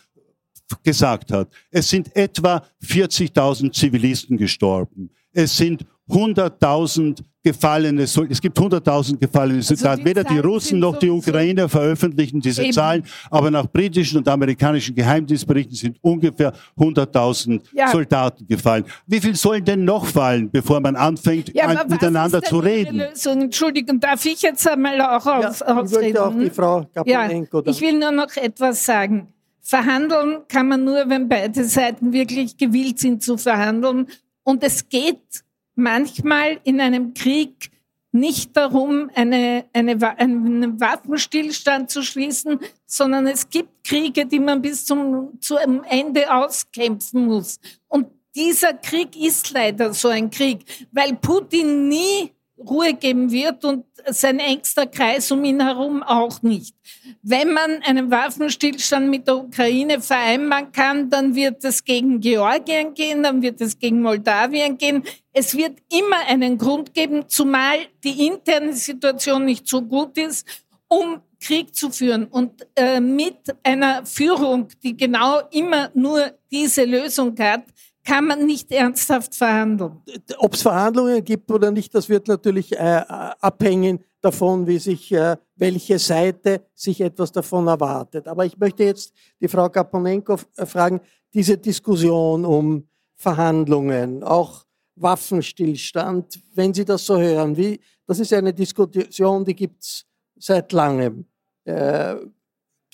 gesagt 0.83 1.31
hat. 1.31 1.49
Es 1.71 1.89
sind 1.89 2.15
etwa 2.15 2.63
40.000 2.83 3.71
Zivilisten 3.71 4.37
gestorben. 4.37 5.09
Es 5.31 5.55
sind 5.55 5.85
100.000 6.09 7.21
gefallene, 7.43 8.01
es 8.01 8.41
gibt 8.41 8.57
100.000 8.57 9.17
gefallene 9.17 9.61
Soldaten. 9.61 9.87
Also 9.87 10.05
Weder 10.05 10.23
die 10.23 10.39
Russen 10.39 10.79
noch 10.79 10.97
die 10.97 11.09
Ukrainer 11.09 11.69
veröffentlichen 11.69 12.39
diese 12.41 12.63
Eben. 12.63 12.73
Zahlen, 12.73 13.03
aber 13.29 13.51
nach 13.51 13.67
britischen 13.67 14.17
und 14.17 14.27
amerikanischen 14.27 14.95
Geheimdienstberichten 14.95 15.75
sind 15.75 15.97
ungefähr 16.01 16.53
100.000 16.77 17.61
ja. 17.73 17.89
Soldaten 17.89 18.47
gefallen. 18.47 18.85
Wie 19.05 19.19
viel 19.19 19.35
sollen 19.35 19.63
denn 19.63 19.85
noch 19.85 20.05
fallen, 20.05 20.49
bevor 20.49 20.79
man 20.79 20.95
anfängt, 20.95 21.53
ja, 21.53 21.65
an, 21.65 21.89
miteinander 21.89 22.41
zu 22.41 22.59
reden? 22.59 22.97
Lösung? 22.97 23.41
Entschuldigung, 23.43 23.99
darf 23.99 24.25
ich 24.25 24.41
jetzt 24.41 24.67
einmal 24.67 24.99
auch 25.01 25.25
ja, 25.25 25.49
ausreden? 25.49 26.17
auch 26.17 26.33
die 26.37 26.49
Frau. 26.49 26.85
Ja, 27.05 27.29
ich 27.29 27.81
will 27.81 27.99
nur 27.99 28.11
noch 28.11 28.35
etwas 28.35 28.85
sagen. 28.85 29.33
Verhandeln 29.67 30.47
kann 30.47 30.69
man 30.69 30.85
nur, 30.85 31.09
wenn 31.09 31.27
beide 31.27 31.65
Seiten 31.65 32.13
wirklich 32.13 32.55
gewillt 32.55 32.99
sind 32.99 33.21
zu 33.21 33.37
verhandeln. 33.37 34.07
Und 34.43 34.63
es 34.63 34.87
geht 34.87 35.43
manchmal 35.75 36.61
in 36.63 36.79
einem 36.79 37.13
Krieg 37.13 37.69
nicht 38.13 38.55
darum, 38.55 39.11
eine, 39.13 39.65
eine, 39.73 40.17
einen 40.17 40.79
Waffenstillstand 40.79 41.91
zu 41.91 42.01
schließen, 42.01 42.59
sondern 42.85 43.27
es 43.27 43.49
gibt 43.49 43.83
Kriege, 43.83 44.25
die 44.25 44.39
man 44.39 44.61
bis 44.61 44.85
zum, 44.85 45.37
zum 45.41 45.83
Ende 45.83 46.33
auskämpfen 46.33 47.25
muss. 47.25 47.59
Und 47.89 48.07
dieser 48.37 48.73
Krieg 48.73 49.17
ist 49.17 49.51
leider 49.51 49.93
so 49.93 50.07
ein 50.07 50.29
Krieg, 50.29 50.63
weil 50.93 51.13
Putin 51.17 51.89
nie 51.89 52.31
Ruhe 52.57 52.93
geben 52.93 53.31
wird 53.31 53.63
und 53.65 53.85
sein 54.07 54.39
engster 54.39 54.87
Kreis 54.87 55.31
um 55.31 55.43
ihn 55.43 55.61
herum 55.61 56.01
auch 56.01 56.41
nicht. 56.41 56.75
Wenn 57.21 57.53
man 57.53 57.81
einen 57.83 58.09
Waffenstillstand 58.09 59.09
mit 59.09 59.27
der 59.27 59.37
Ukraine 59.37 60.01
vereinbaren 60.01 60.71
kann, 60.71 61.09
dann 61.09 61.35
wird 61.35 61.63
es 61.63 61.83
gegen 61.83 62.19
Georgien 62.19 62.93
gehen, 62.93 63.23
dann 63.23 63.41
wird 63.41 63.61
es 63.61 63.77
gegen 63.77 64.01
Moldawien 64.01 64.77
gehen. 64.77 65.03
Es 65.33 65.55
wird 65.55 65.77
immer 65.91 66.25
einen 66.27 66.57
Grund 66.57 66.93
geben, 66.93 67.27
zumal 67.27 67.77
die 68.03 68.27
interne 68.27 68.73
Situation 68.73 69.45
nicht 69.45 69.67
so 69.67 69.81
gut 69.81 70.17
ist, 70.17 70.47
um 70.87 71.21
Krieg 71.39 71.75
zu 71.75 71.91
führen. 71.91 72.25
Und 72.25 72.67
äh, 72.75 72.99
mit 72.99 73.37
einer 73.63 74.05
Führung, 74.05 74.69
die 74.83 74.97
genau 74.97 75.41
immer 75.51 75.91
nur 75.93 76.31
diese 76.51 76.85
Lösung 76.85 77.35
hat, 77.39 77.63
kann 78.07 78.25
man 78.25 78.45
nicht 78.45 78.71
ernsthaft 78.71 79.35
verhandeln. 79.35 80.01
Ob 80.37 80.53
es 80.53 80.61
Verhandlungen 80.61 81.21
gibt 81.25 81.51
oder 81.51 81.71
nicht, 81.71 81.93
das 81.93 82.07
wird 82.07 82.29
natürlich 82.29 82.71
äh, 82.71 83.03
abhängen 83.41 83.99
davon, 84.21 84.65
wie 84.65 84.79
sich 84.79 85.11
äh, 85.11 85.35
welche 85.57 85.99
Seite 85.99 86.61
sich 86.73 87.01
etwas 87.01 87.33
davon 87.33 87.67
erwartet. 87.67 88.27
Aber 88.29 88.45
ich 88.45 88.57
möchte 88.57 88.85
jetzt 88.85 89.13
die 89.41 89.49
Frau 89.49 89.67
Kaponenko 89.67 90.37
äh, 90.55 90.65
fragen, 90.65 91.01
diese 91.33 91.57
Diskussion 91.57 92.45
um 92.45 92.87
Verhandlungen, 93.15 94.23
auch 94.23 94.63
Waffenstillstand, 94.95 96.39
wenn 96.55 96.73
Sie 96.73 96.85
das 96.85 97.05
so 97.05 97.17
hören, 97.17 97.57
wie, 97.57 97.77
das 98.05 98.19
ist 98.19 98.31
eine 98.31 98.53
Diskussion, 98.53 99.43
die 99.43 99.55
gibt 99.55 99.83
es 99.83 100.05
seit 100.37 100.71
langem. 100.71 101.25
Äh, 101.65 102.15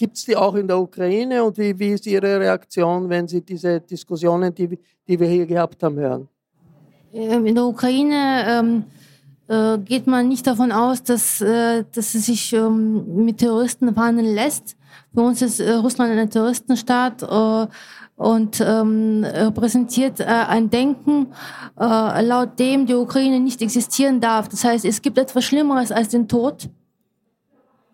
Gibt 0.03 0.17
es 0.17 0.25
die 0.25 0.35
auch 0.35 0.55
in 0.55 0.67
der 0.67 0.77
Ukraine 0.77 1.41
und 1.45 1.57
wie, 1.57 1.79
wie 1.79 1.91
ist 1.91 2.05
Ihre 2.05 2.37
Reaktion, 2.37 3.07
wenn 3.07 3.25
Sie 3.25 3.39
diese 3.39 3.79
Diskussionen, 3.79 4.53
die, 4.53 4.77
die 5.07 5.17
wir 5.17 5.27
hier 5.29 5.45
gehabt 5.45 5.81
haben, 5.81 5.95
hören? 5.95 6.27
Ähm, 7.13 7.45
in 7.45 7.55
der 7.55 7.63
Ukraine 7.63 8.43
ähm, 8.49 8.83
äh, 9.47 9.77
geht 9.77 10.05
man 10.05 10.27
nicht 10.27 10.45
davon 10.45 10.73
aus, 10.73 11.03
dass, 11.03 11.39
äh, 11.39 11.85
dass 11.89 12.15
es 12.15 12.25
sich 12.25 12.51
ähm, 12.51 13.23
mit 13.23 13.37
Terroristen 13.37 13.93
verhandeln 13.93 14.35
lässt. 14.35 14.75
Für 15.13 15.21
uns 15.21 15.41
ist 15.41 15.61
äh, 15.61 15.71
Russland 15.71 16.11
ein 16.11 16.29
Terroristenstaat 16.29 17.23
äh, 17.23 17.67
und 18.17 18.59
ähm, 18.59 19.23
repräsentiert 19.23 20.19
äh, 20.19 20.25
ein 20.25 20.69
Denken, 20.69 21.27
äh, 21.79 22.21
laut 22.25 22.59
dem 22.59 22.87
die 22.87 22.95
Ukraine 22.95 23.39
nicht 23.39 23.61
existieren 23.61 24.19
darf. 24.19 24.49
Das 24.49 24.65
heißt, 24.65 24.83
es 24.83 25.01
gibt 25.01 25.17
etwas 25.17 25.45
Schlimmeres 25.45 25.93
als 25.93 26.09
den 26.09 26.27
Tod 26.27 26.69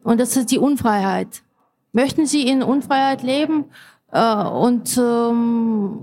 und 0.03 0.19
das 0.19 0.35
ist 0.35 0.49
die 0.49 0.57
Unfreiheit. 0.57 1.43
Möchten 1.91 2.25
Sie 2.25 2.47
in 2.47 2.61
Unfreiheit 2.63 3.23
leben 3.23 3.65
äh, 4.11 4.35
und 4.35 4.97
ähm, 4.97 5.99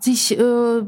sich 0.00 0.38
äh, 0.38 0.82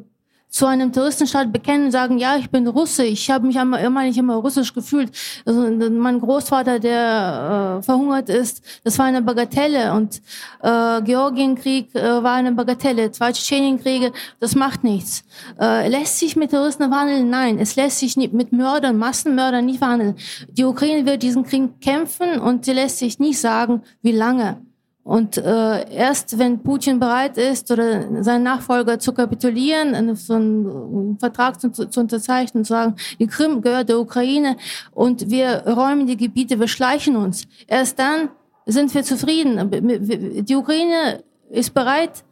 zu 0.53 0.67
einem 0.67 0.93
Touristenstaat 0.93 1.51
bekennen 1.51 1.87
und 1.87 1.93
sagen, 1.93 2.19
ja, 2.19 2.37
ich 2.37 2.51
bin 2.51 2.69
Russe, 2.69 3.05
ich 3.05 3.31
habe 3.31 3.47
mich 3.47 3.57
immer, 3.57 3.81
immer 3.81 4.03
nicht 4.03 4.19
immer 4.19 4.37
russisch 4.37 4.75
gefühlt. 4.75 5.11
Also, 5.47 5.63
mein 5.91 6.21
Großvater, 6.21 6.79
der 6.79 7.79
äh, 7.81 7.83
verhungert 7.83 8.29
ist, 8.29 8.63
das 8.85 8.99
war 8.99 9.07
eine 9.07 9.23
Bagatelle 9.23 9.95
und 9.95 10.21
äh, 10.63 11.01
Georgienkrieg 11.01 11.95
äh, 11.95 12.23
war 12.23 12.35
eine 12.35 12.53
Bagatelle, 12.53 13.11
zwei 13.11 13.33
Tschetschenienkriege, 13.33 14.13
das 14.41 14.55
macht 14.55 14.85
nichts. 14.85 15.25
Äh, 15.59 15.89
lässt 15.89 16.19
sich 16.19 16.37
mit 16.37 16.51
Touristen 16.51 16.91
verhandeln? 16.91 17.31
Nein, 17.31 17.59
es 17.59 17.75
lässt 17.77 18.01
sich 18.01 18.19
nicht 18.19 18.35
mit 18.35 18.53
Mördern, 18.53 18.99
Massenmördern 18.99 19.65
nicht 19.65 19.79
verhandeln. 19.79 20.17
Die 20.51 20.65
Ukraine 20.65 21.07
wird 21.07 21.23
diesen 21.23 21.45
Krieg 21.45 21.81
kämpfen 21.81 22.39
und 22.39 22.67
sie 22.67 22.75
lässt 22.75 22.99
sich 22.99 23.19
nicht 23.19 23.41
sagen, 23.41 23.83
wie 24.03 24.13
lange. 24.13 24.61
Und 25.05 25.37
äh, 25.37 25.93
erst 25.93 26.39
wenn 26.39 26.63
Putin 26.63 27.01
bereit 27.01 27.37
ist 27.37 27.71
oder 27.73 28.23
sein 28.23 28.45
Nachfolger 28.45 29.01
zu 29.01 29.13
kapitulieren, 29.13 30.15
so 30.15 30.35
einen 30.35 31.19
Vertrag 31.19 31.61
zu, 31.61 31.71
zu 31.71 32.01
unterzeichnen, 32.01 32.65
zu 32.65 32.73
sagen, 32.73 32.95
die 33.19 33.27
Krim 33.27 33.63
gehört 33.63 33.89
der 33.89 33.99
Ukraine 33.99 34.57
und 34.93 35.29
wir 35.29 35.65
räumen 35.67 36.07
die 36.07 36.17
Gebiete, 36.17 36.61
wir 36.61 36.69
schleichen 36.69 37.17
uns. 37.17 37.49
Erst 37.67 37.99
dann 37.99 38.29
sind 38.65 38.95
wir 38.95 39.03
zufrieden. 39.03 40.45
Die 40.45 40.55
Ukraine 40.55 41.25
ist 41.51 41.75
bereit, 41.75 42.23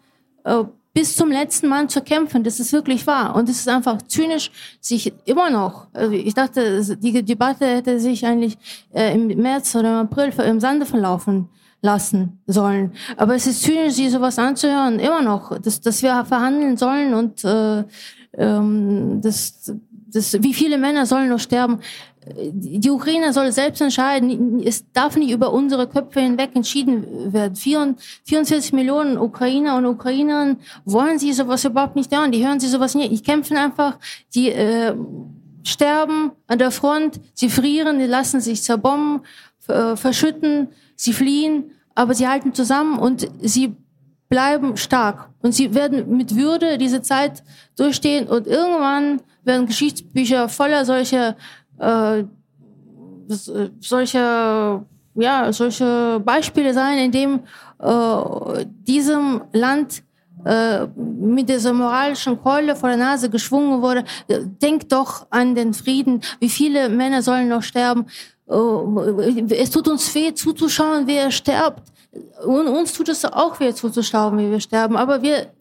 äh, 0.45 0.63
bis 0.93 1.17
zum 1.17 1.31
letzten 1.31 1.67
Mann 1.69 1.89
zu 1.89 2.01
kämpfen. 2.03 2.45
Das 2.45 2.61
ist 2.61 2.73
wirklich 2.73 3.05
wahr. 3.05 3.35
Und 3.35 3.49
es 3.49 3.59
ist 3.59 3.69
einfach 3.69 4.01
zynisch, 4.03 4.53
sich 4.81 5.13
immer 5.25 5.51
noch, 5.51 5.89
also 5.93 6.13
ich 6.13 6.35
dachte, 6.35 6.97
die 6.97 7.25
Debatte 7.25 7.67
hätte 7.67 7.99
sich 7.99 8.25
eigentlich 8.25 8.57
äh, 8.93 9.13
im 9.13 9.27
März 9.27 9.75
oder 9.75 10.01
im 10.01 10.07
April 10.07 10.33
im 10.47 10.61
Sande 10.61 10.87
verlaufen 10.87 11.49
lassen 11.83 12.41
sollen. 12.47 12.93
Aber 13.17 13.35
es 13.35 13.47
ist 13.47 13.63
zynisch, 13.63 13.95
sich 13.95 14.11
sowas 14.11 14.39
anzuhören, 14.39 14.99
immer 14.99 15.23
noch, 15.23 15.59
dass, 15.59 15.81
dass 15.81 16.03
wir 16.03 16.25
verhandeln 16.25 16.77
sollen 16.77 17.15
und 17.15 17.45
äh, 17.45 17.85
ähm, 18.37 19.21
das, 19.23 19.73
das, 20.13 20.43
wie 20.43 20.55
viele 20.55 20.79
Männer 20.79 21.07
sollen 21.07 21.29
noch 21.29 21.41
sterben. 21.41 21.81
Die 22.37 22.91
Ukraine 22.91 23.33
soll 23.33 23.51
selbst 23.51 23.81
entscheiden. 23.81 24.63
Es 24.63 24.85
darf 24.93 25.17
nicht 25.17 25.31
über 25.31 25.53
unsere 25.53 25.89
Köpfe 25.89 26.21
hinweg 26.21 26.51
entschieden 26.55 27.33
werden. 27.33 27.57
44 28.25 28.75
Millionen 28.75 29.17
Ukrainer 29.17 29.77
und 29.77 29.87
Ukrainerinnen 29.87 30.59
wollen 30.85 31.19
sie 31.19 31.33
sowas 31.33 31.65
überhaupt 31.65 31.97
nicht 31.97 32.15
hören. 32.15 32.31
Die 32.31 32.47
hören 32.47 32.61
sie 32.61 32.69
sowas 32.69 32.95
nicht. 32.95 33.11
Die 33.11 33.23
kämpfen 33.23 33.57
einfach. 33.57 33.99
Die 34.35 34.51
äh, 34.51 34.95
sterben 35.65 36.33
an 36.47 36.59
der 36.59 36.71
Front. 36.71 37.21
Sie 37.33 37.49
frieren. 37.49 37.99
Die 37.99 38.07
lassen 38.07 38.41
sich 38.41 38.63
zerbomben, 38.63 39.23
äh, 39.69 39.97
verschütten. 39.97 40.69
Sie 41.01 41.15
fliehen, 41.15 41.71
aber 41.95 42.13
sie 42.15 42.29
halten 42.29 42.53
zusammen 42.53 42.99
und 42.99 43.27
sie 43.41 43.75
bleiben 44.29 44.77
stark. 44.77 45.31
Und 45.41 45.53
sie 45.55 45.75
werden 45.75 46.15
mit 46.15 46.37
Würde 46.37 46.77
diese 46.77 47.01
Zeit 47.01 47.43
durchstehen 47.75 48.29
und 48.29 48.47
irgendwann 48.47 49.23
werden 49.43 49.65
Geschichtsbücher 49.65 50.51
voller 50.51 50.85
solcher, 50.85 51.37
äh, 51.79 52.25
solcher, 53.81 54.85
ja, 55.15 55.51
solche 55.55 56.21
Beispiele 56.23 56.75
sein, 56.75 56.99
in 56.99 57.13
dem 57.13 57.41
äh, 57.79 58.67
diesem 58.87 59.41
Land 59.55 60.03
äh, 60.45 60.87
mit 60.97 61.49
dieser 61.49 61.73
moralischen 61.73 62.43
Keule 62.43 62.77
vor 62.77 62.91
der 62.91 62.99
Nase 62.99 63.31
geschwungen 63.31 63.81
wurde. 63.81 64.05
Denkt 64.29 64.93
doch 64.93 65.27
an 65.31 65.55
den 65.55 65.73
Frieden. 65.73 66.21
Wie 66.41 66.51
viele 66.51 66.91
Männer 66.91 67.23
sollen 67.23 67.49
noch 67.49 67.63
sterben? 67.63 68.05
Äh, 68.51 69.55
es 69.55 69.71
tut 69.71 69.89
uns 69.89 70.15
weh 70.15 70.35
zuzuschauen, 70.35 71.07
wie 71.07 71.17
er 71.17 71.31
stirbt. 71.31 71.83
Und 72.45 72.67
uns 72.67 72.93
tut 72.93 73.09
es 73.09 73.25
auch 73.25 73.61
weh 73.61 73.73
zuzuschauen, 73.73 74.39
wie 74.39 74.51
wir 74.51 74.61
sterben. 74.61 74.97
Aber 74.97 75.23
wir 75.23 75.53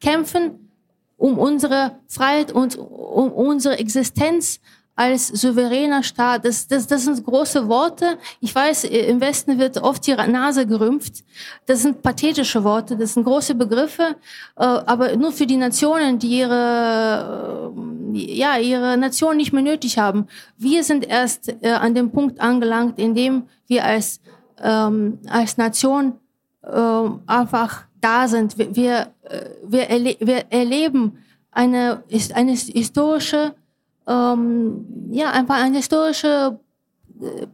kämpfen 0.00 0.70
um 1.16 1.38
unsere 1.38 1.98
Freiheit 2.06 2.52
und 2.52 2.78
um 2.78 3.32
unsere 3.32 3.78
Existenz 3.78 4.60
als 4.98 5.28
souveräner 5.28 6.02
Staat. 6.02 6.44
Das, 6.44 6.66
das, 6.66 6.88
das 6.88 7.04
sind 7.04 7.24
große 7.24 7.68
Worte. 7.68 8.18
Ich 8.40 8.52
weiß, 8.52 8.82
im 8.84 9.20
Westen 9.20 9.56
wird 9.56 9.78
oft 9.78 10.04
die 10.04 10.14
Nase 10.14 10.66
gerümpft. 10.66 11.22
Das 11.66 11.82
sind 11.82 12.02
pathetische 12.02 12.64
Worte, 12.64 12.96
das 12.96 13.14
sind 13.14 13.22
große 13.22 13.54
Begriffe, 13.54 14.16
äh, 14.56 14.64
aber 14.64 15.14
nur 15.16 15.30
für 15.30 15.46
die 15.46 15.56
Nationen, 15.56 16.18
die 16.18 16.38
ihre, 16.40 17.72
äh, 18.12 18.18
ja, 18.18 18.58
ihre 18.58 18.96
Nation 18.96 19.36
nicht 19.36 19.52
mehr 19.52 19.62
nötig 19.62 19.98
haben. 19.98 20.26
Wir 20.56 20.82
sind 20.82 21.06
erst 21.06 21.48
äh, 21.62 21.70
an 21.70 21.94
dem 21.94 22.10
Punkt 22.10 22.40
angelangt, 22.40 22.98
in 22.98 23.14
dem 23.14 23.44
wir 23.68 23.84
als, 23.84 24.20
ähm, 24.60 25.20
als 25.28 25.56
Nation 25.56 26.14
einfach 27.26 27.84
da 28.00 28.28
sind. 28.28 28.58
Wir, 28.58 29.06
wir, 29.64 29.88
erle 29.88 30.16
wir 30.18 30.44
erleben 30.50 31.18
eine, 31.50 32.02
eine 32.34 32.52
historische 32.52 33.54
ähm, 34.08 34.86
ja, 35.10 35.30
einfach 35.30 35.56
eine 35.56 35.76
historische 35.76 36.58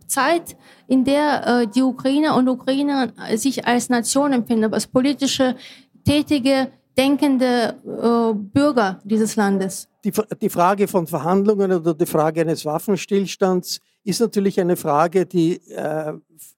Zeit, 0.06 0.56
in 0.86 1.04
der 1.04 1.62
äh, 1.62 1.66
die 1.66 1.82
Ukrainer 1.82 2.36
und 2.36 2.48
Ukrainer 2.48 3.12
sich 3.36 3.66
als 3.66 3.88
Nation 3.88 4.32
empfinden, 4.32 4.72
als 4.72 4.86
politische 4.86 5.56
Tätige, 6.04 6.68
denkende 6.96 7.74
äh, 7.84 8.34
Bürger 8.34 9.00
dieses 9.04 9.36
Landes. 9.36 9.88
Die, 10.04 10.12
die 10.40 10.50
Frage 10.50 10.86
von 10.86 11.06
Verhandlungen 11.06 11.72
oder 11.72 11.94
die 11.94 12.06
Frage 12.06 12.42
eines 12.42 12.64
Waffenstillstands 12.64 13.80
ist 14.04 14.20
natürlich 14.20 14.60
eine 14.60 14.76
Frage, 14.76 15.24
die 15.24 15.56
äh, 15.70 16.12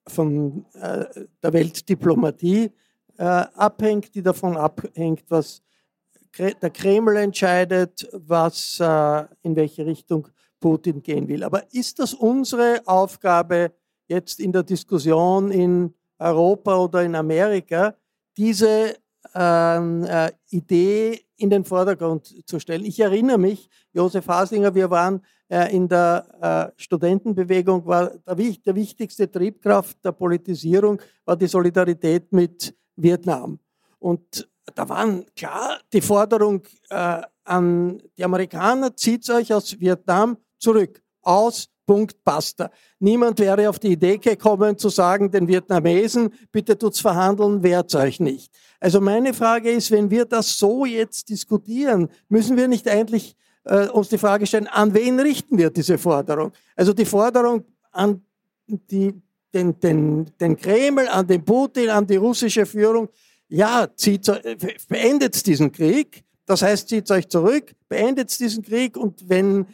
von 0.07 0.67
äh, 0.75 1.05
der 1.43 1.53
Weltdiplomatie 1.53 2.73
äh, 3.19 3.23
abhängt, 3.23 4.15
die 4.15 4.23
davon 4.23 4.57
abhängt, 4.57 5.25
was 5.29 5.63
der 6.39 6.71
Kreml 6.71 7.17
entscheidet, 7.17 8.09
was 8.13 8.79
äh, 8.81 9.25
in 9.43 9.57
welche 9.57 9.87
Richtung 9.87 10.29
Putin 10.61 11.03
gehen 11.03 11.29
will. 11.29 11.45
Aber 11.45 11.63
ist 11.73 11.99
das 11.99 12.15
unsere 12.15 12.83
Aufgabe 12.87 13.73
jetzt 14.09 14.41
in 14.41 14.53
der 14.53 14.63
Diskussion 14.63 15.51
in 15.51 15.95
Europa 16.19 16.77
oder 16.77 17.03
in 17.03 17.15
Amerika, 17.15 17.95
diese 18.37 18.97
ähm, 19.35 20.05
äh, 20.05 20.31
Idee 20.51 21.21
in 21.37 21.51
den 21.51 21.65
Vordergrund 21.65 22.35
zu 22.47 22.59
stellen. 22.59 22.85
Ich 22.85 23.01
erinnere 23.01 23.39
mich, 23.39 23.69
Josef 23.93 24.27
Haslinger, 24.27 24.75
wir 24.75 24.89
waren 24.91 25.21
äh, 25.49 25.75
in 25.75 25.89
der 25.89 26.73
Studentenbewegung, 26.77 27.85
war 27.87 28.11
der, 28.27 28.35
der, 28.35 28.75
wichtigste 28.75 29.31
Triebkraft 29.31 30.03
der 30.05 30.13
Politisierung 30.13 31.01
war 31.25 31.37
die 31.37 31.47
Solidarität 31.47 32.33
mit 32.33 32.75
Vietnam. 32.97 33.59
Und 33.99 34.49
da 34.75 34.89
waren 34.89 35.25
klar 35.35 35.81
die 35.93 36.01
Forderung 36.01 36.63
äh, 36.91 37.23
an 37.45 38.03
die 38.17 38.25
Amerikaner, 38.25 38.95
zieht 38.97 39.29
euch 39.31 39.53
aus 39.53 39.79
Vietnam 39.79 40.37
zurück. 40.59 41.03
Aus, 41.23 41.69
Punkt, 41.87 42.25
basta. 42.25 42.71
Niemand 42.99 43.39
wäre 43.39 43.69
auf 43.69 43.79
die 43.79 43.93
Idee 43.93 44.19
gekommen 44.19 44.77
zu 44.77 44.89
sagen, 44.89 45.31
den 45.31 45.47
Vietnamesen, 45.47 46.33
bitte 46.51 46.77
tut's 46.77 47.01
verhandeln, 47.01 47.63
wehrt 47.63 47.95
euch 47.95 48.19
nicht. 48.19 48.53
Also 48.81 49.01
meine 49.01 49.33
Frage 49.33 49.71
ist, 49.71 49.93
wenn 49.93 50.11
wir 50.11 50.25
das 50.25 50.59
so 50.59 50.85
jetzt 50.85 51.29
diskutieren, 51.29 52.09
müssen 52.29 52.57
wir 52.57 52.67
nicht 52.67 52.89
eigentlich 52.89 53.37
äh, 53.65 53.87
uns 53.89 54.09
die 54.09 54.19
Frage 54.19 54.47
stellen, 54.47 54.67
an 54.67 54.95
wen 54.95 55.21
richten 55.21 55.59
wir 55.59 55.71
diese 55.71 55.97
Forderung? 55.97 56.53
Also 56.75 56.93
die 56.93 57.05
Forderung 57.05 57.65
an 57.93 58.25
die, 58.67 59.15
den, 59.55 59.79
den, 59.79 60.31
den 60.41 60.57
Kreml, 60.57 61.07
an 61.09 61.27
den 61.27 61.45
Putin, 61.45 61.91
an 61.91 62.07
die 62.07 62.17
russische 62.17 62.67
Führung, 62.67 63.09
ja, 63.49 63.89
zieht, 63.95 64.27
beendet 64.89 65.47
diesen 65.47 65.73
Krieg, 65.73 66.25
das 66.47 66.63
heißt, 66.63 66.89
zieht 66.89 67.11
euch 67.11 67.29
zurück, 67.29 67.75
beendet 67.89 68.39
diesen 68.39 68.63
Krieg 68.63 68.97
und 68.97 69.29
wenn 69.29 69.67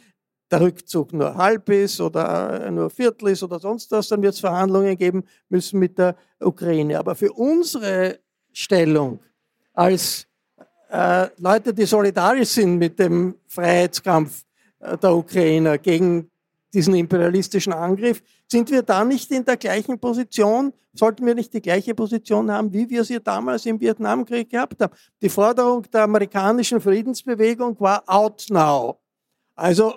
der 0.51 0.61
Rückzug 0.61 1.13
nur 1.13 1.35
halb 1.35 1.69
ist 1.69 1.99
oder 1.99 2.69
nur 2.69 2.89
Viertel 2.89 3.29
ist 3.29 3.43
oder 3.43 3.59
sonst 3.59 3.91
was, 3.91 4.07
dann 4.07 4.21
wird 4.21 4.35
es 4.35 4.39
Verhandlungen 4.39 4.95
geben 4.97 5.23
müssen 5.49 5.79
mit 5.79 5.97
der 5.97 6.15
Ukraine. 6.39 6.99
Aber 6.99 7.15
für 7.15 7.31
unsere 7.33 8.19
Stellung 8.51 9.19
als 9.73 10.27
äh, 10.91 11.27
Leute, 11.37 11.73
die 11.73 11.85
solidarisch 11.85 12.49
sind 12.49 12.77
mit 12.77 12.99
dem 12.99 13.35
Freiheitskampf 13.47 14.43
äh, 14.79 14.95
der 14.95 15.15
Ukrainer 15.15 15.79
gegen 15.79 16.29
diesen 16.71 16.93
imperialistischen 16.95 17.73
Angriff, 17.73 18.21
sind 18.53 18.69
wir 18.69 18.83
da 18.83 19.03
nicht 19.03 19.31
in 19.31 19.43
der 19.43 19.57
gleichen 19.57 19.99
Position? 19.99 20.73
Sollten 20.93 21.25
wir 21.25 21.33
nicht 21.33 21.51
die 21.55 21.61
gleiche 21.61 21.95
Position 21.95 22.51
haben, 22.51 22.71
wie 22.71 22.87
wir 22.87 23.03
sie 23.03 23.19
damals 23.19 23.65
im 23.65 23.81
Vietnamkrieg 23.81 24.47
gehabt 24.47 24.79
haben? 24.79 24.93
Die 25.23 25.29
Forderung 25.29 25.81
der 25.91 26.03
amerikanischen 26.03 26.79
Friedensbewegung 26.79 27.79
war 27.79 28.03
out 28.05 28.45
now. 28.49 28.99
Also 29.55 29.95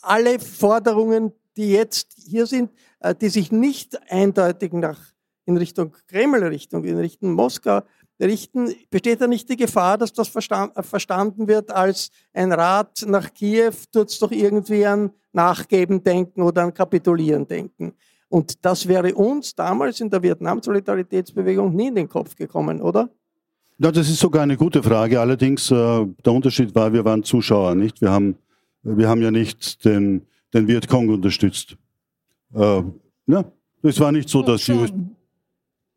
alle 0.00 0.38
Forderungen, 0.38 1.32
die 1.56 1.72
jetzt 1.72 2.14
hier 2.28 2.46
sind, 2.46 2.70
äh, 3.00 3.12
die 3.12 3.28
sich 3.28 3.50
nicht 3.50 4.00
eindeutig 4.08 4.72
nach, 4.72 5.00
in 5.44 5.56
Richtung 5.56 5.96
Kreml-Richtung, 6.06 6.84
in 6.84 6.98
Richtung 6.98 7.32
Moskau 7.32 7.82
richten, 8.20 8.72
besteht 8.90 9.20
da 9.20 9.26
nicht 9.26 9.48
die 9.48 9.56
Gefahr, 9.56 9.98
dass 9.98 10.12
das 10.12 10.34
äh, 10.34 10.82
verstanden 10.82 11.48
wird 11.48 11.70
als 11.70 12.10
ein 12.32 12.52
Rat 12.52 13.04
nach 13.06 13.32
Kiew, 13.32 13.72
tut 13.92 14.10
es 14.10 14.18
doch 14.18 14.30
irgendwie 14.30 14.86
an 14.86 15.10
Nachgeben 15.32 16.02
denken 16.02 16.42
oder 16.42 16.62
an 16.62 16.72
Kapitulieren 16.72 17.46
denken. 17.46 17.92
Und 18.28 18.64
das 18.64 18.86
wäre 18.86 19.14
uns 19.14 19.54
damals 19.54 20.00
in 20.00 20.10
der 20.10 20.22
Vietnam-Solidaritätsbewegung 20.22 21.74
nie 21.74 21.88
in 21.88 21.94
den 21.96 22.08
Kopf 22.08 22.34
gekommen, 22.34 22.80
oder? 22.80 23.08
Ja, 23.78 23.90
das 23.90 24.08
ist 24.08 24.20
sogar 24.20 24.42
eine 24.42 24.56
gute 24.56 24.82
Frage. 24.82 25.20
Allerdings, 25.20 25.70
äh, 25.70 25.74
der 25.74 26.32
Unterschied 26.32 26.74
war, 26.74 26.92
wir 26.92 27.04
waren 27.04 27.22
Zuschauer, 27.24 27.74
nicht? 27.74 28.00
Wir 28.00 28.10
haben 28.10 28.36
wir 28.84 29.08
haben 29.08 29.22
ja 29.22 29.30
nicht 29.30 29.84
den, 29.84 30.26
den 30.52 30.68
Vietcong 30.68 31.08
unterstützt. 31.08 31.76
Äh, 32.54 32.82
ne? 33.26 33.44
Es 33.82 33.98
war 33.98 34.12
nicht 34.12 34.28
so, 34.28 34.42
dass 34.42 34.64
die. 34.64 34.86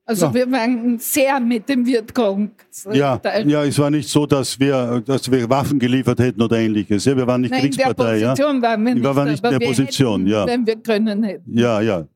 Also 0.10 0.28
ja. 0.28 0.34
wir 0.34 0.52
waren 0.54 0.98
sehr 1.00 1.38
mit 1.42 1.68
dem 1.68 1.86
Vietcong. 1.86 2.52
Ja, 2.94 3.20
ja, 3.46 3.66
es 3.66 3.78
war 3.78 3.90
nicht 3.90 4.08
so, 4.08 4.26
dass 4.26 4.58
wir, 4.58 5.04
dass 5.06 5.30
wir 5.30 5.50
Waffen 5.50 5.80
geliefert 5.80 6.20
hätten 6.20 6.42
oder 6.42 6.58
ähnliches. 6.58 7.04
Ja, 7.04 7.18
wir 7.18 7.28
waren 7.28 7.42
nicht 7.42 7.52
Nein, 7.52 7.64
Kriegspartei. 7.64 8.14
In 8.14 8.20
der 8.22 8.28
Position 8.30 8.56
ja. 8.56 8.62
waren 8.62 8.84
wir 8.86 8.94
nicht, 8.94 9.04
wir 9.04 9.16
waren 9.16 9.30
nicht 9.30 9.44
in 9.44 9.60
der 9.60 9.68
Position, 9.68 10.22
hätten, 10.22 10.32
ja. 10.32 10.48
Wenn 10.48 10.66
wir 10.66 10.76
können 10.78 11.24
hätten. 11.24 11.58
Ja, 11.58 11.82
ja. 11.82 12.08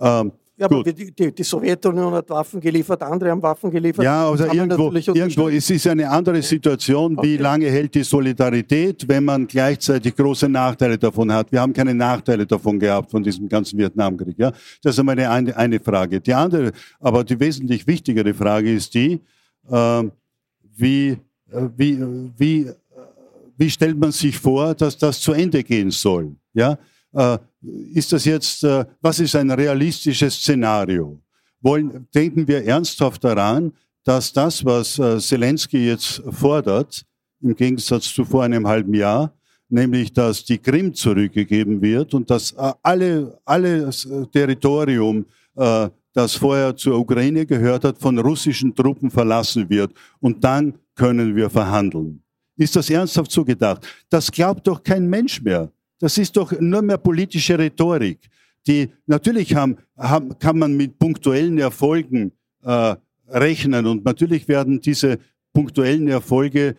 Ähm, 0.00 0.32
ja, 0.56 0.66
aber 0.66 0.84
die, 0.84 1.12
die, 1.12 1.34
die, 1.34 1.42
Sowjetunion 1.42 2.12
hat 2.14 2.30
Waffen 2.30 2.60
geliefert, 2.60 3.02
andere 3.02 3.30
haben 3.30 3.42
Waffen 3.42 3.72
geliefert. 3.72 4.04
Ja, 4.04 4.28
also 4.28 4.44
irgendwo, 4.44 4.92
irgendwo 4.92 5.48
es 5.48 5.68
ist 5.68 5.86
eine 5.88 6.08
andere 6.08 6.40
Situation. 6.42 7.18
Okay. 7.18 7.26
Wie 7.26 7.36
lange 7.38 7.66
hält 7.66 7.92
die 7.92 8.04
Solidarität, 8.04 9.08
wenn 9.08 9.24
man 9.24 9.48
gleichzeitig 9.48 10.14
große 10.14 10.48
Nachteile 10.48 10.96
davon 10.96 11.32
hat? 11.32 11.50
Wir 11.50 11.60
haben 11.60 11.72
keine 11.72 11.92
Nachteile 11.92 12.46
davon 12.46 12.78
gehabt, 12.78 13.10
von 13.10 13.20
diesem 13.20 13.48
ganzen 13.48 13.76
Vietnamkrieg. 13.80 14.38
Ja? 14.38 14.52
Das 14.80 14.92
ist 14.92 14.98
einmal 15.00 15.18
eine, 15.18 15.56
eine 15.56 15.80
Frage. 15.80 16.20
Die 16.20 16.32
andere, 16.32 16.70
aber 17.00 17.24
die 17.24 17.40
wesentlich 17.40 17.84
wichtigere 17.88 18.32
Frage 18.32 18.72
ist 18.72 18.94
die, 18.94 19.20
äh, 19.68 20.04
wie, 20.76 21.08
äh, 21.50 21.68
wie, 21.76 21.98
wie, 22.38 22.60
äh, 22.60 22.74
wie 23.56 23.70
stellt 23.70 23.98
man 23.98 24.12
sich 24.12 24.38
vor, 24.38 24.72
dass 24.76 24.96
das 24.96 25.20
zu 25.20 25.32
Ende 25.32 25.64
gehen 25.64 25.90
soll? 25.90 26.36
Ja? 26.52 26.78
Äh, 27.12 27.38
ist 27.94 28.12
das 28.12 28.24
jetzt, 28.24 28.64
äh, 28.64 28.84
was 29.00 29.20
ist 29.20 29.34
ein 29.36 29.50
realistisches 29.50 30.34
Szenario? 30.34 31.20
Wollen, 31.60 32.06
denken 32.14 32.46
wir 32.46 32.64
ernsthaft 32.64 33.24
daran, 33.24 33.72
dass 34.04 34.32
das, 34.32 34.64
was 34.64 34.98
äh, 34.98 35.18
Zelensky 35.18 35.86
jetzt 35.86 36.22
fordert, 36.30 37.04
im 37.40 37.54
Gegensatz 37.54 38.12
zu 38.12 38.24
vor 38.24 38.42
einem 38.44 38.66
halben 38.66 38.94
Jahr, 38.94 39.32
nämlich 39.68 40.12
dass 40.12 40.44
die 40.44 40.58
Krim 40.58 40.94
zurückgegeben 40.94 41.80
wird 41.80 42.14
und 42.14 42.30
dass 42.30 42.54
alle, 42.56 43.38
alles 43.44 44.08
Territorium, 44.32 45.26
das 46.14 46.34
vorher 46.34 46.74
zur 46.74 46.98
Ukraine 46.98 47.44
gehört 47.44 47.84
hat, 47.84 47.98
von 47.98 48.18
russischen 48.18 48.74
Truppen 48.74 49.10
verlassen 49.10 49.68
wird. 49.68 49.92
Und 50.20 50.42
dann 50.42 50.74
können 50.94 51.36
wir 51.36 51.50
verhandeln. 51.50 52.22
Ist 52.56 52.76
das 52.76 52.88
ernsthaft 52.88 53.30
so 53.30 53.44
gedacht? 53.44 53.86
Das 54.08 54.30
glaubt 54.30 54.66
doch 54.66 54.82
kein 54.82 55.06
Mensch 55.08 55.42
mehr. 55.42 55.70
Das 56.04 56.18
ist 56.18 56.36
doch 56.36 56.52
nur 56.60 56.82
mehr 56.82 56.98
politische 56.98 57.58
Rhetorik. 57.58 58.28
Die 58.66 58.90
natürlich 59.06 59.54
haben, 59.54 59.78
haben, 59.96 60.38
kann 60.38 60.58
man 60.58 60.76
mit 60.76 60.98
punktuellen 60.98 61.56
Erfolgen 61.56 62.32
äh, 62.62 62.94
rechnen 63.28 63.86
und 63.86 64.04
natürlich 64.04 64.46
werden 64.46 64.82
diese 64.82 65.18
punktuellen 65.54 66.08
Erfolge 66.08 66.76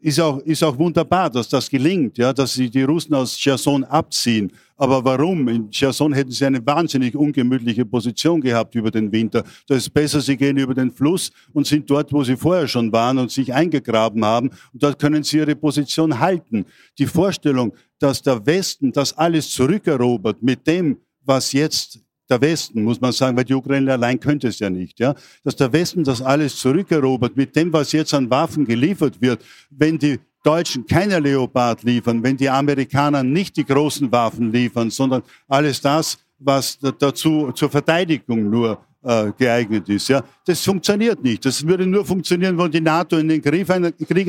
ist 0.00 0.20
auch, 0.20 0.38
ist 0.40 0.62
auch 0.62 0.76
wunderbar, 0.78 1.28
dass 1.30 1.48
das 1.48 1.68
gelingt, 1.68 2.18
ja, 2.18 2.32
dass 2.32 2.54
sie 2.54 2.70
die 2.70 2.82
Russen 2.82 3.14
aus 3.14 3.36
Cherson 3.36 3.84
abziehen. 3.84 4.52
Aber 4.76 5.04
warum? 5.04 5.46
In 5.48 5.70
Cherson 5.70 6.12
hätten 6.12 6.30
sie 6.30 6.44
eine 6.44 6.64
wahnsinnig 6.64 7.14
ungemütliche 7.14 7.84
Position 7.84 8.40
gehabt 8.40 8.74
über 8.74 8.90
den 8.90 9.12
Winter. 9.12 9.44
Da 9.66 9.74
ist 9.74 9.92
besser, 9.92 10.20
sie 10.20 10.36
gehen 10.36 10.56
über 10.56 10.74
den 10.74 10.90
Fluss 10.90 11.30
und 11.52 11.66
sind 11.66 11.88
dort, 11.88 12.12
wo 12.12 12.24
sie 12.24 12.36
vorher 12.36 12.66
schon 12.66 12.90
waren 12.92 13.18
und 13.18 13.30
sich 13.30 13.52
eingegraben 13.52 14.24
haben. 14.24 14.48
Und 14.72 14.82
dort 14.82 14.98
können 14.98 15.22
sie 15.22 15.38
ihre 15.38 15.54
Position 15.54 16.18
halten. 16.18 16.64
Die 16.98 17.06
Vorstellung, 17.06 17.72
dass 17.98 18.22
der 18.22 18.44
Westen 18.44 18.90
das 18.92 19.16
alles 19.16 19.50
zurückerobert 19.50 20.42
mit 20.42 20.66
dem, 20.66 20.96
was 21.24 21.52
jetzt 21.52 22.00
der 22.32 22.40
Westen, 22.40 22.82
muss 22.82 23.00
man 23.00 23.12
sagen, 23.12 23.36
weil 23.36 23.44
die 23.44 23.54
Ukraine 23.54 23.92
allein 23.92 24.18
könnte 24.18 24.48
es 24.48 24.58
ja 24.58 24.70
nicht, 24.70 24.98
ja, 24.98 25.14
dass 25.44 25.56
der 25.56 25.72
Westen 25.72 26.02
das 26.02 26.22
alles 26.22 26.56
zurückerobert 26.56 27.36
mit 27.36 27.54
dem, 27.54 27.72
was 27.72 27.92
jetzt 27.92 28.14
an 28.14 28.30
Waffen 28.30 28.64
geliefert 28.64 29.20
wird, 29.20 29.44
wenn 29.70 29.98
die 29.98 30.18
Deutschen 30.42 30.86
keine 30.86 31.20
Leopard 31.20 31.82
liefern, 31.82 32.22
wenn 32.22 32.36
die 32.36 32.48
Amerikaner 32.48 33.22
nicht 33.22 33.56
die 33.56 33.64
großen 33.64 34.10
Waffen 34.10 34.50
liefern, 34.50 34.90
sondern 34.90 35.22
alles 35.46 35.80
das, 35.80 36.18
was 36.38 36.78
dazu 36.98 37.52
zur 37.52 37.70
Verteidigung 37.70 38.50
nur 38.50 38.78
äh, 39.04 39.32
geeignet 39.36 39.88
ist. 39.88 40.08
Ja, 40.08 40.24
das 40.44 40.64
funktioniert 40.64 41.22
nicht. 41.22 41.44
Das 41.44 41.64
würde 41.66 41.86
nur 41.86 42.04
funktionieren, 42.04 42.58
wenn 42.58 42.70
die 42.70 42.80
NATO 42.80 43.18
in 43.18 43.28
den 43.28 43.42
Krieg, 43.42 43.68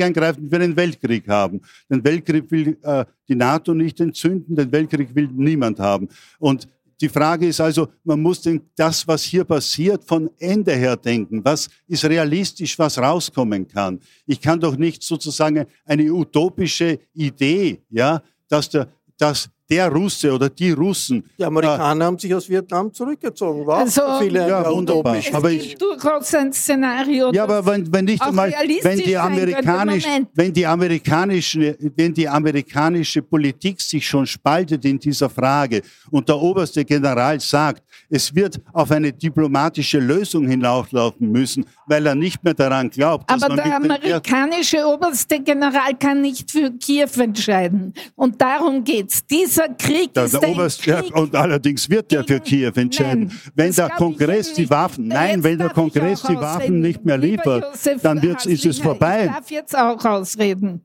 eingreift 0.02 0.38
und 0.38 0.52
wir 0.52 0.60
einen 0.60 0.76
Weltkrieg 0.76 1.28
haben. 1.28 1.60
Den 1.90 2.04
Weltkrieg 2.04 2.50
will 2.50 2.76
äh, 2.82 3.04
die 3.28 3.34
NATO 3.34 3.74
nicht 3.74 3.98
entzünden, 4.00 4.54
den 4.54 4.70
Weltkrieg 4.70 5.14
will 5.14 5.28
niemand 5.32 5.80
haben. 5.80 6.08
Und 6.38 6.68
die 7.00 7.08
Frage 7.08 7.46
ist 7.46 7.60
also, 7.60 7.88
man 8.04 8.20
muss 8.20 8.40
den, 8.42 8.62
das, 8.76 9.06
was 9.06 9.22
hier 9.22 9.44
passiert, 9.44 10.04
von 10.04 10.30
Ende 10.38 10.74
her 10.74 10.96
denken. 10.96 11.44
Was 11.44 11.68
ist 11.86 12.04
realistisch, 12.04 12.78
was 12.78 12.98
rauskommen 12.98 13.66
kann? 13.66 14.00
Ich 14.26 14.40
kann 14.40 14.60
doch 14.60 14.76
nicht 14.76 15.02
sozusagen 15.02 15.66
eine 15.84 16.12
utopische 16.12 16.98
Idee, 17.12 17.82
ja, 17.90 18.22
dass 18.48 18.70
der, 18.70 18.88
dass 19.16 19.48
der 19.70 19.90
Russe 19.90 20.32
oder 20.32 20.50
die 20.50 20.70
Russen. 20.72 21.24
Die 21.38 21.44
Amerikaner 21.44 22.04
äh, 22.04 22.06
haben 22.06 22.18
sich 22.18 22.34
aus 22.34 22.48
Vietnam 22.48 22.92
zurückgezogen. 22.92 23.66
War 23.66 23.78
also, 23.78 24.02
viele 24.20 24.46
ja, 24.46 24.70
wunderbar. 24.70 25.16
Es 25.16 25.32
aber 25.32 25.50
gibt 25.50 25.80
durchaus 25.80 26.34
ein 26.34 26.52
Szenario. 26.52 27.32
Ja, 27.32 27.44
aber 27.44 27.64
wenn, 27.64 27.90
wenn 27.92 28.04
nicht 28.04 28.22
einmal, 28.22 28.52
wenn 28.82 28.98
die, 28.98 29.16
amerikanisch, 29.16 30.04
wenn, 30.34 30.52
die 30.52 30.66
amerikanische, 30.66 31.76
wenn 31.96 32.12
die 32.12 32.28
amerikanische 32.28 33.22
Politik 33.22 33.80
sich 33.80 34.06
schon 34.06 34.26
spaltet 34.26 34.84
in 34.84 34.98
dieser 34.98 35.30
Frage 35.30 35.80
und 36.10 36.28
der 36.28 36.36
oberste 36.36 36.84
General 36.84 37.40
sagt, 37.40 37.82
es 38.10 38.34
wird 38.34 38.60
auf 38.72 38.90
eine 38.90 39.12
diplomatische 39.12 39.98
Lösung 39.98 40.46
hinauslaufen 40.46 41.30
müssen, 41.30 41.64
weil 41.86 42.06
er 42.06 42.14
nicht 42.14 42.42
mehr 42.42 42.54
daran 42.54 42.90
glaubt. 42.90 43.30
Aber 43.30 43.54
der 43.54 43.76
amerikanische 43.76 44.86
oberste 44.86 45.40
General 45.40 45.94
kann 45.98 46.20
nicht 46.20 46.50
für 46.50 46.70
Kiew 46.70 47.10
entscheiden. 47.18 47.94
Und 48.14 48.40
darum 48.40 48.84
geht's. 48.84 49.26
Dieser 49.26 49.68
Krieg 49.70 50.14
der, 50.14 50.24
ist 50.24 50.34
der 50.34 50.48
Oberste, 50.48 50.92
Krieg 50.92 51.16
und 51.16 51.34
allerdings 51.34 51.88
wird 51.88 52.12
er 52.12 52.24
für 52.24 52.40
Kiew 52.40 52.72
entscheiden. 52.74 53.28
Nein, 53.28 53.40
wenn 53.54 53.72
der 53.72 53.90
Kongress 53.90 54.52
die 54.52 54.68
Waffen, 54.68 55.08
nein, 55.08 55.42
wenn 55.42 55.58
der 55.58 55.70
Kongress 55.70 56.22
die 56.22 56.36
Waffen 56.36 56.80
nicht 56.80 57.04
mehr 57.04 57.18
liefert, 57.18 57.64
dann 58.02 58.22
wird's, 58.22 58.46
ist 58.46 58.64
es 58.66 58.78
vorbei. 58.78 59.26
Ich 59.26 59.32
darf 59.32 59.50
jetzt 59.50 59.76
auch 59.76 60.04
ausreden. 60.04 60.82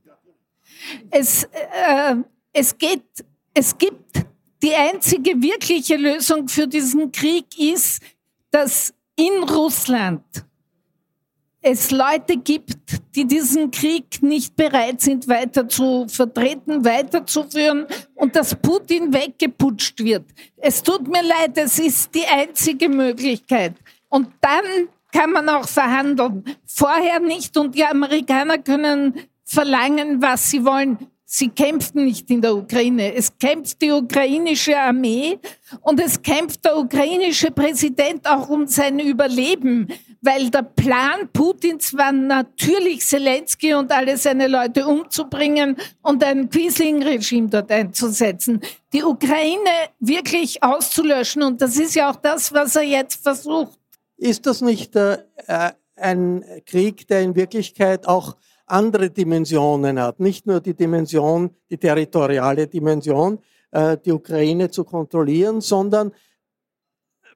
Es, 1.09 1.43
äh, 1.43 2.15
es 2.53 2.77
geht, 2.77 3.03
es 3.53 3.77
gibt 3.77 4.25
die 4.61 4.73
einzige 4.73 5.41
wirkliche 5.41 5.95
Lösung 5.95 6.47
für 6.47 6.67
diesen 6.67 7.11
Krieg 7.11 7.45
ist, 7.57 8.01
dass 8.51 8.93
in 9.15 9.43
Russland 9.43 10.23
es 11.61 11.91
Leute 11.91 12.37
gibt, 12.37 12.77
die 13.15 13.25
diesen 13.25 13.69
Krieg 13.71 14.21
nicht 14.21 14.55
bereit 14.55 15.01
sind, 15.01 15.27
weiter 15.27 15.67
zu 15.67 16.07
vertreten, 16.07 16.85
weiterzuführen 16.85 17.85
und 18.15 18.35
dass 18.35 18.55
Putin 18.55 19.13
weggeputscht 19.13 19.99
wird. 20.03 20.25
Es 20.57 20.81
tut 20.81 21.07
mir 21.07 21.23
leid, 21.23 21.57
es 21.57 21.79
ist 21.79 22.15
die 22.15 22.25
einzige 22.25 22.87
Möglichkeit. 22.87 23.75
Und 24.07 24.29
dann 24.39 24.87
kann 25.11 25.31
man 25.31 25.49
auch 25.49 25.67
verhandeln. 25.67 26.43
Vorher 26.65 27.19
nicht 27.19 27.57
und 27.57 27.75
die 27.75 27.83
Amerikaner 27.83 28.59
können 28.59 29.15
verlangen, 29.43 30.21
was 30.21 30.49
sie 30.49 30.63
wollen. 30.63 30.97
Sie 31.25 31.49
kämpfen 31.49 32.05
nicht 32.05 32.29
in 32.31 32.41
der 32.41 32.55
Ukraine. 32.55 33.13
Es 33.13 33.37
kämpft 33.37 33.81
die 33.81 33.91
ukrainische 33.91 34.75
Armee 34.75 35.37
und 35.81 35.99
es 35.99 36.19
kämpft 36.19 36.65
der 36.65 36.77
ukrainische 36.77 37.51
Präsident 37.51 38.27
auch 38.27 38.49
um 38.49 38.65
sein 38.65 38.97
Überleben, 38.99 39.87
weil 40.21 40.49
der 40.49 40.63
Plan 40.63 41.29
Putins 41.31 41.95
war 41.95 42.11
natürlich 42.11 43.05
Zelensky 43.05 43.73
und 43.73 43.91
alle 43.91 44.17
seine 44.17 44.47
Leute 44.47 44.85
umzubringen 44.85 45.77
und 46.01 46.23
ein 46.23 46.49
Quisling-Regime 46.49 47.49
dort 47.49 47.71
einzusetzen. 47.71 48.61
Die 48.93 49.03
Ukraine 49.03 49.89
wirklich 49.99 50.61
auszulöschen 50.61 51.43
und 51.43 51.61
das 51.61 51.77
ist 51.77 51.95
ja 51.95 52.11
auch 52.11 52.17
das, 52.17 52.53
was 52.53 52.75
er 52.75 52.83
jetzt 52.83 53.23
versucht. 53.23 53.79
Ist 54.17 54.45
das 54.45 54.61
nicht 54.61 54.95
äh, 54.95 55.17
ein 55.95 56.43
Krieg, 56.65 57.07
der 57.07 57.21
in 57.21 57.35
Wirklichkeit 57.35 58.07
auch 58.07 58.35
andere 58.65 59.09
Dimensionen 59.09 59.99
hat. 59.99 60.19
Nicht 60.19 60.45
nur 60.45 60.61
die 60.61 60.73
Dimension, 60.73 61.55
die 61.69 61.77
territoriale 61.77 62.67
Dimension, 62.67 63.39
äh, 63.71 63.97
die 63.97 64.11
Ukraine 64.11 64.69
zu 64.69 64.83
kontrollieren, 64.83 65.61
sondern 65.61 66.11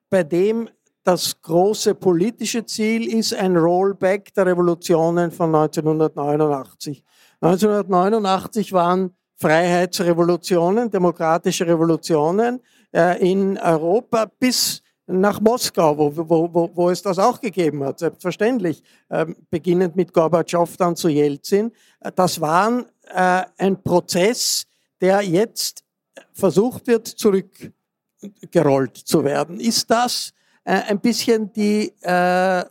bei 0.09 0.23
dem 0.23 0.69
das 1.03 1.41
große 1.41 1.95
politische 1.95 2.65
Ziel 2.65 3.13
ist 3.13 3.33
ein 3.33 3.57
Rollback 3.57 4.33
der 4.33 4.45
Revolutionen 4.45 5.31
von 5.31 5.53
1989. 5.53 7.03
1989 7.41 8.71
waren 8.71 9.13
Freiheitsrevolutionen, 9.35 10.89
demokratische 10.89 11.67
Revolutionen 11.67 12.61
äh, 12.93 13.31
in 13.31 13.57
Europa 13.57 14.31
bis 14.39 14.81
nach 15.05 15.41
Moskau, 15.41 15.97
wo, 15.97 16.15
wo, 16.15 16.53
wo, 16.53 16.71
wo 16.73 16.89
es 16.89 17.01
das 17.01 17.19
auch 17.19 17.41
gegeben 17.41 17.83
hat, 17.83 17.99
selbstverständlich, 17.99 18.81
ähm, 19.09 19.35
beginnend 19.49 19.97
mit 19.97 20.13
Gorbatschow 20.13 20.77
dann 20.77 20.95
zu 20.95 21.09
Jelzin. 21.09 21.73
Das 22.15 22.39
war 22.39 22.85
äh, 23.13 23.43
ein 23.57 23.83
Prozess, 23.83 24.65
der 25.01 25.21
jetzt 25.21 25.83
versucht 26.31 26.87
wird, 26.87 27.07
zurückgerollt 27.07 28.95
zu 28.95 29.25
werden. 29.25 29.59
Ist 29.59 29.91
das 29.91 30.31
äh, 30.63 30.81
ein 30.89 30.99
bisschen 30.99 31.51
die 31.53 31.93
äh, 32.01 32.63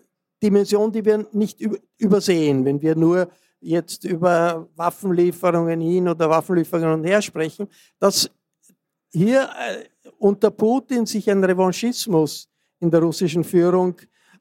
Dimension, 0.42 0.90
die 0.90 1.04
wir 1.04 1.26
nicht 1.32 1.60
übersehen, 1.98 2.64
wenn 2.64 2.80
wir 2.82 2.96
nur 2.96 3.28
jetzt 3.60 4.04
über 4.04 4.68
Waffenlieferungen 4.74 5.80
hin 5.80 6.08
oder 6.08 6.28
Waffenlieferungen 6.28 7.04
her 7.04 7.22
sprechen, 7.22 7.68
dass 7.98 8.28
hier 9.12 9.42
äh, 9.42 10.10
unter 10.18 10.50
Putin 10.50 11.06
sich 11.06 11.30
ein 11.30 11.44
Revanchismus 11.44 12.48
in 12.80 12.90
der 12.90 13.00
russischen 13.00 13.44
Führung 13.44 13.94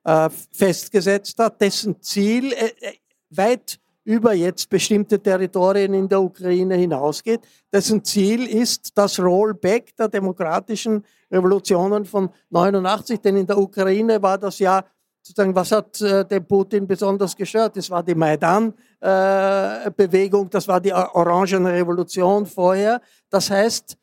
äh, 0.04 0.30
festgesetzt 0.52 1.38
hat, 1.38 1.62
dessen 1.62 2.02
Ziel 2.02 2.54
äh, 2.54 2.72
äh, 2.82 2.94
weit 3.30 3.80
über 4.04 4.34
jetzt 4.34 4.68
bestimmte 4.70 5.22
Territorien 5.22 5.94
in 5.94 6.10
der 6.10 6.22
Ukraine 6.22 6.76
hinausgeht, 6.76 7.42
dessen 7.72 8.04
Ziel 8.04 8.48
ist 8.48 8.98
das 8.98 9.20
Rollback 9.20 9.96
der 9.96 10.08
demokratischen 10.08 11.06
Revolutionen 11.32 12.06
von 12.06 12.30
89, 12.50 13.22
denn 13.22 13.38
in 13.38 13.48
der 13.48 13.58
Ukraine 13.58 14.22
war 14.22 14.38
das 14.38 14.60
ja 14.60 14.84
sozusagen, 15.22 15.56
was 15.56 15.72
hat 15.72 16.02
äh, 16.02 16.26
den 16.26 16.46
Putin 16.46 16.86
besonders 16.88 17.34
gestört? 17.36 17.78
Das 17.78 17.90
war 17.90 18.04
die 18.04 18.16
Maidan-Bewegung, 18.16 20.48
äh, 20.48 20.50
das 20.50 20.68
war 20.68 20.82
die 20.82 20.94
Orangene 20.94 21.72
Revolution 21.74 22.46
vorher. 22.46 23.00
Das 23.30 23.50
heißt, 23.50 23.98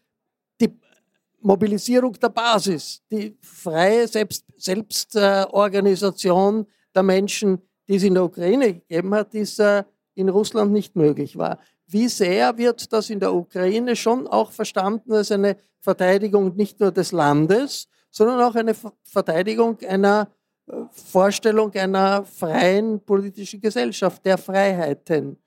Mobilisierung 1.40 2.14
der 2.14 2.30
Basis, 2.30 3.00
die 3.10 3.36
freie 3.40 4.08
Selbst, 4.08 4.44
Selbstorganisation 4.56 6.66
der 6.94 7.02
Menschen, 7.02 7.60
die 7.88 7.96
es 7.96 8.02
in 8.02 8.14
der 8.14 8.24
Ukraine 8.24 8.74
gegeben 8.74 9.14
hat, 9.14 9.34
ist 9.34 9.60
äh, 9.60 9.84
in 10.14 10.28
Russland 10.28 10.72
nicht 10.72 10.96
möglich 10.96 11.38
war. 11.38 11.58
Wie 11.90 12.08
sehr 12.08 12.56
wird 12.58 12.92
das 12.92 13.08
in 13.08 13.18
der 13.18 13.32
Ukraine 13.34 13.96
schon 13.96 14.26
auch 14.26 14.52
verstanden 14.52 15.12
als 15.12 15.32
eine 15.32 15.56
Verteidigung 15.80 16.54
nicht 16.54 16.78
nur 16.80 16.92
des 16.92 17.12
Landes, 17.12 17.88
sondern 18.10 18.40
auch 18.42 18.54
eine 18.54 18.74
Verteidigung 19.04 19.78
einer 19.88 20.28
äh, 20.66 20.72
Vorstellung 20.90 21.72
einer 21.74 22.24
freien 22.24 23.00
politischen 23.00 23.60
Gesellschaft, 23.60 24.24
der 24.24 24.36
Freiheiten? 24.36 25.38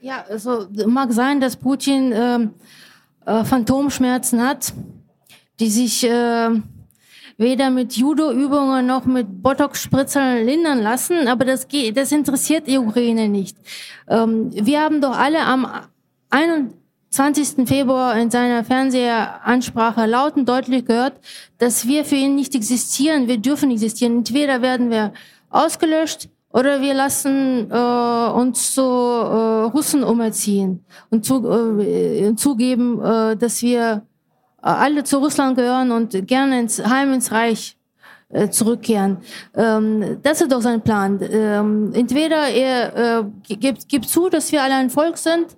Ja, 0.00 0.24
also 0.28 0.68
mag 0.86 1.12
sein, 1.12 1.40
dass 1.40 1.56
Putin 1.56 2.12
ähm, 2.14 2.54
äh, 3.24 3.44
Phantomschmerzen 3.44 4.40
hat, 4.46 4.72
die 5.58 5.70
sich 5.70 6.04
äh, 6.04 6.50
weder 7.36 7.70
mit 7.70 7.94
Judo-Übungen 7.94 8.86
noch 8.86 9.04
mit 9.04 9.42
Botox-Spritzern 9.42 10.44
lindern 10.44 10.80
lassen, 10.80 11.28
aber 11.28 11.44
das, 11.44 11.68
geht, 11.68 11.96
das 11.96 12.12
interessiert 12.12 12.66
die 12.66 12.78
Ukraine 12.78 13.28
nicht. 13.28 13.56
Ähm, 14.08 14.50
wir 14.52 14.80
haben 14.80 15.00
doch 15.00 15.16
alle 15.16 15.40
am 15.40 15.66
21. 16.30 17.68
Februar 17.68 18.16
in 18.16 18.30
seiner 18.30 18.64
Fernsehansprache 18.64 20.06
laut 20.06 20.36
und 20.36 20.48
deutlich 20.48 20.84
gehört, 20.84 21.14
dass 21.58 21.86
wir 21.86 22.04
für 22.04 22.16
ihn 22.16 22.34
nicht 22.34 22.54
existieren, 22.54 23.28
wir 23.28 23.38
dürfen 23.38 23.70
existieren. 23.70 24.18
Entweder 24.18 24.62
werden 24.62 24.90
wir 24.90 25.12
ausgelöscht 25.50 26.28
oder 26.52 26.80
wir 26.80 26.94
lassen 26.94 27.70
äh, 27.70 27.74
uns 27.74 28.74
zu 28.74 28.82
äh, 28.82 29.64
Russen 29.72 30.04
umerziehen 30.04 30.84
und 31.10 31.24
zu, 31.24 31.46
äh, 31.80 32.34
zugeben, 32.36 33.00
äh, 33.02 33.36
dass 33.36 33.62
wir 33.62 34.02
alle 34.62 35.04
zu 35.04 35.18
Russland 35.18 35.56
gehören 35.56 35.90
und 35.90 36.26
gerne 36.26 36.60
ins 36.60 36.84
Heim 36.84 37.12
ins 37.12 37.32
Reich 37.32 37.76
äh, 38.32 38.48
zurückkehren. 38.48 39.18
Ähm, 39.54 40.18
das 40.22 40.40
ist 40.40 40.50
doch 40.50 40.62
sein 40.62 40.80
Plan. 40.80 41.20
Ähm, 41.30 41.92
entweder 41.92 42.48
er 42.48 43.20
äh, 43.20 43.24
gibt, 43.56 43.88
gibt 43.88 44.08
zu, 44.08 44.30
dass 44.30 44.50
wir 44.52 44.62
alle 44.62 44.74
ein 44.74 44.88
Volk 44.88 45.18
sind, 45.18 45.48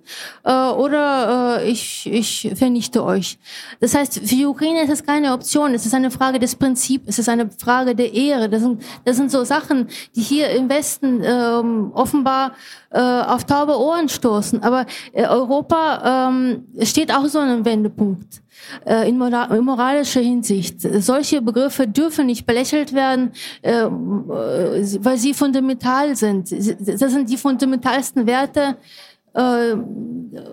äh, 0.43 0.51
oder 0.51 1.61
äh, 1.61 1.69
ich, 1.69 2.05
ich 2.11 2.51
vernichte 2.55 3.03
euch. 3.03 3.39
Das 3.79 3.95
heißt, 3.95 4.15
für 4.15 4.35
die 4.35 4.45
Ukraine 4.45 4.83
ist 4.83 4.91
es 4.91 5.05
keine 5.05 5.31
Option. 5.31 5.73
Es 5.73 5.85
ist 5.85 5.93
eine 5.93 6.11
Frage 6.11 6.37
des 6.37 6.55
Prinzips. 6.55 7.07
Es 7.07 7.19
ist 7.19 7.29
eine 7.29 7.49
Frage 7.49 7.95
der 7.95 8.13
Ehre. 8.13 8.49
Das 8.49 8.61
sind, 8.61 8.83
das 9.05 9.15
sind 9.15 9.31
so 9.31 9.45
Sachen, 9.45 9.87
die 10.15 10.21
hier 10.21 10.49
im 10.49 10.69
Westen 10.69 11.21
ähm, 11.23 11.91
offenbar 11.93 12.55
äh, 12.89 12.99
auf 12.99 13.45
taube 13.45 13.79
Ohren 13.79 14.09
stoßen. 14.09 14.63
Aber 14.63 14.85
äh, 15.13 15.25
Europa 15.25 16.27
ähm, 16.27 16.65
steht 16.81 17.13
auch 17.13 17.25
so 17.27 17.39
an 17.39 17.49
einem 17.49 17.65
Wendepunkt. 17.65 18.41
Äh, 18.85 19.09
in, 19.09 19.17
moralischer 19.17 20.21
Hinsicht. 20.21 20.81
Solche 20.81 21.41
Begriffe 21.41 21.87
dürfen 21.87 22.27
nicht 22.27 22.45
belächelt 22.45 22.93
werden, 22.93 23.31
äh, 23.61 23.83
äh, 23.83 23.87
weil 23.87 25.17
sie 25.17 25.33
fundamental 25.33 26.15
sind. 26.15 26.51
Das 26.51 27.11
sind 27.11 27.29
die 27.29 27.37
fundamentalsten 27.37 28.25
Werte 28.27 28.77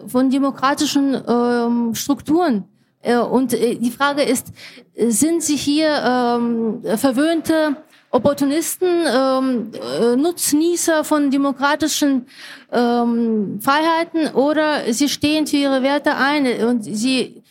von 0.09 0.29
demokratischen 0.29 1.17
ähm, 1.29 1.95
Strukturen. 1.95 2.65
Und 3.31 3.53
die 3.53 3.91
Frage 3.93 4.23
ist, 4.23 4.49
sind 4.97 5.41
sie 5.41 5.55
hier 5.55 6.03
ähm, 6.05 6.83
verwöhnte 6.97 7.77
Opportunisten, 8.11 8.89
ähm, 9.07 9.71
Nutznießer 10.21 11.05
von 11.05 11.31
demokratischen 11.31 12.27
Freiheiten 12.69 14.35
oder 14.35 14.93
sie 14.93 15.09
stehen 15.09 15.47
für 15.47 15.59
ihre 15.59 15.83
Werte 15.85 16.17
ein 16.17 16.47
und 16.65 16.83
sie 16.83 17.42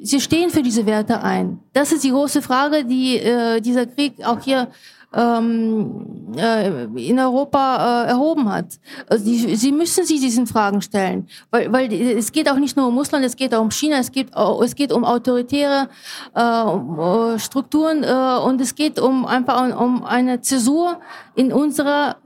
sie 0.00 0.20
stehen 0.20 0.50
für 0.50 0.62
diese 0.62 0.86
Werte 0.86 1.22
ein. 1.22 1.60
Das 1.72 1.92
ist 1.92 2.04
die 2.04 2.10
große 2.10 2.42
Frage, 2.42 2.84
die 2.84 3.18
äh, 3.18 3.60
dieser 3.60 3.86
Krieg 3.86 4.14
auch 4.24 4.40
hier 4.40 4.68
ähm, 5.14 6.34
äh, 6.36 6.84
in 6.84 7.18
Europa 7.18 8.04
äh, 8.04 8.08
erhoben 8.08 8.50
hat. 8.50 8.66
Also 9.08 9.24
die, 9.24 9.56
sie 9.56 9.72
müssen 9.72 10.04
sich 10.04 10.20
diesen 10.20 10.46
Fragen 10.46 10.82
stellen, 10.82 11.28
weil, 11.50 11.72
weil 11.72 11.92
es 11.92 12.32
geht 12.32 12.50
auch 12.50 12.56
nicht 12.56 12.76
nur 12.76 12.88
um 12.88 12.98
Russland, 12.98 13.24
es 13.24 13.36
geht 13.36 13.54
auch 13.54 13.62
um 13.62 13.70
China, 13.70 13.98
es 13.98 14.10
geht, 14.10 14.28
es 14.62 14.74
geht 14.74 14.92
um 14.92 15.04
autoritäre 15.04 15.88
äh, 16.34 17.38
Strukturen 17.38 18.02
äh, 18.02 18.38
und 18.44 18.60
es 18.60 18.74
geht 18.74 18.98
um 18.98 19.24
einfach 19.24 19.78
um 19.78 20.04
eine 20.04 20.40
Zäsur 20.40 21.00
in 21.34 21.52
unserer 21.52 22.16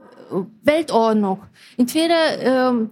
Weltordnung. 0.63 1.41
Entweder 1.77 2.69
ähm, 2.69 2.89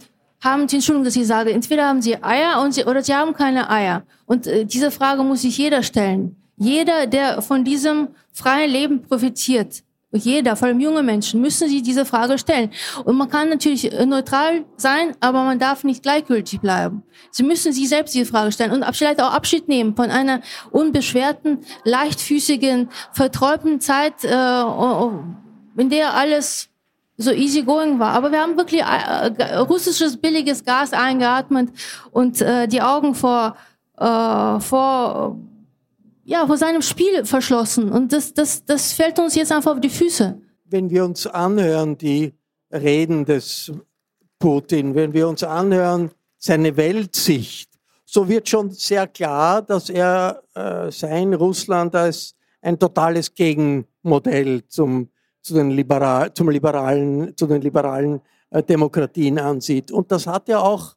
haben 0.49 0.67
Sie, 0.67 0.77
Entschuldigung, 0.77 1.05
dass 1.05 1.15
ich 1.15 1.27
sage, 1.27 1.51
entweder 1.51 1.87
haben 1.87 2.01
Sie 2.01 2.21
Eier 2.23 2.61
und 2.61 2.73
Sie, 2.73 2.85
oder 2.85 3.03
Sie 3.03 3.13
haben 3.13 3.33
keine 3.33 3.69
Eier. 3.69 4.03
Und 4.25 4.47
äh, 4.47 4.65
diese 4.65 4.91
Frage 4.91 5.23
muss 5.23 5.41
sich 5.41 5.57
jeder 5.57 5.83
stellen. 5.83 6.35
Jeder, 6.57 7.05
der 7.05 7.41
von 7.41 7.63
diesem 7.63 8.09
freien 8.33 8.71
Leben 8.71 9.01
profitiert, 9.03 9.83
jeder, 10.13 10.55
vor 10.55 10.69
allem 10.69 10.79
junge 10.79 11.03
Menschen, 11.03 11.41
müssen 11.41 11.67
sich 11.67 11.83
diese 11.83 12.05
Frage 12.05 12.37
stellen. 12.37 12.71
Und 13.03 13.17
man 13.17 13.29
kann 13.29 13.49
natürlich 13.49 13.91
äh, 13.91 14.05
neutral 14.05 14.63
sein, 14.77 15.15
aber 15.19 15.43
man 15.43 15.59
darf 15.59 15.83
nicht 15.83 16.01
gleichgültig 16.01 16.61
bleiben. 16.61 17.03
Sie 17.29 17.43
müssen 17.43 17.73
sich 17.73 17.89
selbst 17.89 18.15
diese 18.15 18.25
Frage 18.25 18.51
stellen 18.51 18.71
und 18.71 18.85
vielleicht 18.95 19.21
auch 19.21 19.33
Abschied 19.33 19.67
nehmen 19.67 19.95
von 19.95 20.09
einer 20.09 20.41
unbeschwerten, 20.71 21.59
leichtfüßigen, 21.83 22.89
verträumten 23.11 23.81
Zeit, 23.81 24.23
äh, 24.23 24.63
in 25.77 25.89
der 25.89 26.13
alles 26.13 26.69
so 27.17 27.31
easy 27.31 27.63
going 27.63 27.99
war. 27.99 28.13
Aber 28.13 28.31
wir 28.31 28.39
haben 28.39 28.55
wirklich 28.57 28.81
äh, 28.81 29.55
russisches 29.57 30.17
billiges 30.17 30.63
Gas 30.63 30.93
eingeatmet 30.93 31.69
und 32.11 32.41
äh, 32.41 32.67
die 32.67 32.81
Augen 32.81 33.15
vor, 33.15 33.57
äh, 33.97 34.59
vor, 34.59 35.37
ja, 36.23 36.45
vor 36.45 36.57
seinem 36.57 36.81
Spiel 36.81 37.25
verschlossen. 37.25 37.91
Und 37.91 38.13
das, 38.13 38.33
das, 38.33 38.63
das 38.63 38.93
fällt 38.93 39.19
uns 39.19 39.35
jetzt 39.35 39.51
einfach 39.51 39.73
auf 39.73 39.81
die 39.81 39.89
Füße. 39.89 40.39
Wenn 40.65 40.89
wir 40.89 41.05
uns 41.05 41.25
anhören, 41.25 41.97
die 41.97 42.33
Reden 42.71 43.25
des 43.25 43.71
Putin, 44.39 44.93
wenn 44.93 45.13
wir 45.13 45.27
uns 45.27 45.43
anhören, 45.43 46.11
seine 46.37 46.77
Weltsicht, 46.77 47.69
so 48.05 48.29
wird 48.29 48.47
schon 48.47 48.69
sehr 48.69 49.07
klar, 49.07 49.61
dass 49.61 49.89
er 49.89 50.43
äh, 50.53 50.91
sein 50.91 51.33
Russland 51.33 51.95
als 51.95 52.35
ein 52.61 52.77
totales 52.77 53.33
Gegenmodell 53.33 54.65
zum 54.67 55.09
zu 55.47 55.53
den, 55.53 55.71
Liberal, 55.71 56.33
zum 56.33 56.49
liberalen, 56.49 57.35
zu 57.35 57.47
den 57.47 57.61
liberalen 57.61 58.21
äh, 58.49 58.61
Demokratien 58.61 59.39
ansieht. 59.39 59.91
Und 59.91 60.11
das 60.11 60.27
hat 60.27 60.49
ja 60.49 60.59
auch 60.59 60.95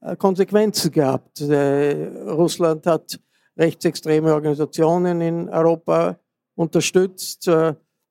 äh, 0.00 0.16
Konsequenzen 0.16 0.90
gehabt. 0.90 1.40
Äh, 1.40 2.08
Russland 2.26 2.86
hat 2.86 3.20
rechtsextreme 3.56 4.32
Organisationen 4.32 5.20
in 5.20 5.48
Europa 5.50 6.16
unterstützt. 6.54 7.50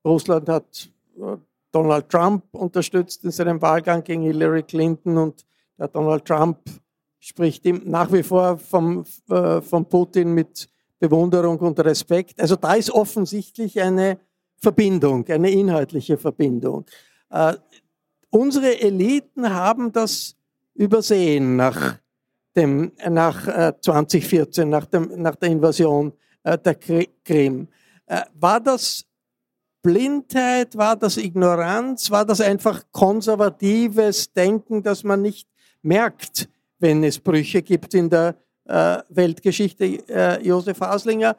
Russland 0.06 0.50
hat 0.50 0.90
Donald 1.72 2.10
Trump 2.10 2.44
unterstützt 2.52 3.24
in 3.24 3.32
seinem 3.32 3.60
Wahlgang 3.62 4.04
gegen 4.04 4.22
Hillary 4.22 4.64
Clinton 4.64 5.18
und 5.18 5.46
der 5.80 5.88
Donald 5.88 6.26
Trump 6.26 6.60
spricht 7.20 7.66
nach 7.86 8.12
wie 8.12 8.22
vor 8.22 8.58
vom, 8.58 9.04
von 9.06 9.86
Putin 9.86 10.34
mit 10.34 10.70
Bewunderung 11.00 11.58
und 11.58 11.80
Respekt. 11.80 12.40
Also 12.40 12.56
da 12.56 12.76
ist 12.76 12.92
offensichtlich 12.92 13.82
eine 13.82 14.20
Verbindung, 14.62 15.28
eine 15.28 15.50
inhaltliche 15.50 16.18
Verbindung. 16.18 16.86
Äh, 17.30 17.56
unsere 18.30 18.80
Eliten 18.80 19.50
haben 19.50 19.92
das 19.92 20.36
übersehen 20.76 21.56
nach, 21.56 21.98
dem, 22.56 22.92
nach 23.10 23.48
äh, 23.48 23.74
2014, 23.82 24.70
nach, 24.70 24.86
dem, 24.86 25.22
nach 25.22 25.36
der 25.36 25.50
Invasion 25.50 26.14
äh, 26.44 26.58
der 26.58 26.76
Krim. 26.76 27.68
Äh, 28.06 28.22
war 28.34 28.60
das 28.60 29.06
Blindheit, 29.82 30.78
war 30.78 30.96
das 30.96 31.18
Ignoranz, 31.18 32.12
war 32.12 32.26
das 32.26 32.40
einfach 32.40 32.84
konservatives 32.92 34.32
Denken, 34.32 34.84
dass 34.84 35.04
man 35.04 35.24
nicht 35.24 35.48
merkt, 35.82 36.48
wenn 36.78 37.04
es 37.04 37.18
Brüche 37.18 37.64
gibt 37.64 37.94
in 37.96 38.10
der 38.10 38.36
äh, 38.66 39.00
Weltgeschichte, 39.10 39.86
äh, 40.08 40.46
Josef 40.46 40.80
Haslinger? 40.80 41.36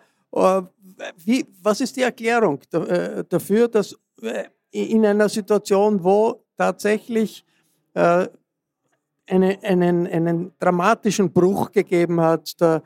Wie, 1.24 1.46
was 1.62 1.80
ist 1.80 1.96
die 1.96 2.02
Erklärung 2.02 2.60
äh, 2.72 3.24
dafür, 3.28 3.68
dass 3.68 3.96
äh, 4.22 4.44
in 4.70 5.04
einer 5.04 5.28
Situation, 5.28 6.02
wo 6.02 6.44
tatsächlich 6.56 7.44
äh, 7.94 8.26
eine, 9.26 9.58
einen, 9.62 10.06
einen 10.06 10.52
dramatischen 10.58 11.32
Bruch 11.32 11.70
gegeben 11.70 12.20
hat 12.20 12.60
der 12.60 12.82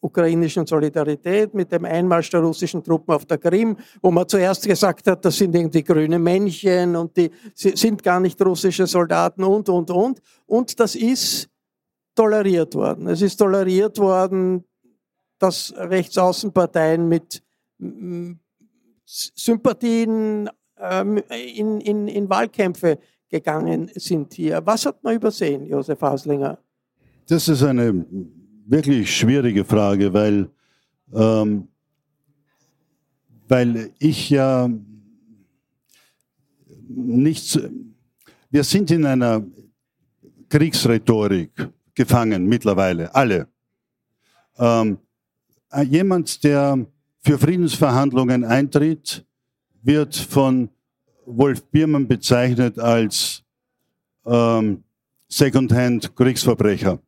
ukrainischen 0.00 0.66
Solidarität 0.66 1.54
mit 1.54 1.72
dem 1.72 1.84
Einmarsch 1.84 2.30
der 2.30 2.40
russischen 2.40 2.82
Truppen 2.82 3.14
auf 3.14 3.24
der 3.26 3.38
Krim, 3.38 3.76
wo 4.02 4.10
man 4.10 4.28
zuerst 4.28 4.66
gesagt 4.66 5.06
hat, 5.06 5.24
das 5.24 5.36
sind 5.36 5.54
irgendwie 5.54 5.82
grüne 5.82 6.18
Männchen 6.18 6.94
und 6.94 7.16
die 7.16 7.30
sind 7.54 8.02
gar 8.02 8.20
nicht 8.20 8.40
russische 8.40 8.86
Soldaten 8.86 9.42
und, 9.42 9.68
und, 9.68 9.90
und. 9.90 10.20
Und 10.46 10.78
das 10.78 10.94
ist 10.94 11.48
toleriert 12.14 12.74
worden. 12.74 13.08
Es 13.08 13.22
ist 13.22 13.36
toleriert 13.36 13.98
worden, 13.98 14.64
dass 15.38 15.74
Rechtsaußenparteien 15.76 17.08
mit 17.08 17.42
Sympathien 19.04 20.48
ähm, 20.78 21.22
in, 21.28 21.80
in, 21.80 22.08
in 22.08 22.28
Wahlkämpfe 22.28 22.98
gegangen 23.28 23.90
sind 23.94 24.34
hier. 24.34 24.64
Was 24.64 24.86
hat 24.86 25.02
man 25.02 25.16
übersehen, 25.16 25.66
Josef 25.66 26.00
Haslinger? 26.00 26.58
Das 27.26 27.48
ist 27.48 27.62
eine 27.62 28.06
wirklich 28.66 29.14
schwierige 29.14 29.64
Frage, 29.64 30.12
weil, 30.12 30.50
ähm, 31.12 31.68
weil 33.48 33.92
ich 33.98 34.30
ja 34.30 34.68
nicht. 36.88 37.60
Wir 38.50 38.62
sind 38.62 38.90
in 38.90 39.04
einer 39.04 39.44
Kriegsrhetorik 40.48 41.50
gefangen 41.94 42.46
mittlerweile, 42.46 43.12
alle. 43.14 43.48
Ähm, 44.58 44.98
jemand, 45.82 46.44
der 46.44 46.86
für 47.20 47.38
Friedensverhandlungen 47.38 48.44
eintritt, 48.44 49.24
wird 49.82 50.14
von 50.14 50.68
Wolf 51.26 51.64
Biermann 51.64 52.06
bezeichnet 52.06 52.78
als 52.78 53.42
ähm, 54.26 54.84
Secondhand-Kriegsverbrecher. 55.28 56.98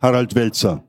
Harald 0.00 0.34
Welzer. 0.34 0.82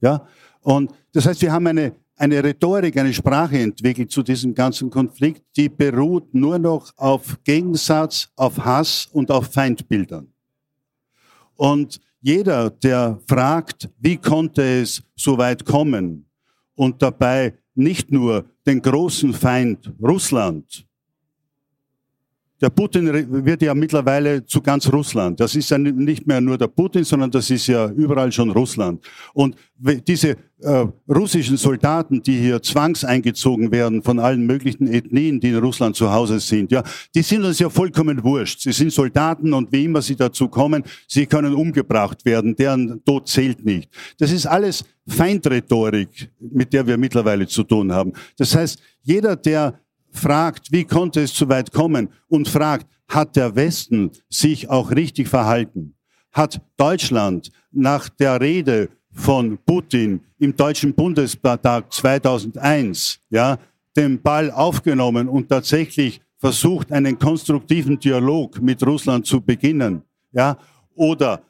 Ja? 0.00 0.26
Und 0.62 0.92
das 1.12 1.26
heißt, 1.26 1.42
wir 1.42 1.52
haben 1.52 1.66
eine, 1.66 1.94
eine 2.16 2.42
Rhetorik, 2.42 2.96
eine 2.96 3.12
Sprache 3.12 3.58
entwickelt 3.58 4.10
zu 4.10 4.22
diesem 4.22 4.54
ganzen 4.54 4.90
Konflikt, 4.90 5.42
die 5.56 5.68
beruht 5.68 6.34
nur 6.34 6.58
noch 6.58 6.92
auf 6.96 7.38
Gegensatz, 7.44 8.28
auf 8.36 8.64
Hass 8.64 9.08
und 9.12 9.30
auf 9.30 9.52
Feindbildern. 9.52 10.28
Und 11.56 12.00
jeder, 12.24 12.70
der 12.70 13.20
fragt, 13.28 13.90
wie 13.98 14.16
konnte 14.16 14.62
es 14.62 15.02
so 15.14 15.36
weit 15.36 15.66
kommen, 15.66 16.26
und 16.74 17.02
dabei 17.02 17.52
nicht 17.74 18.10
nur 18.10 18.46
den 18.66 18.80
großen 18.80 19.34
Feind 19.34 19.92
Russland, 20.02 20.86
der 22.60 22.70
Putin 22.70 23.44
wird 23.44 23.62
ja 23.62 23.74
mittlerweile 23.74 24.44
zu 24.46 24.60
ganz 24.60 24.90
Russland. 24.90 25.40
Das 25.40 25.54
ist 25.54 25.70
ja 25.70 25.78
nicht 25.78 26.26
mehr 26.26 26.40
nur 26.40 26.56
der 26.56 26.68
Putin, 26.68 27.04
sondern 27.04 27.30
das 27.30 27.50
ist 27.50 27.66
ja 27.66 27.90
überall 27.90 28.30
schon 28.30 28.50
Russland. 28.50 29.04
Und 29.32 29.56
diese 30.06 30.36
äh, 30.60 30.86
russischen 31.08 31.56
Soldaten, 31.56 32.22
die 32.22 32.38
hier 32.38 32.62
zwangseingezogen 32.62 33.72
werden 33.72 34.02
von 34.02 34.20
allen 34.20 34.46
möglichen 34.46 34.86
Ethnien, 34.86 35.40
die 35.40 35.48
in 35.48 35.58
Russland 35.58 35.96
zu 35.96 36.12
Hause 36.12 36.38
sind, 36.38 36.70
ja, 36.70 36.82
die 37.14 37.22
sind 37.22 37.44
uns 37.44 37.58
ja 37.58 37.68
vollkommen 37.68 38.22
wurscht. 38.22 38.60
Sie 38.60 38.72
sind 38.72 38.92
Soldaten 38.92 39.52
und 39.52 39.72
wie 39.72 39.84
immer 39.84 40.00
sie 40.00 40.16
dazu 40.16 40.48
kommen, 40.48 40.84
sie 41.08 41.26
können 41.26 41.54
umgebracht 41.54 42.24
werden. 42.24 42.54
Deren 42.54 43.04
Tod 43.04 43.28
zählt 43.28 43.64
nicht. 43.64 43.90
Das 44.18 44.30
ist 44.30 44.46
alles 44.46 44.84
Feindrhetorik, 45.06 46.30
mit 46.38 46.72
der 46.72 46.86
wir 46.86 46.96
mittlerweile 46.96 47.46
zu 47.46 47.64
tun 47.64 47.92
haben. 47.92 48.12
Das 48.38 48.54
heißt, 48.54 48.80
jeder, 49.02 49.36
der 49.36 49.78
fragt, 50.14 50.72
wie 50.72 50.84
konnte 50.84 51.20
es 51.20 51.34
zu 51.34 51.48
weit 51.48 51.72
kommen 51.72 52.08
und 52.28 52.48
fragt, 52.48 52.86
hat 53.08 53.36
der 53.36 53.54
Westen 53.54 54.10
sich 54.30 54.70
auch 54.70 54.90
richtig 54.90 55.28
verhalten? 55.28 55.94
Hat 56.32 56.60
Deutschland 56.76 57.50
nach 57.70 58.08
der 58.08 58.40
Rede 58.40 58.88
von 59.12 59.58
Putin 59.64 60.20
im 60.38 60.56
Deutschen 60.56 60.94
Bundestag 60.94 61.92
2001, 61.92 63.20
ja, 63.30 63.58
den 63.96 64.20
Ball 64.20 64.50
aufgenommen 64.50 65.28
und 65.28 65.48
tatsächlich 65.48 66.20
versucht, 66.38 66.90
einen 66.92 67.18
konstruktiven 67.18 67.98
Dialog 67.98 68.60
mit 68.60 68.84
Russland 68.84 69.26
zu 69.26 69.40
beginnen, 69.40 70.02
ja, 70.32 70.58
oder 70.94 71.42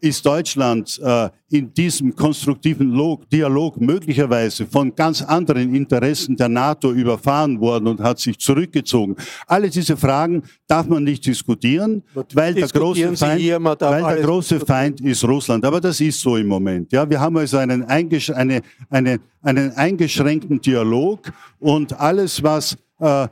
ist 0.00 0.24
Deutschland 0.24 1.00
äh, 1.02 1.28
in 1.50 1.72
diesem 1.72 2.14
konstruktiven 2.14 2.90
Log 2.90 3.28
Dialog 3.28 3.80
möglicherweise 3.80 4.66
von 4.66 4.94
ganz 4.94 5.22
anderen 5.22 5.74
Interessen 5.74 6.36
der 6.36 6.48
NATO 6.48 6.92
überfahren 6.92 7.60
worden 7.60 7.88
und 7.88 8.00
hat 8.00 8.18
sich 8.18 8.38
zurückgezogen. 8.38 9.16
Alle 9.46 9.68
diese 9.68 9.96
Fragen 9.96 10.42
darf 10.66 10.86
man 10.86 11.04
nicht 11.04 11.26
diskutieren, 11.26 12.02
weil 12.34 12.54
der 12.54 12.68
große, 12.68 13.16
Feind, 13.16 13.40
hier, 13.40 13.62
weil 13.62 13.76
der 13.78 14.22
große 14.22 14.60
Feind 14.60 15.00
ist 15.00 15.24
Russland. 15.24 15.64
Aber 15.64 15.80
das 15.80 16.00
ist 16.00 16.20
so 16.20 16.36
im 16.36 16.46
Moment. 16.46 16.92
Ja, 16.92 17.08
wir 17.08 17.20
haben 17.20 17.36
also 17.36 17.58
einen, 17.58 17.84
eingesch 17.84 18.30
eine, 18.30 18.62
eine, 18.88 19.20
einen 19.42 19.72
eingeschränkten 19.72 20.60
Dialog 20.60 21.32
und 21.58 21.98
alles, 21.98 22.42
was, 22.42 22.76
äh, 23.00 23.24
äh 23.24 23.28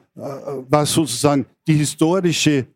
was 0.68 0.92
sozusagen 0.92 1.46
die 1.66 1.74
historische 1.74 2.66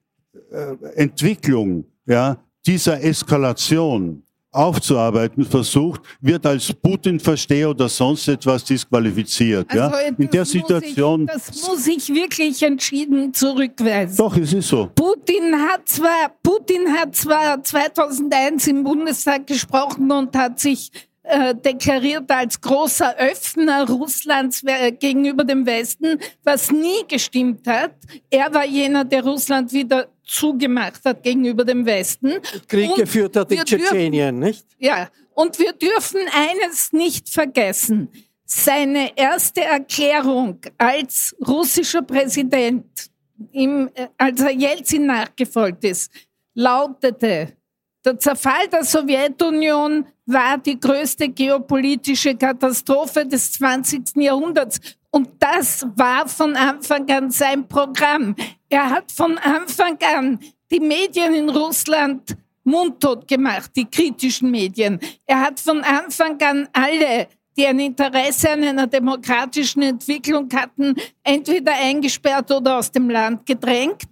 äh, 0.51 0.93
Entwicklung 0.97 1.85
ja, 2.07 2.37
dieser 2.67 3.03
Eskalation 3.03 4.23
aufzuarbeiten 4.55 5.45
versucht, 5.45 6.01
wird 6.21 6.47
als 6.47 6.73
Putin-Versteher 6.73 7.71
oder 7.71 7.89
sonst 7.89 8.29
etwas 8.29 8.65
disqualifiziert. 8.65 9.69
Also 9.71 9.97
ja? 9.97 10.01
In 10.17 10.31
der 10.31 10.45
Situation. 10.45 11.23
Ich, 11.23 11.33
das 11.33 11.69
muss 11.69 11.87
ich 11.87 12.09
wirklich 12.09 12.63
entschieden 12.63 13.35
zurückweisen. 13.35 14.17
Doch, 14.17 14.37
es 14.37 14.53
ist 14.53 14.69
so. 14.69 14.91
Putin 14.95 15.57
hat 15.57 15.89
zwar, 15.89 16.33
Putin 16.43 16.89
hat 16.97 17.17
zwar 17.17 17.63
2001 17.63 18.69
im 18.69 18.85
Bundestag 18.85 19.47
gesprochen 19.47 20.11
und 20.11 20.37
hat 20.37 20.61
sich 20.61 20.91
äh, 21.25 21.55
deklariert 21.55 22.31
als 22.31 22.61
großer 22.61 23.17
Öffner 23.17 23.89
Russlands 23.89 24.63
äh, 24.65 24.93
gegenüber 24.93 25.43
dem 25.43 25.65
Westen, 25.65 26.21
was 26.43 26.71
nie 26.71 27.03
gestimmt 27.09 27.67
hat. 27.67 27.95
Er 28.31 28.53
war 28.53 28.67
jener, 28.67 29.05
der 29.05 29.25
Russland 29.25 29.73
wieder 29.73 30.09
zugemacht 30.27 31.05
hat 31.05 31.23
gegenüber 31.23 31.65
dem 31.65 31.87
Westen. 31.87 32.35
Krieg 32.69 32.91
und 32.91 32.97
geführt 32.97 33.37
hat 33.37 33.51
in 33.53 33.65
Tschetschenien, 33.65 34.39
nicht? 34.39 34.67
Ja, 34.79 35.09
und 35.35 35.59
wir 35.59 35.73
dürfen 35.73 36.21
eines 36.33 36.93
nicht 36.93 37.29
vergessen. 37.29 38.11
Seine 38.45 39.17
erste 39.17 39.63
Erklärung 39.63 40.61
als 40.77 41.35
russischer 41.47 42.03
Präsident, 42.03 43.11
im, 43.53 43.91
äh, 43.95 44.09
als 44.19 44.41
er 44.43 44.51
Jelzin 44.53 45.07
nachgefolgt 45.07 45.85
ist, 45.85 46.13
lautete, 46.53 47.57
der 48.05 48.19
Zerfall 48.19 48.69
der 48.69 48.85
Sowjetunion 48.85 50.07
war 50.27 50.59
die 50.59 50.79
größte 50.79 51.29
geopolitische 51.29 52.35
Katastrophe 52.35 53.27
des 53.27 53.53
20. 53.53 54.17
Jahrhunderts. 54.17 54.81
Und 55.11 55.31
das 55.39 55.87
war 55.95 56.27
von 56.29 56.57
Anfang 56.57 57.11
an 57.11 57.31
sein 57.31 57.69
Programm. 57.69 58.35
Er 58.69 58.91
hat 58.91 59.13
von 59.13 59.39
Anfang 59.39 59.99
an 60.17 60.41
die 60.71 60.81
Medien 60.81 61.35
in 61.35 61.51
Russland 61.51 62.37
mundtot 62.65 63.29
gemacht, 63.29 63.71
die 63.77 63.85
kritischen 63.85 64.51
Medien. 64.51 64.99
Er 65.27 65.41
hat 65.41 65.61
von 65.61 65.83
Anfang 65.85 66.41
an 66.43 66.69
alle, 66.73 67.29
die 67.57 67.67
ein 67.67 67.79
Interesse 67.79 68.51
an 68.51 68.65
einer 68.65 68.87
demokratischen 68.87 69.83
Entwicklung 69.83 70.49
hatten, 70.53 70.95
entweder 71.23 71.73
eingesperrt 71.75 72.51
oder 72.51 72.79
aus 72.79 72.91
dem 72.91 73.09
Land 73.11 73.47
gedrängt. 73.47 74.03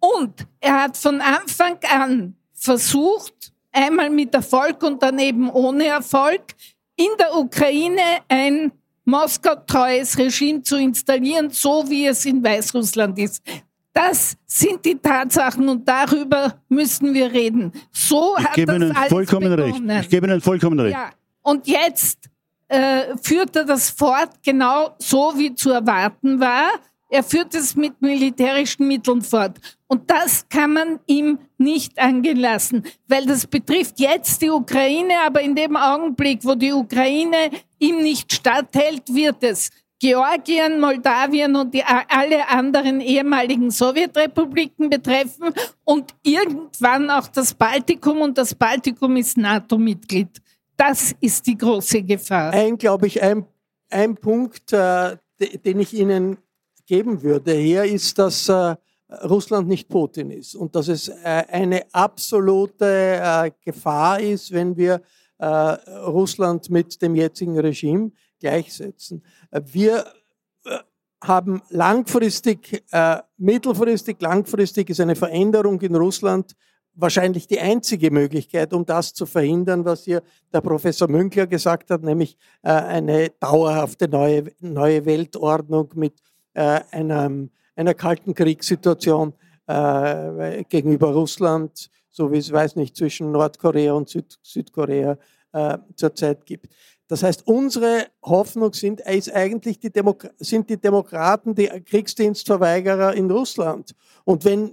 Und 0.00 0.46
er 0.60 0.82
hat 0.82 0.96
von 0.96 1.20
Anfang 1.20 1.78
an 1.88 2.36
versucht, 2.52 3.51
einmal 3.72 4.10
mit 4.10 4.34
Erfolg 4.34 4.82
und 4.82 5.02
daneben 5.02 5.50
ohne 5.50 5.86
Erfolg, 5.86 6.42
in 6.96 7.08
der 7.18 7.36
Ukraine 7.36 8.20
ein 8.28 8.72
Moskau-treues 9.04 10.16
Regime 10.18 10.62
zu 10.62 10.76
installieren, 10.76 11.50
so 11.50 11.84
wie 11.88 12.06
es 12.06 12.24
in 12.24 12.42
Weißrussland 12.42 13.18
ist. 13.18 13.42
Das 13.92 14.36
sind 14.46 14.84
die 14.84 14.94
Tatsachen 14.94 15.68
und 15.68 15.86
darüber 15.86 16.54
müssen 16.68 17.12
wir 17.12 17.30
reden. 17.30 17.72
So 17.90 18.36
ich 18.38 18.44
hat 18.44 18.54
gebe 18.54 18.72
das 18.72 18.82
Ihnen 18.82 18.96
alles 18.96 19.08
vollkommen 19.10 19.56
begonnen. 19.56 19.90
recht. 19.90 20.04
Ich 20.04 20.10
gebe 20.10 20.26
Ihnen 20.26 20.40
vollkommen 20.40 20.80
recht. 20.80 20.96
Ja. 20.96 21.10
Und 21.42 21.66
jetzt 21.66 22.30
äh, 22.68 23.16
führt 23.20 23.54
er 23.56 23.64
das 23.64 23.90
fort, 23.90 24.30
genau 24.42 24.94
so 24.98 25.34
wie 25.36 25.54
zu 25.54 25.70
erwarten 25.70 26.40
war. 26.40 26.70
Er 27.10 27.22
führt 27.22 27.54
es 27.54 27.76
mit 27.76 28.00
militärischen 28.00 28.88
Mitteln 28.88 29.20
fort. 29.20 29.58
Und 29.92 30.10
das 30.10 30.48
kann 30.48 30.72
man 30.72 31.00
ihm 31.06 31.38
nicht 31.58 31.98
angehen 31.98 32.38
lassen, 32.38 32.82
weil 33.08 33.26
das 33.26 33.46
betrifft 33.46 34.00
jetzt 34.00 34.40
die 34.40 34.48
Ukraine, 34.48 35.20
aber 35.22 35.42
in 35.42 35.54
dem 35.54 35.76
Augenblick, 35.76 36.46
wo 36.46 36.54
die 36.54 36.72
Ukraine 36.72 37.50
ihm 37.78 37.98
nicht 37.98 38.32
statthält, 38.32 39.02
wird 39.12 39.44
es 39.44 39.68
Georgien, 40.00 40.80
Moldawien 40.80 41.54
und 41.56 41.74
die, 41.74 41.84
alle 41.84 42.48
anderen 42.48 43.02
ehemaligen 43.02 43.70
Sowjetrepubliken 43.70 44.88
betreffen 44.88 45.52
und 45.84 46.14
irgendwann 46.22 47.10
auch 47.10 47.28
das 47.28 47.52
Baltikum 47.52 48.22
und 48.22 48.38
das 48.38 48.54
Baltikum 48.54 49.14
ist 49.18 49.36
NATO-Mitglied. 49.36 50.40
Das 50.74 51.14
ist 51.20 51.46
die 51.46 51.58
große 51.58 52.02
Gefahr. 52.02 52.50
Ein, 52.54 52.78
glaube 52.78 53.08
ich, 53.08 53.22
ein, 53.22 53.44
ein 53.90 54.16
Punkt, 54.16 54.72
äh, 54.72 55.18
den 55.38 55.80
ich 55.80 55.92
Ihnen 55.92 56.38
geben 56.86 57.22
würde 57.22 57.52
hier, 57.52 57.84
ist, 57.84 58.18
dass 58.18 58.48
äh, 58.48 58.74
Russland 59.24 59.68
nicht 59.68 59.88
Putin 59.88 60.30
ist 60.30 60.54
und 60.54 60.74
dass 60.74 60.88
es 60.88 61.08
äh, 61.08 61.44
eine 61.48 61.82
absolute 61.92 63.20
äh, 63.20 63.50
Gefahr 63.64 64.20
ist, 64.20 64.52
wenn 64.52 64.76
wir 64.76 65.02
äh, 65.38 65.46
Russland 65.46 66.70
mit 66.70 67.00
dem 67.02 67.14
jetzigen 67.14 67.58
Regime 67.58 68.12
gleichsetzen. 68.40 69.24
Wir 69.72 70.04
haben 71.22 71.62
langfristig, 71.68 72.82
mittelfristig, 73.36 74.20
langfristig 74.20 74.90
ist 74.90 74.98
eine 74.98 75.14
Veränderung 75.14 75.80
in 75.80 75.94
Russland 75.94 76.56
wahrscheinlich 76.94 77.46
die 77.46 77.60
einzige 77.60 78.10
Möglichkeit, 78.10 78.72
um 78.72 78.84
das 78.84 79.14
zu 79.14 79.26
verhindern, 79.26 79.84
was 79.84 80.02
hier 80.02 80.22
der 80.52 80.60
Professor 80.60 81.06
Münkler 81.06 81.46
gesagt 81.46 81.90
hat, 81.90 82.02
nämlich 82.02 82.36
eine 82.62 83.30
dauerhafte 83.38 84.08
neue, 84.08 84.52
neue 84.58 85.04
Weltordnung 85.06 85.90
mit 85.94 86.14
äh, 86.54 86.80
einer, 87.76 87.94
kalten 87.94 88.34
Kriegssituation 88.34 89.32
äh, 89.66 90.64
gegenüber 90.64 91.12
Russland, 91.12 91.90
so 92.10 92.30
wie 92.32 92.38
es, 92.38 92.52
weiß 92.52 92.76
nicht, 92.76 92.96
zwischen 92.96 93.32
Nordkorea 93.32 93.92
und 93.92 94.08
Süd 94.08 94.38
Südkorea 94.42 95.18
äh, 95.52 95.78
zurzeit 95.96 96.44
gibt. 96.46 96.68
Das 97.08 97.22
heißt, 97.22 97.46
unsere 97.46 98.06
Hoffnung 98.22 98.72
sind, 98.72 99.00
ist 99.00 99.34
eigentlich 99.34 99.78
die 99.78 99.92
sind 100.38 100.70
die 100.70 100.78
Demokraten, 100.78 101.54
die 101.54 101.66
Kriegsdienstverweigerer 101.66 103.14
in 103.14 103.30
Russland. 103.30 103.94
Und 104.24 104.44
wenn 104.44 104.72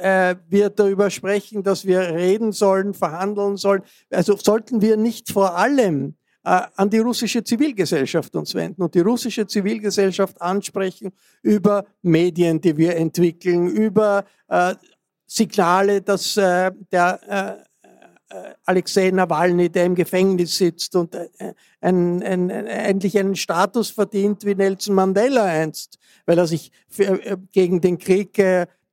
äh, 0.00 0.36
wir 0.48 0.70
darüber 0.70 1.10
sprechen, 1.10 1.62
dass 1.62 1.86
wir 1.86 2.00
reden 2.00 2.52
sollen, 2.52 2.94
verhandeln 2.94 3.56
sollen, 3.56 3.82
also 4.10 4.36
sollten 4.36 4.82
wir 4.82 4.96
nicht 4.96 5.30
vor 5.30 5.56
allem 5.56 6.14
an 6.42 6.90
die 6.90 6.98
russische 6.98 7.44
Zivilgesellschaft 7.44 8.34
uns 8.34 8.54
wenden 8.54 8.82
und 8.82 8.94
die 8.94 9.00
russische 9.00 9.46
Zivilgesellschaft 9.46 10.40
ansprechen 10.40 11.12
über 11.42 11.84
Medien, 12.02 12.60
die 12.60 12.76
wir 12.76 12.96
entwickeln, 12.96 13.68
über 13.68 14.24
äh, 14.48 14.74
Signale, 15.26 16.02
dass 16.02 16.36
äh, 16.36 16.72
der 16.90 17.20
äh, 17.28 18.36
äh, 18.36 18.54
Alexei 18.64 19.10
Nawalny, 19.10 19.70
der 19.70 19.86
im 19.86 19.94
Gefängnis 19.94 20.56
sitzt 20.56 20.96
und 20.96 21.14
äh, 21.14 21.28
ein, 21.80 22.22
ein, 22.22 22.50
endlich 22.50 23.18
einen 23.18 23.36
Status 23.36 23.90
verdient 23.90 24.44
wie 24.44 24.54
Nelson 24.54 24.94
Mandela 24.94 25.44
einst, 25.44 25.98
weil 26.26 26.38
er 26.38 26.46
sich 26.46 26.72
für, 26.88 27.38
gegen 27.52 27.80
den 27.80 27.98
Krieg 27.98 28.38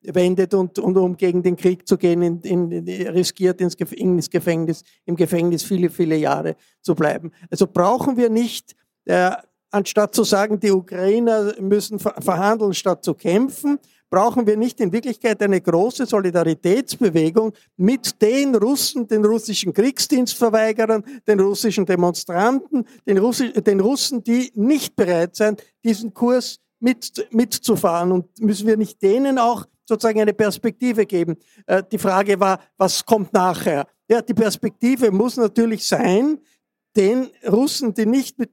wendet 0.02 0.54
und, 0.54 0.80
und 0.80 0.98
um 0.98 1.18
gegen 1.18 1.44
den 1.44 1.56
Krieg 1.56 1.88
zu 1.88 1.98
gehen, 1.98 2.22
in, 2.22 2.42
in, 2.42 3.08
riskiert 3.10 3.62
ins 3.62 3.76
Gefängnis, 3.76 4.84
im 5.06 5.16
Gefängnis 5.16 5.64
viele, 5.64 5.90
viele 5.90 6.16
Jahre 6.16 6.56
zu 6.82 6.96
bleiben. 6.96 7.32
Also 7.50 7.68
brauchen 7.68 8.18
wir 8.18 8.30
nicht, 8.30 8.76
äh, 9.06 9.32
anstatt 9.72 10.16
zu 10.16 10.24
sagen, 10.24 10.60
die 10.60 10.72
Ukrainer 10.72 11.54
müssen 11.60 12.00
verhandeln, 12.00 12.74
statt 12.74 13.04
zu 13.04 13.14
kämpfen, 13.14 13.80
brauchen 14.10 14.48
wir 14.48 14.58
nicht 14.58 14.80
in 14.80 14.92
Wirklichkeit 14.92 15.42
eine 15.42 15.62
große 15.62 16.06
Solidaritätsbewegung 16.06 17.54
mit 17.78 18.22
den 18.22 18.56
Russen, 18.56 19.08
den 19.08 19.24
russischen 19.24 19.74
Kriegsdienstverweigerern, 19.74 21.04
den 21.28 21.40
russischen 21.40 21.86
Demonstranten, 21.86 22.86
den, 23.06 23.20
Russi 23.20 23.54
den 23.54 23.80
Russen, 23.80 24.24
die 24.24 24.52
nicht 24.56 24.96
bereit 24.96 25.36
sind, 25.36 25.64
diesen 25.84 26.14
Kurs 26.14 26.60
mit, 26.80 27.28
mitzufahren. 27.32 28.12
Und 28.12 28.40
müssen 28.40 28.68
wir 28.68 28.78
nicht 28.78 29.02
denen 29.02 29.38
auch 29.38 29.66
sozusagen 29.90 30.22
eine 30.22 30.34
Perspektive 30.34 31.06
geben. 31.06 31.36
Äh, 31.66 31.84
die 31.92 31.98
Frage 31.98 32.40
war, 32.40 32.60
was 32.78 33.06
kommt 33.06 33.34
nachher? 33.34 33.86
Ja, 34.08 34.22
die 34.22 34.34
Perspektive 34.34 35.12
muss 35.12 35.36
natürlich 35.36 35.86
sein, 35.86 36.40
den 36.96 37.28
Russen, 37.48 37.94
die 37.94 38.06
nicht 38.06 38.40
mit, 38.40 38.52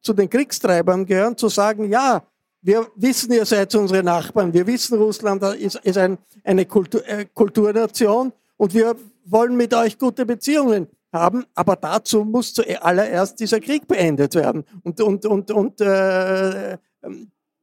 zu 0.00 0.12
den 0.12 0.30
Kriegstreibern 0.30 1.04
gehören, 1.04 1.36
zu 1.36 1.48
sagen, 1.48 1.90
ja, 1.90 2.22
wir 2.62 2.86
wissen, 2.96 3.32
ihr 3.32 3.44
seid 3.44 3.74
unsere 3.74 4.02
Nachbarn, 4.02 4.52
wir 4.52 4.66
wissen, 4.66 4.96
Russland 4.96 5.42
ist, 5.42 5.76
ist 5.82 5.98
ein, 5.98 6.16
eine 6.44 6.64
Kultur, 6.64 7.06
äh, 7.06 7.26
Kulturnation 7.34 8.32
und 8.56 8.72
wir 8.72 8.94
wollen 9.24 9.56
mit 9.56 9.74
euch 9.74 9.98
gute 9.98 10.24
Beziehungen 10.24 10.86
haben, 11.12 11.44
aber 11.54 11.76
dazu 11.76 12.24
muss 12.24 12.54
zuallererst 12.54 13.38
dieser 13.38 13.60
Krieg 13.60 13.86
beendet 13.86 14.34
werden. 14.34 14.64
Und, 14.82 15.00
und, 15.00 15.26
und, 15.26 15.50
und 15.50 15.80
äh, 15.80 16.78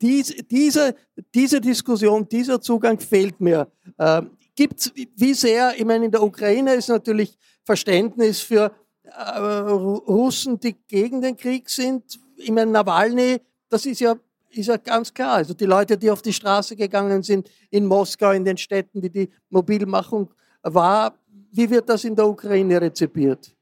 dies, 0.01 0.35
diese, 0.49 0.95
diese 1.33 1.61
Diskussion, 1.61 2.27
dieser 2.27 2.59
Zugang 2.59 2.99
fehlt 2.99 3.39
mir. 3.39 3.67
Ähm, 3.99 4.31
gibt's, 4.55 4.91
wie 5.15 5.33
sehr, 5.33 5.73
ich 5.77 5.85
meine, 5.85 6.05
in 6.05 6.11
der 6.11 6.23
Ukraine 6.23 6.73
ist 6.73 6.89
natürlich 6.89 7.37
Verständnis 7.63 8.41
für 8.41 8.71
äh, 9.03 9.39
Russen, 9.39 10.59
die 10.59 10.75
gegen 10.87 11.21
den 11.21 11.37
Krieg 11.37 11.69
sind. 11.69 12.19
Ich 12.35 12.51
meine, 12.51 12.71
Nawalny, 12.71 13.39
das 13.69 13.85
ist 13.85 13.99
ja, 13.99 14.15
ist 14.49 14.67
ja 14.67 14.77
ganz 14.77 15.13
klar. 15.13 15.35
Also 15.35 15.53
die 15.53 15.65
Leute, 15.65 15.97
die 15.97 16.09
auf 16.09 16.21
die 16.21 16.33
Straße 16.33 16.75
gegangen 16.75 17.23
sind 17.23 17.49
in 17.69 17.85
Moskau, 17.85 18.31
in 18.31 18.43
den 18.43 18.57
Städten, 18.57 19.01
wie 19.01 19.09
die 19.09 19.29
Mobilmachung 19.49 20.29
war, 20.63 21.13
wie 21.51 21.69
wird 21.69 21.89
das 21.89 22.03
in 22.03 22.15
der 22.15 22.27
Ukraine 22.27 22.81
rezipiert? 22.81 23.53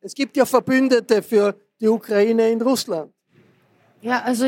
Es 0.00 0.14
gibt 0.14 0.36
ja 0.36 0.46
Verbündete 0.46 1.22
für 1.22 1.54
die 1.80 1.88
Ukraine 1.88 2.50
in 2.50 2.62
Russland. 2.62 3.12
Ja, 4.00 4.22
also 4.22 4.46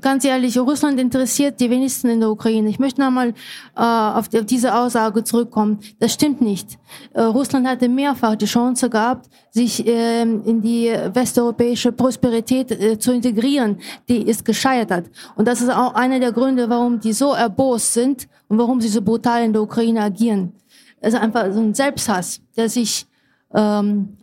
ganz 0.00 0.24
ehrlich, 0.24 0.58
Russland 0.58 0.98
interessiert 1.00 1.60
die 1.60 1.70
wenigsten 1.70 2.08
in 2.08 2.20
der 2.20 2.30
Ukraine. 2.30 2.68
Ich 2.68 2.78
möchte 2.78 3.00
nochmal 3.00 3.28
äh, 3.76 3.80
auf, 3.80 4.28
die, 4.28 4.38
auf 4.38 4.46
diese 4.46 4.74
Aussage 4.74 5.24
zurückkommen. 5.24 5.78
Das 5.98 6.12
stimmt 6.14 6.40
nicht. 6.40 6.78
Äh, 7.14 7.22
Russland 7.22 7.66
hatte 7.66 7.88
mehrfach 7.88 8.36
die 8.36 8.46
Chance 8.46 8.90
gehabt, 8.90 9.28
sich 9.50 9.86
äh, 9.86 10.22
in 10.22 10.60
die 10.60 10.90
westeuropäische 11.12 11.92
Prosperität 11.92 12.70
äh, 12.70 12.98
zu 12.98 13.12
integrieren. 13.12 13.78
Die 14.08 14.22
ist 14.22 14.44
gescheitert. 14.44 15.06
Und 15.36 15.48
das 15.48 15.60
ist 15.60 15.70
auch 15.70 15.94
einer 15.94 16.20
der 16.20 16.32
Gründe, 16.32 16.68
warum 16.68 17.00
die 17.00 17.12
so 17.12 17.32
erbost 17.32 17.92
sind 17.92 18.28
und 18.48 18.58
warum 18.58 18.80
sie 18.80 18.88
so 18.88 19.02
brutal 19.02 19.44
in 19.44 19.52
der 19.52 19.62
Ukraine 19.62 20.02
agieren. 20.02 20.52
Es 21.00 21.14
ist 21.14 21.20
einfach 21.20 21.52
so 21.52 21.60
ein 21.60 21.74
Selbsthass, 21.74 22.40
der 22.56 22.68
sich 22.68 23.06
ähm, 23.54 24.16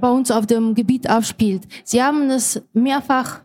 bei 0.00 0.10
uns 0.10 0.30
auf 0.30 0.46
dem 0.46 0.74
Gebiet 0.74 1.08
abspielt. 1.08 1.62
Sie 1.84 2.02
haben 2.02 2.30
es 2.30 2.62
mehrfach 2.72 3.40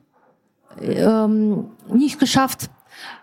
ähm, 0.82 1.66
nicht 1.92 2.20
geschafft 2.20 2.70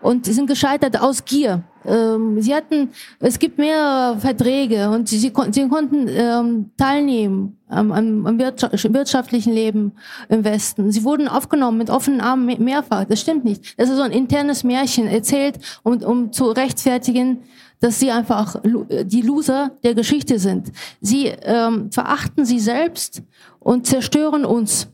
und 0.01 0.25
sind 0.25 0.47
gescheitert 0.47 0.99
aus 0.99 1.25
Gier. 1.25 1.63
Ähm, 1.85 2.41
sie 2.41 2.53
hatten, 2.53 2.89
es 3.19 3.39
gibt 3.39 3.57
mehrere 3.57 4.19
Verträge 4.19 4.89
und 4.89 5.07
sie, 5.07 5.17
sie, 5.17 5.31
konnten 5.31 6.07
ähm, 6.09 6.71
teilnehmen 6.77 7.57
am, 7.69 7.91
am 7.91 8.39
wirtschaftlichen 8.39 9.53
Leben 9.53 9.93
im 10.29 10.43
Westen. 10.43 10.91
Sie 10.91 11.03
wurden 11.03 11.27
aufgenommen 11.27 11.77
mit 11.77 11.89
offenen 11.89 12.21
Armen 12.21 12.63
mehrfach. 12.63 13.05
Das 13.05 13.21
stimmt 13.21 13.45
nicht. 13.45 13.79
Das 13.79 13.89
ist 13.89 13.97
so 13.97 14.01
ein 14.01 14.11
internes 14.11 14.63
Märchen 14.63 15.07
erzählt, 15.07 15.59
um, 15.83 15.97
um 16.03 16.33
zu 16.33 16.45
rechtfertigen, 16.51 17.43
dass 17.79 17.99
sie 17.99 18.11
einfach 18.11 18.55
die 18.63 19.21
Loser 19.21 19.71
der 19.83 19.93
Geschichte 19.93 20.39
sind. 20.39 20.71
Sie 20.99 21.27
ähm, 21.27 21.91
verachten 21.91 22.45
sie 22.45 22.59
selbst 22.59 23.21
und 23.59 23.85
zerstören 23.85 24.45
uns. 24.45 24.87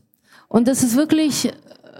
Und 0.48 0.68
das 0.68 0.82
ist 0.82 0.94
wirklich 0.96 1.50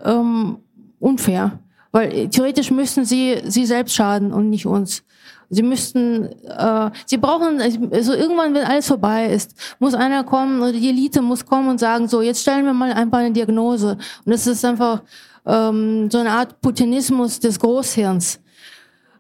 ähm, 0.05 0.59
unfair, 1.01 1.59
weil 1.93 2.29
theoretisch 2.29 2.71
müssten 2.71 3.05
sie 3.05 3.41
sie 3.45 3.67
selbst 3.67 3.95
schaden 3.95 4.33
und 4.33 4.51
nicht 4.51 4.67
uns. 4.67 5.03
Sie 5.51 5.63
müssten, 5.63 6.27
äh, 6.49 6.91
sie 7.07 7.19
brauchen, 7.19 7.61
also 7.61 8.15
irgendwann, 8.15 8.55
wenn 8.55 8.65
alles 8.65 8.89
vorbei 8.89 9.27
ist, 9.27 9.55
muss 9.79 9.95
einer 9.95 10.25
kommen 10.25 10.61
oder 10.61 10.73
die 10.73 10.89
Elite 10.89 11.23
muss 11.23 11.45
kommen 11.45 11.69
und 11.69 11.79
sagen, 11.79 12.09
so, 12.09 12.23
jetzt 12.23 12.43
stellen 12.43 12.65
wir 12.65 12.73
mal 12.73 12.93
einfach 12.93 13.19
eine 13.19 13.33
Diagnose. 13.33 13.99
Und 14.25 14.33
das 14.33 14.47
ist 14.47 14.65
einfach 14.65 15.03
ähm, 15.47 16.11
so 16.11 16.19
eine 16.19 16.31
Art 16.31 16.61
Putinismus 16.61 17.39
des 17.39 17.59
Großhirns. 17.59 18.41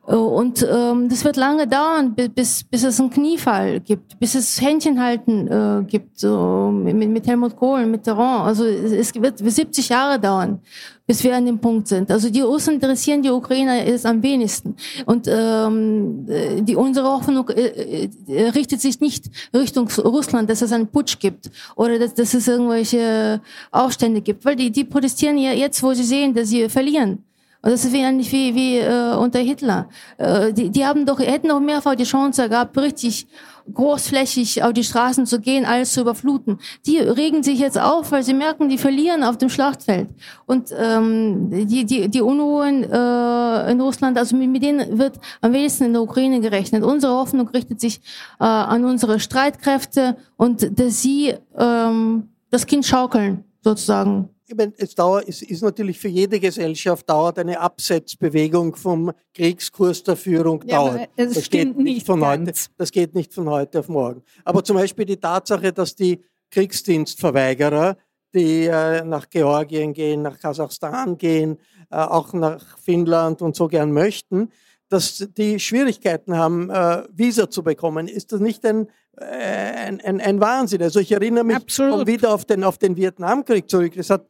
Äh, 0.06 0.14
und 0.14 0.66
ähm, 0.70 1.08
das 1.08 1.24
wird 1.24 1.36
lange 1.36 1.66
dauern, 1.66 2.14
bis, 2.14 2.64
bis 2.64 2.84
es 2.84 3.00
einen 3.00 3.10
Kniefall 3.10 3.80
gibt, 3.80 4.18
bis 4.18 4.34
es 4.34 4.60
Händchenhalten 4.60 5.48
äh, 5.48 5.84
gibt, 5.84 6.18
so 6.18 6.70
mit, 6.72 6.96
mit 7.08 7.26
Helmut 7.26 7.56
Kohl, 7.56 7.86
mit 7.86 8.04
Terran. 8.04 8.42
Also 8.42 8.64
es 8.64 9.14
wird 9.14 9.38
70 9.38 9.88
Jahre 9.88 10.18
dauern, 10.18 10.60
bis 11.06 11.24
wir 11.24 11.36
an 11.36 11.46
dem 11.46 11.58
Punkt 11.58 11.88
sind. 11.88 12.10
Also 12.10 12.30
die 12.30 12.40
Russen 12.40 12.74
interessieren 12.74 13.22
die 13.22 13.30
Ukrainer 13.30 13.84
ist 13.84 14.06
am 14.06 14.22
wenigsten. 14.22 14.76
Und 15.06 15.26
ähm, 15.28 16.26
die, 16.60 16.76
unsere 16.76 17.08
Hoffnung 17.08 17.48
äh, 17.50 18.08
äh, 18.26 18.48
richtet 18.50 18.80
sich 18.80 19.00
nicht 19.00 19.30
Richtung 19.54 19.88
Russland, 19.88 20.50
dass 20.50 20.62
es 20.62 20.72
einen 20.72 20.88
Putsch 20.88 21.18
gibt 21.18 21.50
oder 21.76 21.98
dass, 21.98 22.14
dass 22.14 22.34
es 22.34 22.48
irgendwelche 22.48 23.40
Aufstände 23.70 24.20
gibt, 24.20 24.44
weil 24.44 24.56
die, 24.56 24.70
die 24.70 24.84
protestieren 24.84 25.38
ja 25.38 25.52
jetzt, 25.52 25.82
wo 25.82 25.94
sie 25.94 26.04
sehen, 26.04 26.34
dass 26.34 26.48
sie 26.48 26.68
verlieren. 26.68 27.24
Das 27.64 27.84
ist 27.84 27.94
wie, 27.94 28.04
wie, 28.30 28.54
wie 28.54 28.78
äh, 28.78 29.16
unter 29.16 29.38
Hitler. 29.38 29.88
Äh, 30.18 30.52
die, 30.52 30.68
die 30.68 30.84
haben 30.84 31.06
doch, 31.06 31.18
hätten 31.18 31.48
doch 31.48 31.60
mehrfach 31.60 31.94
die 31.94 32.04
Chance 32.04 32.48
gehabt, 32.50 32.76
richtig 32.76 33.26
großflächig 33.72 34.62
auf 34.62 34.74
die 34.74 34.84
Straßen 34.84 35.24
zu 35.24 35.40
gehen, 35.40 35.64
alles 35.64 35.92
zu 35.92 36.02
überfluten. 36.02 36.58
Die 36.84 36.98
regen 36.98 37.42
sich 37.42 37.58
jetzt 37.58 37.80
auf, 37.80 38.12
weil 38.12 38.22
sie 38.22 38.34
merken, 38.34 38.68
die 38.68 38.76
verlieren 38.76 39.24
auf 39.24 39.38
dem 39.38 39.48
Schlachtfeld. 39.48 40.08
Und 40.44 40.74
ähm, 40.78 41.48
die, 41.66 41.86
die, 41.86 42.08
die 42.10 42.20
Unruhen 42.20 42.84
äh, 42.84 43.70
in 43.70 43.80
Russland, 43.80 44.18
also 44.18 44.36
mit, 44.36 44.50
mit 44.50 44.62
denen 44.62 44.98
wird 44.98 45.18
am 45.40 45.54
wenigsten 45.54 45.84
in 45.84 45.94
der 45.94 46.02
Ukraine 46.02 46.40
gerechnet. 46.40 46.84
Unsere 46.84 47.14
Hoffnung 47.14 47.48
richtet 47.48 47.80
sich 47.80 48.02
äh, 48.40 48.44
an 48.44 48.84
unsere 48.84 49.18
Streitkräfte 49.18 50.18
und 50.36 50.78
dass 50.78 51.00
sie 51.00 51.34
ähm, 51.58 52.28
das 52.50 52.66
Kind 52.66 52.84
schaukeln, 52.84 53.44
sozusagen 53.62 54.28
ich 54.46 54.54
meine, 54.54 54.72
es, 54.76 54.94
dauert, 54.94 55.28
es 55.28 55.42
ist 55.42 55.62
natürlich 55.62 55.98
für 55.98 56.08
jede 56.08 56.38
Gesellschaft 56.38 57.08
dauert 57.08 57.38
eine 57.38 57.58
Absetzbewegung 57.58 58.76
vom 58.76 59.12
Kriegskurs 59.32 60.02
der 60.02 60.16
Führung 60.16 60.62
ja, 60.66 60.76
dauert. 60.76 61.08
das 61.16 61.48
geht 61.48 61.76
nicht 61.76 62.06
von 62.06 62.24
heute, 62.24 62.52
das 62.76 62.90
geht 62.90 63.14
nicht 63.14 63.32
von 63.32 63.48
heute 63.48 63.80
auf 63.80 63.88
morgen. 63.88 64.22
Aber 64.44 64.62
zum 64.62 64.76
Beispiel 64.76 65.06
die 65.06 65.16
Tatsache, 65.16 65.72
dass 65.72 65.94
die 65.94 66.22
Kriegsdienstverweigerer, 66.50 67.96
die 68.34 68.66
äh, 68.66 69.04
nach 69.04 69.30
Georgien 69.30 69.92
gehen, 69.92 70.22
nach 70.22 70.38
Kasachstan 70.38 71.16
gehen, 71.16 71.58
äh, 71.90 71.96
auch 71.96 72.32
nach 72.32 72.78
Finnland 72.78 73.40
und 73.40 73.56
so 73.56 73.68
gern 73.68 73.92
möchten, 73.92 74.50
dass 74.88 75.26
die 75.36 75.58
Schwierigkeiten 75.58 76.36
haben, 76.36 76.68
äh, 76.70 77.04
Visa 77.12 77.48
zu 77.48 77.62
bekommen. 77.62 78.08
Ist 78.08 78.32
das 78.32 78.40
nicht 78.40 78.64
ein, 78.66 78.88
ein, 79.18 80.00
ein, 80.00 80.20
ein 80.20 80.40
Wahnsinn? 80.40 80.82
Also 80.82 81.00
ich 81.00 81.12
erinnere 81.12 81.44
mich 81.44 81.56
wieder 81.56 82.34
auf 82.34 82.44
den, 82.44 82.64
auf 82.64 82.78
den 82.78 82.96
Vietnamkrieg 82.96 83.68
zurück. 83.68 83.96
Es 83.96 84.10
hat 84.10 84.26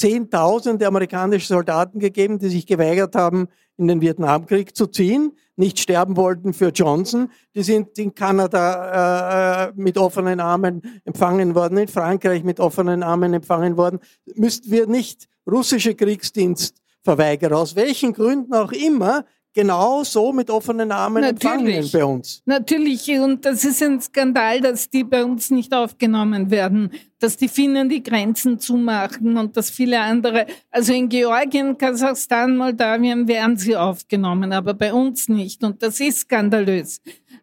Zehntausende 0.00 0.86
amerikanische 0.86 1.48
Soldaten 1.48 1.98
gegeben, 1.98 2.38
die 2.38 2.48
sich 2.48 2.66
geweigert 2.66 3.14
haben, 3.14 3.48
in 3.76 3.86
den 3.86 4.00
Vietnamkrieg 4.00 4.74
zu 4.74 4.86
ziehen, 4.86 5.36
nicht 5.56 5.78
sterben 5.78 6.16
wollten 6.16 6.54
für 6.54 6.68
Johnson. 6.68 7.30
Die 7.54 7.62
sind 7.62 7.98
in 7.98 8.14
Kanada 8.14 9.68
äh, 9.68 9.72
mit 9.74 9.98
offenen 9.98 10.40
Armen 10.40 10.80
empfangen 11.04 11.54
worden, 11.54 11.76
in 11.76 11.88
Frankreich 11.88 12.44
mit 12.44 12.60
offenen 12.60 13.02
Armen 13.02 13.34
empfangen 13.34 13.76
worden. 13.76 14.00
Müssten 14.36 14.70
wir 14.70 14.86
nicht 14.86 15.28
russische 15.46 15.94
Kriegsdienstverweigerer, 15.94 17.58
aus 17.58 17.76
welchen 17.76 18.14
Gründen 18.14 18.54
auch 18.54 18.72
immer, 18.72 19.26
genau 19.52 20.04
so 20.04 20.32
mit 20.32 20.50
offenen 20.50 20.92
Armen 20.92 21.22
Natürlich. 21.22 21.44
empfangen 21.44 21.90
bei 21.92 22.04
uns. 22.04 22.42
Natürlich, 22.44 23.10
und 23.10 23.44
das 23.44 23.64
ist 23.64 23.82
ein 23.82 24.00
Skandal, 24.00 24.60
dass 24.60 24.88
die 24.88 25.04
bei 25.04 25.24
uns 25.24 25.50
nicht 25.50 25.74
aufgenommen 25.74 26.50
werden, 26.50 26.92
dass 27.18 27.36
die 27.36 27.48
Finnen 27.48 27.88
die 27.88 28.02
Grenzen 28.02 28.58
zumachen 28.58 29.36
und 29.36 29.56
dass 29.56 29.70
viele 29.70 30.00
andere, 30.00 30.46
also 30.70 30.92
in 30.92 31.08
Georgien, 31.08 31.76
Kasachstan, 31.76 32.56
Moldawien 32.56 33.28
werden 33.28 33.56
sie 33.56 33.76
aufgenommen, 33.76 34.52
aber 34.52 34.74
bei 34.74 34.92
uns 34.92 35.28
nicht 35.28 35.62
und 35.62 35.82
das 35.82 36.00
ist 36.00 36.20
skandalös. 36.20 37.00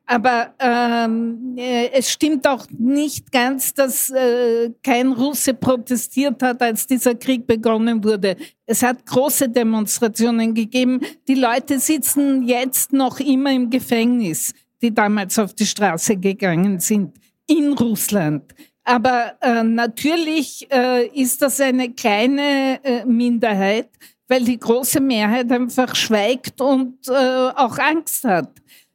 Aber 0.09 0.53
ähm, 0.59 1.55
äh, 1.57 1.89
es 1.91 2.09
stimmt 2.09 2.47
auch 2.47 2.65
nicht 2.71 3.29
ganz, 3.29 3.73
dass 3.73 4.09
äh, 4.09 4.71
kein 4.81 5.11
Russe 5.11 5.53
protestiert 5.53 6.41
hat, 6.41 6.61
als 6.61 6.87
dieser 6.87 7.13
Krieg 7.13 7.45
begonnen 7.45 8.01
wurde. 8.01 8.37
Es 8.65 8.81
hat 8.83 9.05
große 9.05 9.49
Demonstrationen 9.49 10.53
gegeben. 10.53 11.01
Die 11.27 11.35
Leute 11.35 11.77
sitzen 11.79 12.47
jetzt 12.47 12.93
noch 12.93 13.19
immer 13.19 13.51
im 13.51 13.69
Gefängnis, 13.69 14.53
die 14.81 14.93
damals 14.93 15.37
auf 15.39 15.53
die 15.53 15.65
Straße 15.65 16.15
gegangen 16.15 16.79
sind, 16.79 17.17
in 17.45 17.73
Russland. 17.73 18.55
Aber 18.85 19.33
äh, 19.41 19.61
natürlich 19.61 20.65
äh, 20.71 21.07
ist 21.07 21.41
das 21.41 21.59
eine 21.59 21.91
kleine 21.91 22.79
äh, 22.81 23.03
Minderheit, 23.03 23.89
weil 24.29 24.45
die 24.45 24.57
große 24.57 25.01
Mehrheit 25.01 25.51
einfach 25.51 25.93
schweigt 25.97 26.61
und 26.61 26.95
äh, 27.09 27.11
auch 27.11 27.77
Angst 27.77 28.23
hat. 28.23 28.51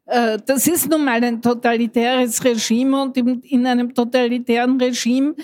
Äh, 0.06 0.38
das 0.44 0.66
ist 0.66 0.88
nun 0.88 1.04
mal 1.04 1.22
ein 1.22 1.40
totalitäres 1.40 2.42
Regime 2.44 3.02
und 3.02 3.16
in 3.16 3.66
einem 3.66 3.94
totalitären 3.94 4.80
Regime 4.80 5.34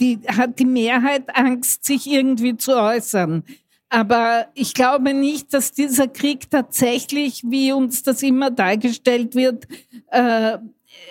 die, 0.00 0.18
hat 0.28 0.58
die 0.58 0.64
Mehrheit 0.64 1.24
Angst, 1.36 1.84
sich 1.84 2.06
irgendwie 2.06 2.56
zu 2.56 2.74
äußern. 2.74 3.44
Aber 3.88 4.46
ich 4.54 4.74
glaube 4.74 5.14
nicht, 5.14 5.52
dass 5.54 5.72
dieser 5.72 6.08
Krieg 6.08 6.50
tatsächlich, 6.50 7.42
wie 7.44 7.72
uns 7.72 8.02
das 8.02 8.22
immer 8.22 8.50
dargestellt 8.50 9.34
wird, 9.34 9.66
äh, 10.10 10.58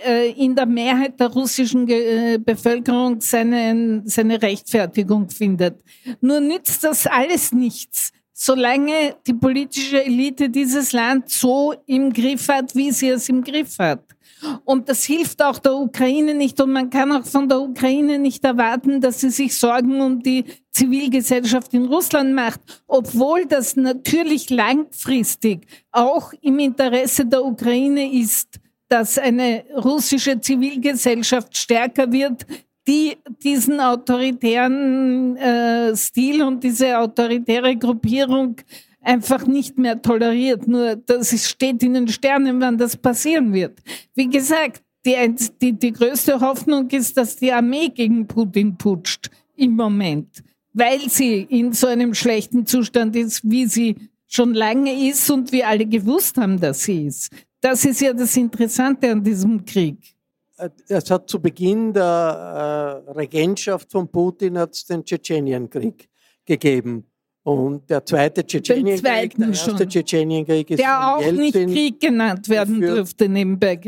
äh 0.06 0.32
in 0.32 0.56
der 0.56 0.66
Mehrheit 0.66 1.20
der 1.20 1.28
russischen 1.28 1.86
Bevölkerung 2.44 3.22
seine, 3.22 4.02
seine 4.06 4.42
Rechtfertigung 4.42 5.30
findet. 5.30 5.82
Nur 6.20 6.42
nützt 6.42 6.84
das 6.84 7.08
alles 7.08 7.54
nichts, 7.54 8.12
solange 8.38 9.16
die 9.26 9.34
politische 9.34 10.04
Elite 10.04 10.50
dieses 10.50 10.92
Land 10.92 11.30
so 11.30 11.74
im 11.86 12.12
Griff 12.12 12.50
hat, 12.50 12.76
wie 12.76 12.92
sie 12.92 13.08
es 13.10 13.30
im 13.30 13.42
Griff 13.42 13.80
hat. 13.80 14.04
Und 14.66 14.90
das 14.90 15.06
hilft 15.06 15.42
auch 15.42 15.58
der 15.58 15.74
Ukraine 15.74 16.34
nicht 16.34 16.60
und 16.60 16.74
man 16.74 16.90
kann 16.90 17.14
auch 17.14 17.26
von 17.26 17.48
der 17.48 17.62
Ukraine 17.62 18.20
nicht 18.20 18.44
erwarten, 18.44 19.00
dass 19.00 19.22
sie 19.22 19.30
sich 19.30 19.58
Sorgen 19.58 20.02
um 20.02 20.22
die 20.22 20.44
Zivilgesellschaft 20.72 21.74
in 21.74 21.86
Russland 21.86 22.34
macht, 22.34 22.60
obwohl 22.88 23.46
das 23.46 23.78
natürlich 23.78 24.50
langfristig 24.50 25.66
auch 25.94 26.34
im 26.42 26.60
Interesse 26.60 27.26
der 27.26 27.44
Ukraine 27.44 28.12
ist, 28.12 28.60
dass 28.90 29.18
eine 29.18 29.64
russische 29.78 30.42
Zivilgesellschaft 30.42 31.58
stärker 31.58 32.12
wird, 32.12 32.46
die 32.88 33.18
diesen 33.44 33.80
autoritären 33.80 35.36
äh, 35.38 35.96
Stil 35.96 36.44
und 36.44 36.64
diese 36.64 36.98
autoritäre 36.98 37.76
Gruppierung 37.76 38.58
einfach 39.02 39.46
nicht 39.48 39.78
mehr 39.78 40.02
toleriert. 40.02 40.68
Nur 40.68 40.96
das 40.96 41.50
steht 41.50 41.84
in 41.84 41.94
den 41.94 42.08
Sternen, 42.08 42.60
wann 42.62 42.78
das 42.78 42.98
passieren 42.98 43.54
wird. 43.54 43.80
Wie 44.14 44.30
gesagt, 44.30 44.84
die, 45.06 45.16
die, 45.62 45.74
die 45.74 45.94
größte 45.94 46.40
Hoffnung 46.40 46.90
ist, 46.90 47.16
dass 47.18 47.36
die 47.36 47.52
Armee 47.52 47.90
gegen 47.90 48.28
Putin 48.28 48.76
putscht 48.76 49.30
im 49.56 49.76
Moment, 49.76 50.44
weil 50.74 51.10
sie 51.10 51.42
in 51.50 51.74
so 51.74 51.88
einem 51.88 52.14
schlechten 52.14 52.66
Zustand 52.66 53.16
ist, 53.16 53.42
wie 53.44 53.68
sie 53.68 53.96
schon 54.28 54.54
lange 54.54 55.08
ist 55.08 55.30
und 55.30 55.52
wir 55.52 55.68
alle 55.68 55.86
gewusst 55.86 56.38
haben, 56.38 56.60
dass 56.60 56.84
sie 56.84 57.06
ist. 57.06 57.32
Das 57.62 57.86
ist 57.86 58.02
ja 58.02 58.14
das 58.14 58.36
Interessante 58.36 59.12
an 59.12 59.24
diesem 59.24 59.64
Krieg. 59.64 60.15
Es 60.88 61.12
hat 61.12 61.30
zu 61.30 61.42
Beginn 61.42 61.94
der 61.94 63.04
äh, 63.08 63.12
Regentschaft 63.12 63.92
von 63.92 64.08
Putin 64.08 64.58
hat's 64.58 64.86
den 64.86 65.04
Tschetschenienkrieg 65.04 66.08
gegeben. 66.46 67.06
Und 67.44 67.90
der 67.90 68.04
zweite 68.06 68.46
Tschetschenienkrieg, 68.46 69.36
der 69.38 69.48
erste 69.48 69.88
Tschetschenienkrieg 69.88 70.72
ist 70.72 70.80
der 70.80 71.16
auch 71.16 71.22
Jelzin 71.22 71.40
nicht 71.42 71.54
Krieg 71.54 72.00
genannt 72.00 72.50
werden 72.50 72.80
geführt. 72.80 72.98
dürfte 72.98 73.30
nebenbei. 73.30 73.80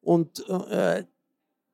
Und 0.00 0.48
äh, 0.48 1.04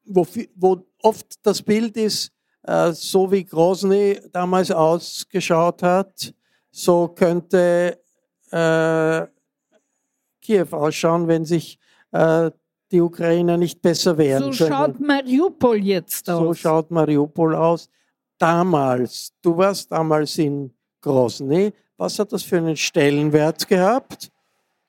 wo, 0.05 0.27
wo 0.57 0.87
oft 1.03 1.27
das 1.43 1.63
Bild 1.63 1.97
ist, 1.97 2.33
äh, 2.65 2.93
so 2.93 3.31
wie 3.31 3.45
Grozny 3.45 4.19
damals 4.33 4.71
ausgeschaut 4.71 5.83
hat, 5.83 6.35
so 6.71 7.09
könnte 7.09 7.99
äh, 8.51 9.27
Kiew 10.41 10.67
ausschauen, 10.73 11.29
wenn 11.29 11.45
sich 11.45 11.79
äh, 12.11 12.51
die 12.93 13.01
Ukrainer 13.01 13.57
nicht 13.57 13.81
besser 13.81 14.17
wehren. 14.19 14.53
So 14.53 14.65
können. 14.65 14.73
schaut 14.73 15.01
Mariupol 15.01 15.79
jetzt 15.79 16.29
aus. 16.29 16.39
So 16.39 16.55
schaut 16.55 16.91
Mariupol 16.91 17.55
aus. 17.55 17.89
Damals, 18.39 19.33
du 19.41 19.57
warst 19.57 19.91
damals 19.91 20.37
in 20.39 20.71
Grozny. 21.01 21.73
Was 21.97 22.19
hat 22.19 22.33
das 22.33 22.43
für 22.43 22.59
einen 22.59 22.77
Stellenwert 22.77 23.67
gehabt? 23.67 24.31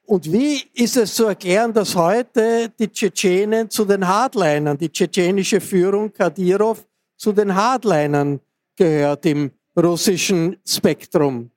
Und 0.06 0.32
wie 0.32 0.62
ist 0.74 0.98
es 0.98 1.16
zu 1.16 1.26
erklären, 1.26 1.72
dass 1.72 1.96
heute 1.96 2.70
die 2.78 2.90
Tschetschenen 2.90 3.70
zu 3.70 3.86
den 3.86 4.06
Hardlinern, 4.06 4.78
die 4.78 4.90
tschetschenische 4.90 5.62
Führung 5.62 6.12
Kadyrov 6.12 6.86
zu 7.16 7.32
den 7.32 7.56
Hardlinern 7.56 8.40
gehört 8.76 9.26
im 9.26 9.52
russischen 9.78 10.58
Spektrum? 10.68 11.50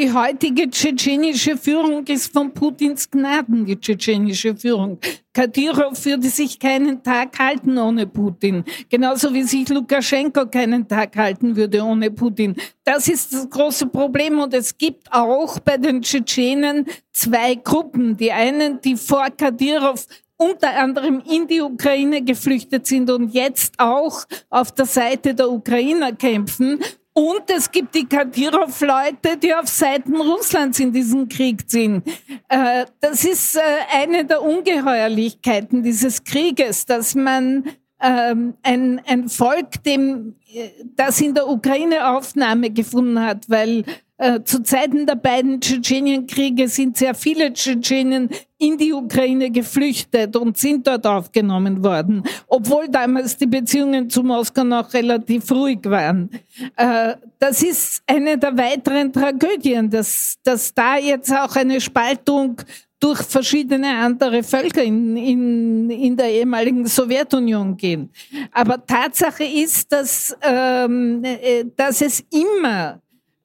Die 0.00 0.10
heutige 0.14 0.70
tschetschenische 0.70 1.58
Führung 1.58 2.06
ist 2.06 2.32
von 2.32 2.54
Putins 2.54 3.10
Gnaden, 3.10 3.66
die 3.66 3.78
tschetschenische 3.78 4.56
Führung. 4.56 4.98
Kadyrov 5.34 6.02
würde 6.06 6.30
sich 6.30 6.58
keinen 6.58 7.02
Tag 7.02 7.38
halten 7.38 7.76
ohne 7.76 8.06
Putin. 8.06 8.64
Genauso 8.88 9.34
wie 9.34 9.42
sich 9.42 9.68
Lukaschenko 9.68 10.46
keinen 10.46 10.88
Tag 10.88 11.14
halten 11.16 11.54
würde 11.54 11.82
ohne 11.82 12.10
Putin. 12.10 12.56
Das 12.82 13.08
ist 13.08 13.34
das 13.34 13.50
große 13.50 13.88
Problem. 13.88 14.38
Und 14.38 14.54
es 14.54 14.78
gibt 14.78 15.12
auch 15.12 15.58
bei 15.58 15.76
den 15.76 16.00
Tschetschenen 16.00 16.86
zwei 17.12 17.56
Gruppen. 17.56 18.16
Die 18.16 18.32
einen, 18.32 18.80
die 18.80 18.96
vor 18.96 19.28
Kadyrov 19.28 20.06
unter 20.38 20.74
anderem 20.78 21.22
in 21.30 21.46
die 21.46 21.60
Ukraine 21.60 22.22
geflüchtet 22.22 22.86
sind 22.86 23.10
und 23.10 23.34
jetzt 23.34 23.74
auch 23.76 24.24
auf 24.48 24.72
der 24.72 24.86
Seite 24.86 25.34
der 25.34 25.50
Ukrainer 25.50 26.12
kämpfen. 26.12 26.80
Und 27.20 27.50
es 27.50 27.70
gibt 27.70 27.94
die 27.94 28.06
Kadyrov-Leute, 28.06 29.36
die 29.36 29.54
auf 29.54 29.68
Seiten 29.68 30.16
Russlands 30.16 30.80
in 30.80 30.90
diesem 30.90 31.28
Krieg 31.28 31.64
sind. 31.66 32.02
Äh, 32.48 32.86
das 32.98 33.24
ist 33.26 33.56
äh, 33.56 33.60
eine 33.92 34.24
der 34.24 34.40
Ungeheuerlichkeiten 34.40 35.82
dieses 35.82 36.24
Krieges, 36.24 36.86
dass 36.86 37.14
man 37.14 37.64
ähm, 38.00 38.54
ein, 38.62 39.02
ein 39.06 39.28
Volk, 39.28 39.84
dem, 39.84 40.36
äh, 40.50 40.70
das 40.96 41.20
in 41.20 41.34
der 41.34 41.46
Ukraine 41.46 42.08
Aufnahme 42.08 42.70
gefunden 42.70 43.20
hat, 43.20 43.50
weil 43.50 43.84
äh, 44.20 44.44
zu 44.44 44.62
Zeiten 44.62 45.06
der 45.06 45.14
beiden 45.14 45.60
Tschetschenienkriege 45.60 46.68
sind 46.68 46.98
sehr 46.98 47.14
viele 47.14 47.54
Tschetschenen 47.54 48.28
in 48.58 48.76
die 48.76 48.92
Ukraine 48.92 49.50
geflüchtet 49.50 50.36
und 50.36 50.58
sind 50.58 50.86
dort 50.86 51.06
aufgenommen 51.06 51.82
worden, 51.82 52.22
obwohl 52.46 52.86
damals 52.88 53.38
die 53.38 53.46
Beziehungen 53.46 54.10
zu 54.10 54.22
Moskau 54.22 54.64
noch 54.64 54.92
relativ 54.92 55.50
ruhig 55.50 55.78
waren. 55.84 56.28
Äh, 56.76 57.14
das 57.38 57.62
ist 57.62 58.02
eine 58.06 58.36
der 58.36 58.54
weiteren 58.58 59.10
Tragödien, 59.10 59.88
dass, 59.88 60.36
dass 60.42 60.74
da 60.74 60.98
jetzt 60.98 61.32
auch 61.32 61.56
eine 61.56 61.80
Spaltung 61.80 62.60
durch 63.00 63.22
verschiedene 63.22 63.88
andere 63.96 64.42
Völker 64.42 64.82
in, 64.82 65.16
in, 65.16 65.88
in 65.88 66.14
der 66.14 66.30
ehemaligen 66.30 66.86
Sowjetunion 66.86 67.74
gehen. 67.74 68.10
Aber 68.52 68.84
Tatsache 68.84 69.44
ist, 69.44 69.90
dass, 69.90 70.36
ähm, 70.42 71.24
äh, 71.24 71.64
dass 71.74 72.02
es 72.02 72.22
immer 72.30 73.00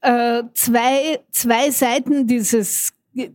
äh, 0.06 0.44
zwei, 0.54 1.20
zwei 1.32 1.72
Seiten 1.72 2.28
dieses, 2.28 2.94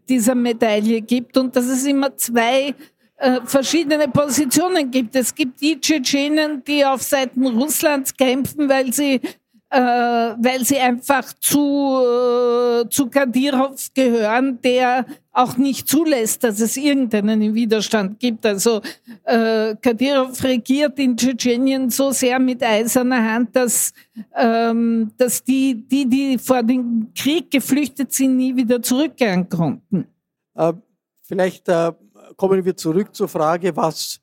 dieser 0.08 0.34
Medaille 0.34 1.00
gibt 1.00 1.36
und 1.36 1.54
dass 1.56 1.66
es 1.66 1.84
immer 1.84 2.16
zwei 2.16 2.74
äh, 3.16 3.40
verschiedene 3.44 4.06
Positionen 4.08 4.90
gibt. 4.90 5.16
Es 5.16 5.34
gibt 5.34 5.60
die 5.60 5.80
Tschetschenen, 5.80 6.62
die 6.64 6.84
auf 6.84 7.02
Seiten 7.02 7.46
Russlands 7.46 8.16
kämpfen, 8.16 8.68
weil 8.68 8.92
sie 8.92 9.20
äh, 9.70 9.78
weil 9.78 10.64
sie 10.64 10.78
einfach 10.78 11.32
zu, 11.40 12.02
äh, 12.02 12.88
zu 12.88 13.08
Kadyrov 13.08 13.88
gehören, 13.94 14.60
der 14.62 15.06
auch 15.32 15.56
nicht 15.56 15.86
zulässt, 15.88 16.42
dass 16.42 16.60
es 16.60 16.76
irgendeinen 16.76 17.54
Widerstand 17.54 18.18
gibt. 18.18 18.44
Also 18.44 18.80
äh, 19.24 19.76
Kadyrov 19.80 20.42
regiert 20.42 20.98
in 20.98 21.16
Tschetschenien 21.16 21.90
so 21.90 22.10
sehr 22.10 22.38
mit 22.38 22.62
eiserner 22.62 23.32
Hand, 23.32 23.54
dass, 23.54 23.92
ähm, 24.34 25.12
dass 25.16 25.42
die, 25.44 25.86
die, 25.86 26.08
die 26.08 26.38
vor 26.38 26.62
dem 26.62 27.12
Krieg 27.14 27.50
geflüchtet 27.50 28.12
sind, 28.12 28.36
nie 28.36 28.56
wieder 28.56 28.82
zurückkehren 28.82 29.48
konnten. 29.48 30.06
Äh, 30.54 30.72
vielleicht 31.22 31.68
äh, 31.68 31.92
kommen 32.36 32.64
wir 32.64 32.76
zurück 32.76 33.14
zur 33.14 33.28
Frage, 33.28 33.76
was 33.76 34.20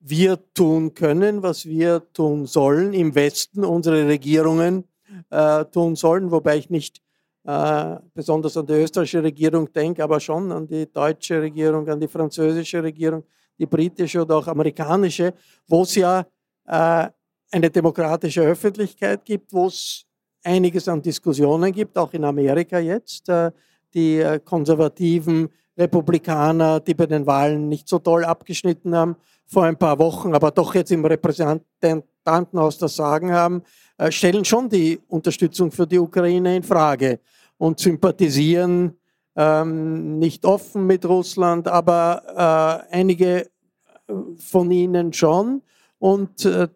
wir 0.00 0.38
tun 0.54 0.94
können, 0.94 1.42
was 1.42 1.66
wir 1.66 2.02
tun 2.12 2.46
sollen 2.46 2.94
im 2.94 3.14
Westen, 3.14 3.64
unsere 3.64 4.06
Regierungen 4.06 4.84
äh, 5.30 5.64
tun 5.66 5.96
sollen, 5.96 6.30
wobei 6.30 6.56
ich 6.56 6.70
nicht 6.70 7.02
äh, 7.46 8.00
besonders 8.12 8.56
an 8.56 8.66
die 8.66 8.72
österreichische 8.72 9.22
Regierung 9.22 9.72
denke, 9.72 10.02
aber 10.02 10.18
schon 10.18 10.50
an 10.50 10.66
die 10.66 10.90
deutsche 10.90 11.40
Regierung, 11.40 11.88
an 11.88 12.00
die 12.00 12.08
französische 12.08 12.82
Regierung, 12.82 13.22
die 13.56 13.66
britische 13.66 14.22
oder 14.22 14.38
auch 14.38 14.48
amerikanische, 14.48 15.32
wo 15.68 15.82
es 15.82 15.94
ja 15.94 16.26
äh, 16.66 17.08
eine 17.52 17.70
demokratische 17.70 18.40
Öffentlichkeit 18.40 19.24
gibt, 19.24 19.52
wo 19.52 19.66
es 19.66 20.04
einiges 20.42 20.88
an 20.88 21.00
Diskussionen 21.00 21.70
gibt, 21.72 21.96
auch 21.96 22.12
in 22.14 22.24
Amerika 22.24 22.80
jetzt. 22.80 23.28
Äh, 23.28 23.52
die 23.94 24.40
konservativen 24.44 25.48
Republikaner, 25.78 26.80
die 26.80 26.94
bei 26.94 27.06
den 27.06 27.24
Wahlen 27.26 27.68
nicht 27.68 27.88
so 27.88 28.00
toll 28.00 28.24
abgeschnitten 28.24 28.94
haben, 28.94 29.16
vor 29.46 29.64
ein 29.64 29.78
paar 29.78 29.98
Wochen, 30.00 30.34
aber 30.34 30.50
doch 30.50 30.74
jetzt 30.74 30.90
im 30.90 31.04
Repräsentantenhaus 31.04 32.76
das 32.76 32.96
Sagen 32.96 33.32
haben, 33.32 33.62
stellen 34.10 34.44
schon 34.44 34.68
die 34.68 35.00
Unterstützung 35.08 35.70
für 35.70 35.86
die 35.86 35.98
Ukraine 35.98 36.56
in 36.56 36.62
Frage 36.62 37.20
und 37.58 37.80
sympathisieren 37.80 38.96
ähm, 39.36 40.18
nicht 40.18 40.44
offen 40.44 40.86
mit 40.86 41.04
Russland, 41.04 41.68
aber 41.68 42.86
äh, 42.90 42.94
einige 42.94 43.42
äh, 43.42 43.48
von 44.38 44.70
ihnen 44.70 45.12
schon. 45.12 45.62
Und 45.98 46.44
äh, 46.44 46.68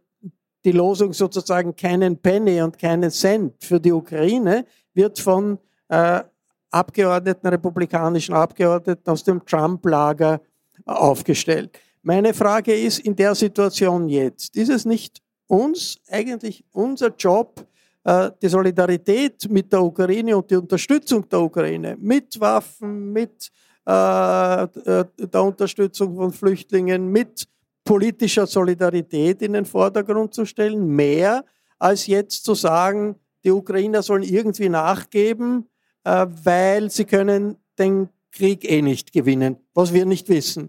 die 0.65 0.73
Losung 0.73 1.13
sozusagen 1.13 1.75
keinen 1.75 2.19
Penny 2.19 2.61
und 2.61 2.79
keinen 2.79 3.11
Cent 3.11 3.55
für 3.65 3.81
die 3.81 3.93
Ukraine 3.93 4.67
wird 4.93 5.19
von 5.19 5.59
äh, 5.89 6.23
Abgeordneten, 6.71 7.47
republikanischen 7.49 8.35
Abgeordneten 8.35 9.11
aus 9.11 9.25
dem 9.25 9.45
Trump-Lager 9.45 10.41
aufgestellt. 10.85 11.79
Meine 12.03 12.33
Frage 12.33 12.75
ist 12.75 13.01
in 13.01 13.17
der 13.17 13.35
Situation 13.35 14.09
jetzt, 14.09 14.57
ist 14.57 14.71
es 14.71 14.85
nicht 14.85 15.21
uns 15.47 15.99
eigentlich 16.09 16.65
unser 16.73 17.09
Job, 17.17 17.67
die 18.03 18.49
Solidarität 18.49 19.51
mit 19.51 19.71
der 19.71 19.83
Ukraine 19.83 20.37
und 20.37 20.51
die 20.51 20.57
Unterstützung 20.57 21.29
der 21.29 21.41
Ukraine 21.41 21.97
mit 22.01 22.41
Waffen, 22.41 23.13
mit 23.13 23.51
äh, 23.87 24.63
äh, 24.63 25.05
der 25.19 25.43
Unterstützung 25.43 26.15
von 26.15 26.33
Flüchtlingen, 26.33 27.11
mit 27.11 27.49
politischer 27.83 28.47
Solidarität 28.47 29.43
in 29.43 29.55
den 29.55 29.65
Vordergrund 29.65 30.35
zu 30.35 30.45
stellen, 30.45 30.87
mehr 30.87 31.45
als 31.79 32.07
jetzt 32.07 32.45
zu 32.45 32.55
sagen, 32.55 33.17
die 33.43 33.51
Ukrainer 33.51 34.03
sollen 34.03 34.23
irgendwie 34.23 34.69
nachgeben, 34.69 35.67
weil 36.05 36.91
sie 36.91 37.07
können 37.07 37.57
den 37.79 38.11
Krieg 38.33 38.71
eh 38.71 38.83
nicht 38.83 39.13
gewinnen, 39.13 39.57
was 39.73 39.95
wir 39.95 40.05
nicht 40.05 40.29
wissen. 40.29 40.69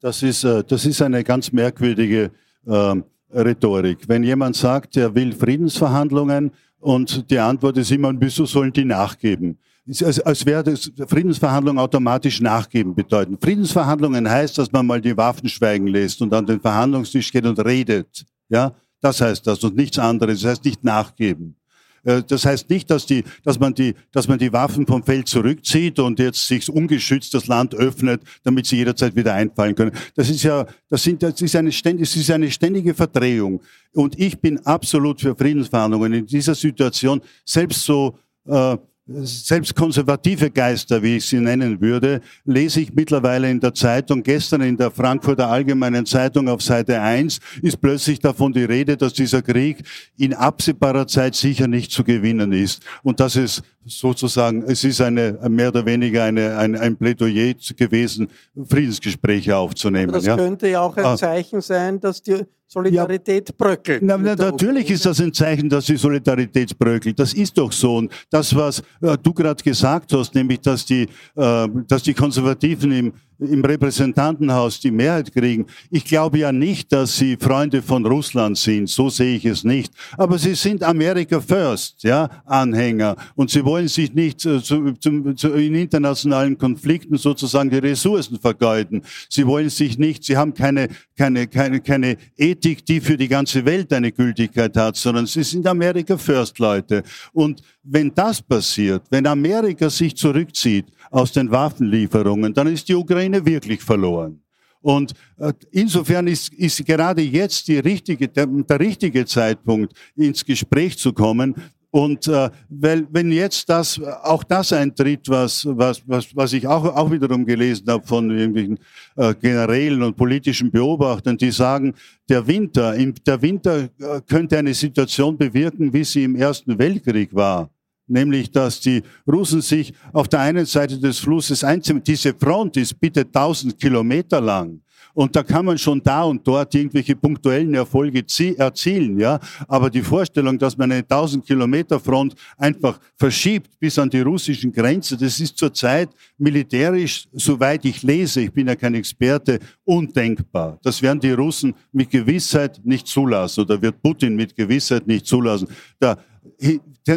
Das 0.00 0.22
ist, 0.24 0.42
das 0.42 0.84
ist 0.84 1.00
eine 1.02 1.22
ganz 1.22 1.52
merkwürdige 1.52 2.32
ähm, 2.66 3.04
Rhetorik. 3.32 4.08
Wenn 4.08 4.24
jemand 4.24 4.56
sagt, 4.56 4.96
er 4.96 5.14
will 5.14 5.32
Friedensverhandlungen 5.32 6.50
und 6.78 7.30
die 7.30 7.38
Antwort 7.38 7.76
ist 7.76 7.90
immer, 7.90 8.12
wieso 8.18 8.46
sollen 8.46 8.72
die 8.72 8.84
nachgeben? 8.84 9.58
als, 10.02 10.20
als 10.20 10.46
wäre 10.46 10.62
das 10.62 10.90
Friedensverhandlungen 11.08 11.80
automatisch 11.80 12.40
nachgeben 12.40 12.94
bedeuten. 12.94 13.36
Friedensverhandlungen 13.40 14.28
heißt, 14.28 14.56
dass 14.58 14.70
man 14.70 14.86
mal 14.86 15.00
die 15.00 15.16
Waffen 15.16 15.48
schweigen 15.48 15.88
lässt 15.88 16.20
und 16.22 16.32
an 16.32 16.46
den 16.46 16.60
Verhandlungstisch 16.60 17.32
geht 17.32 17.46
und 17.46 17.58
redet. 17.64 18.24
Ja, 18.48 18.72
das 19.00 19.20
heißt 19.20 19.46
das 19.46 19.62
und 19.64 19.76
nichts 19.76 19.98
anderes. 19.98 20.42
Das 20.42 20.50
heißt 20.52 20.64
nicht 20.64 20.84
nachgeben. 20.84 21.56
Äh, 22.04 22.22
das 22.26 22.44
heißt 22.44 22.70
nicht, 22.70 22.90
dass, 22.90 23.06
die, 23.06 23.24
dass, 23.44 23.58
man 23.58 23.74
die, 23.74 23.94
dass 24.12 24.28
man 24.28 24.38
die 24.38 24.52
Waffen 24.52 24.86
vom 24.86 25.02
Feld 25.02 25.28
zurückzieht 25.28 25.98
und 25.98 26.18
jetzt 26.18 26.46
sich 26.46 26.68
ungeschützt 26.70 27.34
das 27.34 27.46
Land 27.46 27.74
öffnet, 27.74 28.22
damit 28.42 28.66
sie 28.66 28.76
jederzeit 28.76 29.16
wieder 29.16 29.34
einfallen 29.34 29.74
können. 29.74 29.92
Das 30.14 30.28
ist 30.30 30.42
ja, 30.42 30.66
das, 30.88 31.02
sind, 31.02 31.22
das 31.22 31.40
ist, 31.40 31.56
eine 31.56 31.72
ständige, 31.72 32.04
das 32.04 32.16
ist 32.16 32.30
eine 32.30 32.50
ständige 32.50 32.94
Verdrehung. 32.94 33.60
Und 33.92 34.18
ich 34.18 34.38
bin 34.38 34.58
absolut 34.66 35.20
für 35.20 35.34
Friedensverhandlungen 35.34 36.12
in 36.12 36.26
dieser 36.26 36.54
Situation, 36.54 37.20
selbst 37.44 37.84
so 37.84 38.18
äh, 38.46 38.76
selbst 39.06 39.74
konservative 39.74 40.50
Geister, 40.50 41.02
wie 41.02 41.16
ich 41.16 41.26
sie 41.26 41.40
nennen 41.40 41.80
würde, 41.80 42.20
lese 42.44 42.80
ich 42.80 42.92
mittlerweile 42.92 43.50
in 43.50 43.58
der 43.58 43.74
Zeitung. 43.74 44.22
Gestern 44.22 44.60
in 44.60 44.76
der 44.76 44.90
Frankfurter 44.90 45.48
Allgemeinen 45.48 46.06
Zeitung 46.06 46.48
auf 46.48 46.62
Seite 46.62 47.00
1 47.00 47.40
ist 47.62 47.80
plötzlich 47.80 48.20
davon 48.20 48.52
die 48.52 48.64
Rede, 48.64 48.96
dass 48.96 49.12
dieser 49.12 49.42
Krieg 49.42 49.82
in 50.16 50.34
absehbarer 50.34 51.06
Zeit 51.06 51.34
sicher 51.34 51.66
nicht 51.66 51.90
zu 51.90 52.04
gewinnen 52.04 52.52
ist. 52.52 52.82
Und 53.02 53.20
dass 53.20 53.36
es 53.36 53.62
sozusagen, 53.86 54.62
es 54.64 54.84
ist 54.84 55.00
eine, 55.00 55.38
mehr 55.48 55.68
oder 55.68 55.84
weniger 55.84 56.24
eine, 56.24 56.56
ein, 56.56 56.76
ein 56.76 56.96
Plädoyer 56.96 57.54
gewesen, 57.76 58.28
Friedensgespräche 58.68 59.56
aufzunehmen. 59.56 60.10
Aber 60.10 60.18
das 60.18 60.26
ja. 60.26 60.36
könnte 60.36 60.68
ja 60.68 60.80
auch 60.80 60.96
ein 60.96 61.04
ah. 61.04 61.16
Zeichen 61.16 61.60
sein, 61.60 61.98
dass 61.98 62.22
die 62.22 62.44
Solidarität 62.66 63.48
ja. 63.48 63.54
bröckelt. 63.56 64.02
Na, 64.02 64.16
na, 64.16 64.36
natürlich 64.36 64.90
ist 64.90 65.04
das 65.04 65.20
ein 65.20 65.32
Zeichen, 65.32 65.68
dass 65.68 65.86
die 65.86 65.96
Solidarität 65.96 66.78
bröckelt. 66.78 67.18
Das 67.18 67.32
ist 67.32 67.58
doch 67.58 67.72
so. 67.72 67.96
Und 67.96 68.12
das, 68.30 68.54
was 68.54 68.80
äh, 69.00 69.16
du 69.20 69.32
gerade 69.32 69.62
gesagt 69.62 70.12
hast, 70.12 70.34
nämlich, 70.34 70.60
dass 70.60 70.84
die, 70.84 71.08
äh, 71.34 71.68
dass 71.88 72.02
die 72.02 72.14
Konservativen 72.14 72.92
im 72.92 73.12
im 73.40 73.64
Repräsentantenhaus 73.64 74.80
die 74.80 74.90
Mehrheit 74.90 75.32
kriegen. 75.32 75.66
Ich 75.90 76.04
glaube 76.04 76.38
ja 76.38 76.52
nicht, 76.52 76.92
dass 76.92 77.16
sie 77.16 77.36
Freunde 77.36 77.82
von 77.82 78.04
Russland 78.04 78.58
sind. 78.58 78.88
So 78.88 79.08
sehe 79.08 79.36
ich 79.36 79.44
es 79.44 79.64
nicht. 79.64 79.92
Aber 80.16 80.38
sie 80.38 80.54
sind 80.54 80.82
America 80.82 81.40
First, 81.40 82.02
ja, 82.02 82.28
Anhänger. 82.44 83.16
Und 83.34 83.50
sie 83.50 83.64
wollen 83.64 83.88
sich 83.88 84.12
nicht 84.12 84.40
zu, 84.40 84.60
zu, 84.60 84.92
zu, 85.34 85.52
in 85.54 85.74
internationalen 85.74 86.58
Konflikten 86.58 87.16
sozusagen 87.16 87.70
die 87.70 87.78
Ressourcen 87.78 88.38
vergeuden. 88.38 89.02
Sie 89.28 89.46
wollen 89.46 89.70
sich 89.70 89.98
nicht, 89.98 90.24
sie 90.24 90.36
haben 90.36 90.54
keine, 90.54 90.88
keine, 91.20 91.46
keine, 91.48 91.80
keine 91.82 92.16
Ethik, 92.34 92.82
die 92.86 92.98
für 92.98 93.14
die 93.14 93.28
ganze 93.28 93.62
Welt 93.66 93.92
eine 93.92 94.10
Gültigkeit 94.10 94.74
hat, 94.74 94.96
sondern 94.96 95.26
sie 95.26 95.42
sind 95.42 95.66
America 95.66 96.16
First 96.16 96.58
Leute. 96.58 97.02
Und 97.34 97.60
wenn 97.82 98.10
das 98.14 98.40
passiert, 98.40 99.02
wenn 99.10 99.26
Amerika 99.26 99.90
sich 99.90 100.16
zurückzieht, 100.16 100.86
aus 101.10 101.30
den 101.32 101.50
Waffenlieferungen, 101.50 102.54
dann 102.54 102.68
ist 102.68 102.88
die 102.88 102.94
Ukraine 102.94 103.44
wirklich 103.44 103.82
verloren. 103.82 104.40
Und 104.80 105.12
äh, 105.36 105.52
insofern 105.72 106.26
ist, 106.26 106.54
ist 106.54 106.86
gerade 106.86 107.20
jetzt 107.20 107.68
die 107.68 107.80
richtige, 107.80 108.26
der, 108.26 108.46
der 108.46 108.80
richtige 108.80 109.26
Zeitpunkt, 109.26 109.92
ins 110.16 110.42
Gespräch 110.42 110.96
zu 110.96 111.12
kommen, 111.12 111.54
und 111.90 112.28
äh, 112.28 112.50
weil, 112.68 113.06
wenn 113.10 113.32
jetzt 113.32 113.68
das, 113.68 114.00
auch 114.22 114.44
das 114.44 114.72
eintritt, 114.72 115.28
was, 115.28 115.66
was, 115.66 116.02
was, 116.06 116.36
was 116.36 116.52
ich 116.52 116.66
auch, 116.66 116.84
auch 116.84 117.10
wiederum 117.10 117.44
gelesen 117.44 117.88
habe 117.88 118.06
von 118.06 118.30
irgendwelchen 118.30 118.78
äh, 119.16 119.34
Generälen 119.34 120.02
und 120.02 120.16
politischen 120.16 120.70
Beobachtern, 120.70 121.36
die 121.36 121.50
sagen, 121.50 121.94
der 122.28 122.46
Winter, 122.46 122.94
im, 122.94 123.14
der 123.26 123.42
Winter 123.42 123.88
äh, 123.98 124.20
könnte 124.28 124.58
eine 124.58 124.72
Situation 124.72 125.36
bewirken, 125.36 125.92
wie 125.92 126.04
sie 126.04 126.24
im 126.24 126.36
Ersten 126.36 126.78
Weltkrieg 126.78 127.34
war 127.34 127.70
nämlich 128.10 128.50
dass 128.50 128.80
die 128.80 129.02
Russen 129.26 129.60
sich 129.60 129.94
auf 130.12 130.28
der 130.28 130.40
einen 130.40 130.66
Seite 130.66 130.98
des 130.98 131.18
Flusses 131.18 131.64
einziehen. 131.64 132.02
Diese 132.04 132.34
Front 132.34 132.76
ist 132.76 132.98
bitte 132.98 133.20
1000 133.20 133.78
Kilometer 133.78 134.40
lang. 134.40 134.80
Und 135.14 135.34
da 135.34 135.42
kann 135.42 135.64
man 135.64 135.78
schon 135.78 136.02
da 136.02 136.22
und 136.22 136.46
dort 136.46 136.74
irgendwelche 136.74 137.16
punktuellen 137.16 137.74
Erfolge 137.74 138.24
erzielen, 138.56 139.18
ja. 139.18 139.38
Aber 139.68 139.90
die 139.90 140.02
Vorstellung, 140.02 140.58
dass 140.58 140.76
man 140.76 140.92
eine 140.92 141.02
1000 141.02 141.44
Kilometer 141.44 141.98
Front 141.98 142.34
einfach 142.56 142.98
verschiebt 143.16 143.78
bis 143.78 143.98
an 143.98 144.10
die 144.10 144.20
russischen 144.20 144.72
Grenze, 144.72 145.16
das 145.16 145.40
ist 145.40 145.58
zurzeit 145.58 146.10
militärisch, 146.38 147.26
soweit 147.32 147.84
ich 147.84 148.02
lese, 148.02 148.42
ich 148.42 148.52
bin 148.52 148.68
ja 148.68 148.76
kein 148.76 148.94
Experte, 148.94 149.58
undenkbar. 149.84 150.78
Das 150.82 151.02
werden 151.02 151.20
die 151.20 151.32
Russen 151.32 151.74
mit 151.92 152.10
Gewissheit 152.10 152.80
nicht 152.84 153.06
zulassen 153.06 153.62
oder 153.62 153.80
wird 153.80 154.00
Putin 154.02 154.36
mit 154.36 154.54
Gewissheit 154.54 155.06
nicht 155.06 155.26
zulassen. 155.26 155.68
Da 155.98 156.16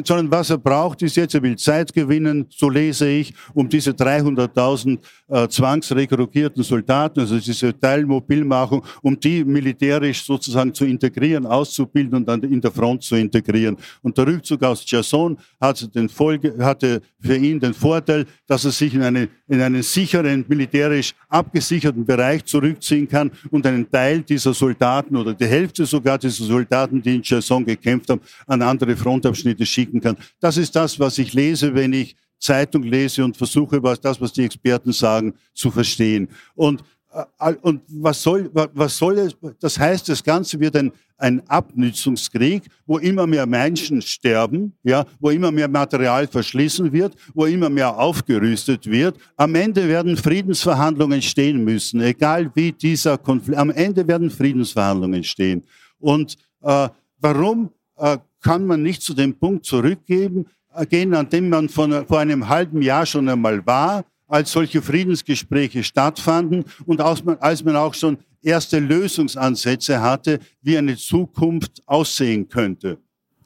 sondern 0.05 0.31
was 0.31 0.49
er 0.49 0.57
braucht, 0.57 1.01
ist 1.01 1.15
jetzt, 1.15 1.35
er 1.35 1.43
will 1.43 1.55
Zeit 1.57 1.93
gewinnen, 1.93 2.45
so 2.49 2.69
lese 2.69 3.07
ich, 3.07 3.33
um 3.53 3.67
diese 3.67 3.91
300.000 3.91 4.97
äh, 5.27 5.47
zwangsrekrutierten 5.47 6.63
Soldaten, 6.63 7.19
also 7.19 7.37
diese 7.37 7.77
Teilmobilmachung, 7.77 8.83
um 9.01 9.19
die 9.19 9.43
militärisch 9.43 10.23
sozusagen 10.23 10.73
zu 10.73 10.85
integrieren, 10.85 11.45
auszubilden 11.45 12.15
und 12.15 12.27
dann 12.27 12.41
in 12.41 12.61
der 12.61 12.71
Front 12.71 13.03
zu 13.03 13.15
integrieren. 13.15 13.77
Und 14.01 14.17
der 14.17 14.27
Rückzug 14.27 14.63
aus 14.63 14.85
Cherson 14.85 15.37
hatte, 15.59 15.89
hatte 16.59 17.01
für 17.19 17.35
ihn 17.35 17.59
den 17.59 17.73
Vorteil, 17.73 18.25
dass 18.47 18.65
er 18.65 18.71
sich 18.71 18.93
in, 18.93 19.03
eine, 19.03 19.29
in 19.47 19.61
einen 19.61 19.83
sicheren, 19.83 20.45
militärisch 20.47 21.13
abgesicherten 21.29 22.05
Bereich 22.05 22.45
zurückziehen 22.45 23.07
kann 23.07 23.31
und 23.51 23.65
einen 23.65 23.89
Teil 23.89 24.21
dieser 24.21 24.53
Soldaten 24.53 25.15
oder 25.15 25.33
die 25.33 25.45
Hälfte 25.45 25.85
sogar 25.85 26.17
dieser 26.17 26.45
Soldaten, 26.45 27.01
die 27.01 27.15
in 27.15 27.21
Cherson 27.21 27.65
gekämpft 27.65 28.09
haben, 28.09 28.21
an 28.47 28.61
andere 28.61 28.95
Frontabschnitte 29.13 29.65
schicken 29.65 30.01
kann. 30.01 30.17
Das 30.39 30.57
ist 30.57 30.75
das, 30.75 30.99
was 30.99 31.17
ich 31.17 31.33
lese, 31.33 31.73
wenn 31.75 31.93
ich 31.93 32.15
Zeitung 32.39 32.83
lese 32.83 33.23
und 33.23 33.37
versuche, 33.37 33.81
was 33.81 34.01
das, 34.01 34.19
was 34.19 34.33
die 34.33 34.43
Experten 34.43 34.91
sagen, 34.91 35.33
zu 35.53 35.71
verstehen. 35.71 36.27
Und, 36.55 36.83
äh, 37.39 37.53
und 37.61 37.81
was 37.87 38.21
soll, 38.21 38.49
was 38.53 38.97
soll 38.97 39.19
es, 39.19 39.37
das 39.59 39.77
heißt, 39.79 40.09
das 40.09 40.23
Ganze 40.23 40.59
wird 40.59 40.75
ein, 40.75 40.91
ein 41.17 41.47
Abnützungskrieg, 41.47 42.63
wo 42.85 42.97
immer 42.97 43.27
mehr 43.27 43.45
Menschen 43.45 44.01
sterben, 44.01 44.73
ja, 44.83 45.05
wo 45.19 45.29
immer 45.29 45.51
mehr 45.51 45.69
Material 45.69 46.27
verschlissen 46.27 46.91
wird, 46.91 47.15
wo 47.33 47.45
immer 47.45 47.69
mehr 47.69 47.95
aufgerüstet 47.97 48.89
wird. 48.89 49.15
Am 49.37 49.55
Ende 49.55 49.87
werden 49.87 50.17
Friedensverhandlungen 50.17 51.21
stehen 51.21 51.63
müssen, 51.63 52.01
egal 52.01 52.51
wie 52.55 52.71
dieser 52.71 53.17
Konflikt, 53.17 53.57
am 53.57 53.69
Ende 53.69 54.05
werden 54.05 54.29
Friedensverhandlungen 54.29 55.23
stehen. 55.23 55.63
Und 55.99 56.35
äh, 56.61 56.89
warum 57.19 57.69
äh, 57.97 58.17
kann 58.43 58.65
man 58.67 58.83
nicht 58.83 59.01
zu 59.01 59.13
dem 59.13 59.33
Punkt 59.33 59.65
zurückgehen, 59.65 60.45
äh, 60.75 61.15
an 61.15 61.29
dem 61.29 61.49
man 61.49 61.69
von, 61.69 62.05
vor 62.05 62.19
einem 62.19 62.47
halben 62.49 62.81
Jahr 62.81 63.05
schon 63.05 63.27
einmal 63.27 63.65
war, 63.65 64.05
als 64.27 64.51
solche 64.51 64.81
Friedensgespräche 64.81 65.83
stattfanden 65.83 66.65
und 66.85 67.01
als 67.01 67.23
man, 67.23 67.37
als 67.39 67.63
man 67.63 67.75
auch 67.75 67.93
schon 67.93 68.17
erste 68.41 68.79
Lösungsansätze 68.79 70.01
hatte, 70.01 70.39
wie 70.61 70.77
eine 70.77 70.97
Zukunft 70.97 71.81
aussehen 71.85 72.47
könnte. 72.47 72.97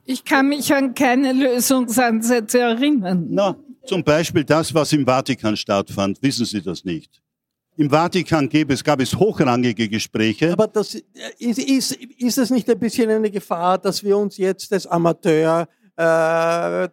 Ich 0.06 0.24
kann 0.24 0.50
mich 0.50 0.74
an 0.74 0.94
keine 0.94 1.34
Lösungsansätze 1.34 2.60
erinnern. 2.60 3.28
Na, 3.30 3.56
zum 3.86 4.04
Beispiel 4.04 4.44
das, 4.44 4.74
was 4.74 4.94
im 4.94 5.06
Vatikan 5.06 5.56
stattfand. 5.58 6.22
Wissen 6.22 6.46
Sie 6.46 6.62
das 6.62 6.86
nicht? 6.86 7.22
Im 7.78 7.92
Vatikan 7.92 8.50
gäbe 8.50 8.74
es, 8.74 8.84
gab 8.84 9.00
es 9.00 9.14
hochrangige 9.14 9.88
Gespräche. 9.88 10.52
Aber 10.52 10.68
das, 10.68 10.96
ist, 11.38 11.60
ist, 11.60 11.92
ist 11.92 12.38
es 12.38 12.50
nicht 12.50 12.68
ein 12.70 12.80
bisschen 12.80 13.10
eine 13.10 13.30
Gefahr, 13.30 13.78
dass 13.78 14.04
wir 14.04 14.18
uns 14.18 14.38
jetzt 14.38 14.74
als 14.74 14.88
Amateur 14.88 15.68
äh, 15.96 16.84
äh 16.84 16.90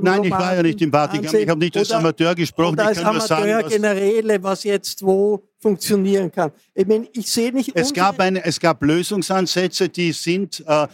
Nein, 0.00 0.24
ich 0.24 0.30
war 0.30 0.56
ja 0.56 0.62
nicht 0.62 0.80
im 0.80 0.90
Vatikan. 0.90 1.26
Ansehen. 1.26 1.42
Ich 1.42 1.48
habe 1.48 1.60
nicht 1.60 1.76
als 1.76 1.90
Amateur 1.90 2.34
gesprochen. 2.34 2.74
Oder 2.74 2.86
als 2.86 2.98
Amateur 2.98 3.26
sagen, 3.26 3.68
Generäle, 3.68 4.42
was 4.42 4.64
jetzt 4.64 5.02
wo 5.02 5.42
funktionieren 5.58 6.30
kann. 6.30 6.50
Ich 6.74 6.86
meine, 6.86 7.06
ich 7.12 7.30
sehe 7.30 7.52
nicht. 7.52 7.72
Es 7.74 7.92
gab, 7.92 8.18
eine, 8.20 8.44
es 8.44 8.58
gab 8.60 8.82
Lösungsansätze, 8.82 9.88
die 9.88 10.12
sind 10.12 10.64
äh, 10.66 10.86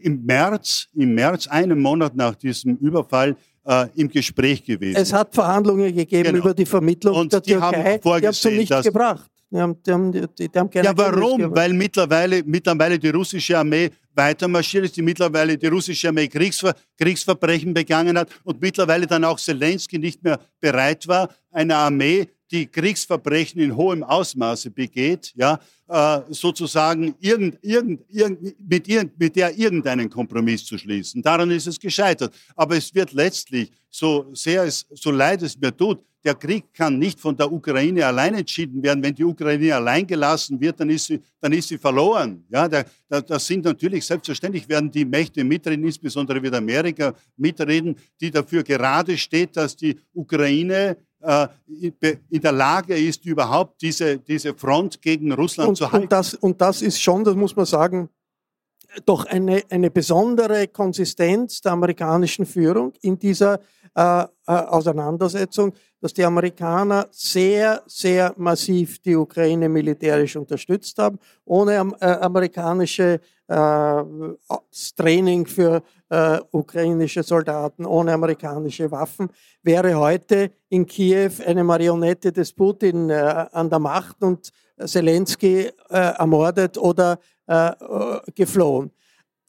im 0.00 0.24
März, 0.24 0.88
im 0.94 1.14
März, 1.14 1.46
einen 1.46 1.78
Monat 1.80 2.16
nach 2.16 2.34
diesem 2.34 2.76
Überfall, 2.76 3.36
äh, 3.66 3.86
im 3.94 4.08
Gespräch 4.08 4.64
gewesen. 4.64 4.96
Es 4.96 5.12
hat 5.12 5.34
Verhandlungen 5.34 5.94
gegeben 5.94 6.24
genau. 6.24 6.38
über 6.38 6.54
die 6.54 6.66
Vermittlung 6.66 7.16
und 7.16 7.32
der 7.32 7.40
die 7.40 7.52
Türkei, 7.52 7.66
haben 7.66 8.20
die 8.20 8.26
haben 8.26 8.32
es 8.32 8.44
nichts 8.44 8.82
gebracht. 8.82 9.30
Die 9.50 9.58
haben, 9.58 9.82
die 9.82 9.92
haben, 9.92 10.12
die, 10.12 10.48
die 10.48 10.58
haben 10.58 10.70
ja, 10.72 10.96
warum? 10.96 11.54
Weil 11.54 11.74
mittlerweile, 11.74 12.42
mittlerweile 12.42 12.98
die 12.98 13.10
russische 13.10 13.58
Armee 13.58 13.90
weiter 14.14 14.48
marschiert 14.48 14.86
ist, 14.86 14.96
die 14.96 15.02
mittlerweile 15.02 15.58
die 15.58 15.66
russische 15.66 16.08
Armee 16.08 16.26
Kriegsver 16.26 16.74
Kriegsverbrechen 16.98 17.74
begangen 17.74 18.16
hat 18.16 18.30
und 18.44 18.62
mittlerweile 18.62 19.06
dann 19.06 19.24
auch 19.24 19.38
Zelensky 19.38 19.98
nicht 19.98 20.22
mehr 20.24 20.40
bereit 20.58 21.06
war, 21.06 21.28
eine 21.50 21.76
Armee 21.76 22.28
die 22.52 22.66
Kriegsverbrechen 22.66 23.60
in 23.60 23.74
hohem 23.74 24.02
Ausmaße 24.02 24.70
begeht, 24.70 25.32
ja, 25.34 25.58
äh, 25.88 26.20
sozusagen 26.30 27.14
irgend, 27.18 27.58
irgend, 27.62 28.02
irgend, 28.08 28.68
mit, 28.68 28.86
irgend, 28.86 29.18
mit 29.18 29.34
der 29.36 29.58
irgendeinen 29.58 30.08
Kompromiss 30.08 30.64
zu 30.64 30.78
schließen. 30.78 31.22
Daran 31.22 31.50
ist 31.50 31.66
es 31.66 31.80
gescheitert. 31.80 32.34
Aber 32.54 32.76
es 32.76 32.94
wird 32.94 33.12
letztlich, 33.12 33.70
so 33.90 34.26
sehr 34.34 34.64
es, 34.64 34.86
so 34.90 35.10
leid 35.10 35.42
es 35.42 35.58
mir 35.58 35.76
tut, 35.76 36.00
der 36.24 36.34
Krieg 36.36 36.72
kann 36.72 36.98
nicht 36.98 37.18
von 37.18 37.36
der 37.36 37.50
Ukraine 37.50 38.06
allein 38.06 38.34
entschieden 38.34 38.82
werden. 38.82 39.02
Wenn 39.02 39.14
die 39.14 39.24
Ukraine 39.24 39.74
allein 39.74 40.06
gelassen 40.06 40.60
wird, 40.60 40.78
dann 40.78 40.88
ist 40.90 41.06
sie, 41.06 41.20
dann 41.40 41.52
ist 41.52 41.68
sie 41.68 41.78
verloren. 41.78 42.44
Ja, 42.48 42.68
da, 42.68 42.84
da, 43.08 43.20
das 43.20 43.44
sind 43.46 43.64
natürlich 43.64 44.06
selbstverständlich 44.06 44.68
werden 44.68 44.90
die 44.90 45.04
Mächte 45.04 45.42
mitreden, 45.42 45.84
insbesondere 45.84 46.40
wird 46.40 46.54
Amerika 46.54 47.14
mitreden, 47.36 47.96
die 48.20 48.30
dafür 48.30 48.62
gerade 48.62 49.18
steht, 49.18 49.56
dass 49.56 49.76
die 49.76 49.98
Ukraine 50.14 50.96
in 51.22 52.40
der 52.40 52.52
Lage 52.52 52.96
ist, 52.96 53.24
überhaupt 53.24 53.80
diese, 53.80 54.18
diese 54.18 54.54
Front 54.54 55.00
gegen 55.00 55.32
Russland 55.32 55.70
und, 55.70 55.76
zu 55.76 55.90
halten. 55.90 56.04
Und 56.04 56.12
das, 56.12 56.34
und 56.34 56.60
das 56.60 56.82
ist 56.82 57.00
schon, 57.00 57.22
das 57.24 57.36
muss 57.36 57.54
man 57.54 57.66
sagen, 57.66 58.08
doch 59.06 59.24
eine, 59.24 59.62
eine 59.70 59.90
besondere 59.90 60.68
Konsistenz 60.68 61.60
der 61.60 61.72
amerikanischen 61.72 62.44
Führung 62.44 62.92
in 63.00 63.18
dieser 63.18 63.60
äh, 63.94 64.22
äh, 64.22 64.26
Auseinandersetzung, 64.46 65.74
dass 66.00 66.14
die 66.14 66.24
Amerikaner 66.24 67.08
sehr, 67.10 67.82
sehr 67.86 68.32
massiv 68.38 68.98
die 69.00 69.14
Ukraine 69.14 69.68
militärisch 69.68 70.34
unterstützt 70.34 70.96
haben, 70.98 71.18
ohne 71.44 71.74
äh, 72.00 72.06
amerikanische 72.06 73.20
äh, 73.48 74.02
Training 74.96 75.46
für 75.46 75.82
ukrainische 76.50 77.22
Soldaten, 77.22 77.86
ohne 77.86 78.12
amerikanische 78.12 78.90
Waffen, 78.90 79.30
wäre 79.62 79.94
heute 79.94 80.50
in 80.68 80.84
Kiew 80.84 81.30
eine 81.46 81.64
Marionette 81.64 82.30
des 82.30 82.52
Putin 82.52 83.10
an 83.10 83.70
der 83.70 83.78
Macht 83.78 84.22
und 84.22 84.50
Zelensky 84.84 85.70
ermordet 85.88 86.76
oder 86.76 87.18
geflohen. 88.34 88.90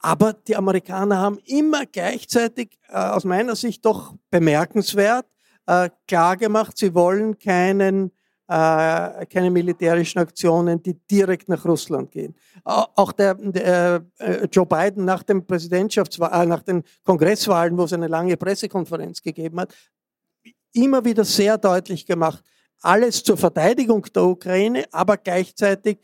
Aber 0.04 0.34
die 0.34 0.54
Amerikaner 0.54 1.16
haben 1.16 1.38
immer 1.46 1.86
gleichzeitig, 1.86 2.78
äh, 2.90 2.94
aus 2.94 3.24
meiner 3.24 3.56
Sicht 3.56 3.86
doch 3.86 4.14
bemerkenswert, 4.30 5.24
äh, 5.66 5.88
klargemacht, 6.06 6.76
sie 6.76 6.94
wollen 6.94 7.38
keinen, 7.38 8.10
äh, 8.46 9.24
keine 9.24 9.50
militärischen 9.50 10.18
Aktionen, 10.18 10.82
die 10.82 10.92
direkt 11.10 11.48
nach 11.48 11.64
Russland 11.64 12.10
gehen. 12.10 12.34
Auch 12.64 13.12
der, 13.12 13.32
der 13.36 14.04
äh, 14.18 14.46
Joe 14.52 14.66
Biden 14.66 15.06
nach 15.06 15.22
dem 15.22 15.46
Präsidentschaftswahl, 15.46 16.42
äh, 16.42 16.44
nach 16.44 16.62
den 16.62 16.82
Kongresswahlen, 17.02 17.78
wo 17.78 17.84
es 17.84 17.94
eine 17.94 18.08
lange 18.08 18.36
Pressekonferenz 18.36 19.22
gegeben 19.22 19.58
hat, 19.58 19.72
immer 20.74 21.02
wieder 21.02 21.24
sehr 21.24 21.56
deutlich 21.56 22.04
gemacht, 22.04 22.44
alles 22.82 23.22
zur 23.22 23.38
Verteidigung 23.38 24.02
der 24.14 24.24
Ukraine, 24.24 24.84
aber 24.92 25.16
gleichzeitig 25.16 25.96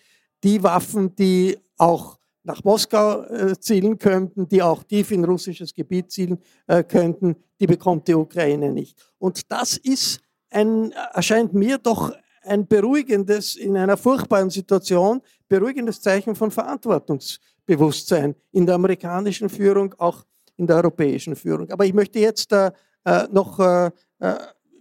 die 0.43 0.63
Waffen, 0.63 1.15
die 1.17 1.59
auch 1.77 2.20
nach 2.51 2.65
Moskau 2.65 3.23
äh, 3.23 3.59
zielen 3.61 3.97
könnten, 3.99 4.49
die 4.49 4.61
auch 4.61 4.83
tief 4.83 5.13
in 5.13 5.25
russisches 5.25 5.73
Gebiet 5.73 6.11
zielen 6.11 6.39
äh, 6.67 6.83
könnten, 6.83 7.37
die 7.61 7.67
bekommt 7.67 8.09
die 8.09 8.15
Ukraine 8.15 8.73
nicht. 8.73 8.99
Und 9.19 9.51
das 9.53 9.77
ist 9.77 10.21
ein, 10.51 10.93
erscheint 11.15 11.55
mir 11.55 11.79
doch 11.79 12.13
ein 12.43 12.67
beruhigendes, 12.67 13.55
in 13.55 13.77
einer 13.77 13.97
furchtbaren 13.97 14.51
Situation, 14.51 15.21
beruhigendes 15.49 16.01
Zeichen 16.01 16.35
von 16.35 16.51
Verantwortungsbewusstsein 16.51 18.35
in 18.51 18.67
der 18.67 18.75
amerikanischen 18.75 19.49
Führung, 19.49 19.95
auch 19.99 20.25
in 20.57 20.67
der 20.67 20.77
europäischen 20.77 21.37
Führung. 21.37 21.71
Aber 21.71 21.85
ich 21.85 21.95
möchte 21.95 22.19
jetzt 22.19 22.53
äh, 22.53 22.73
äh 23.05 23.29
noch 23.31 23.61
äh, 23.61 23.91
äh, 24.19 24.35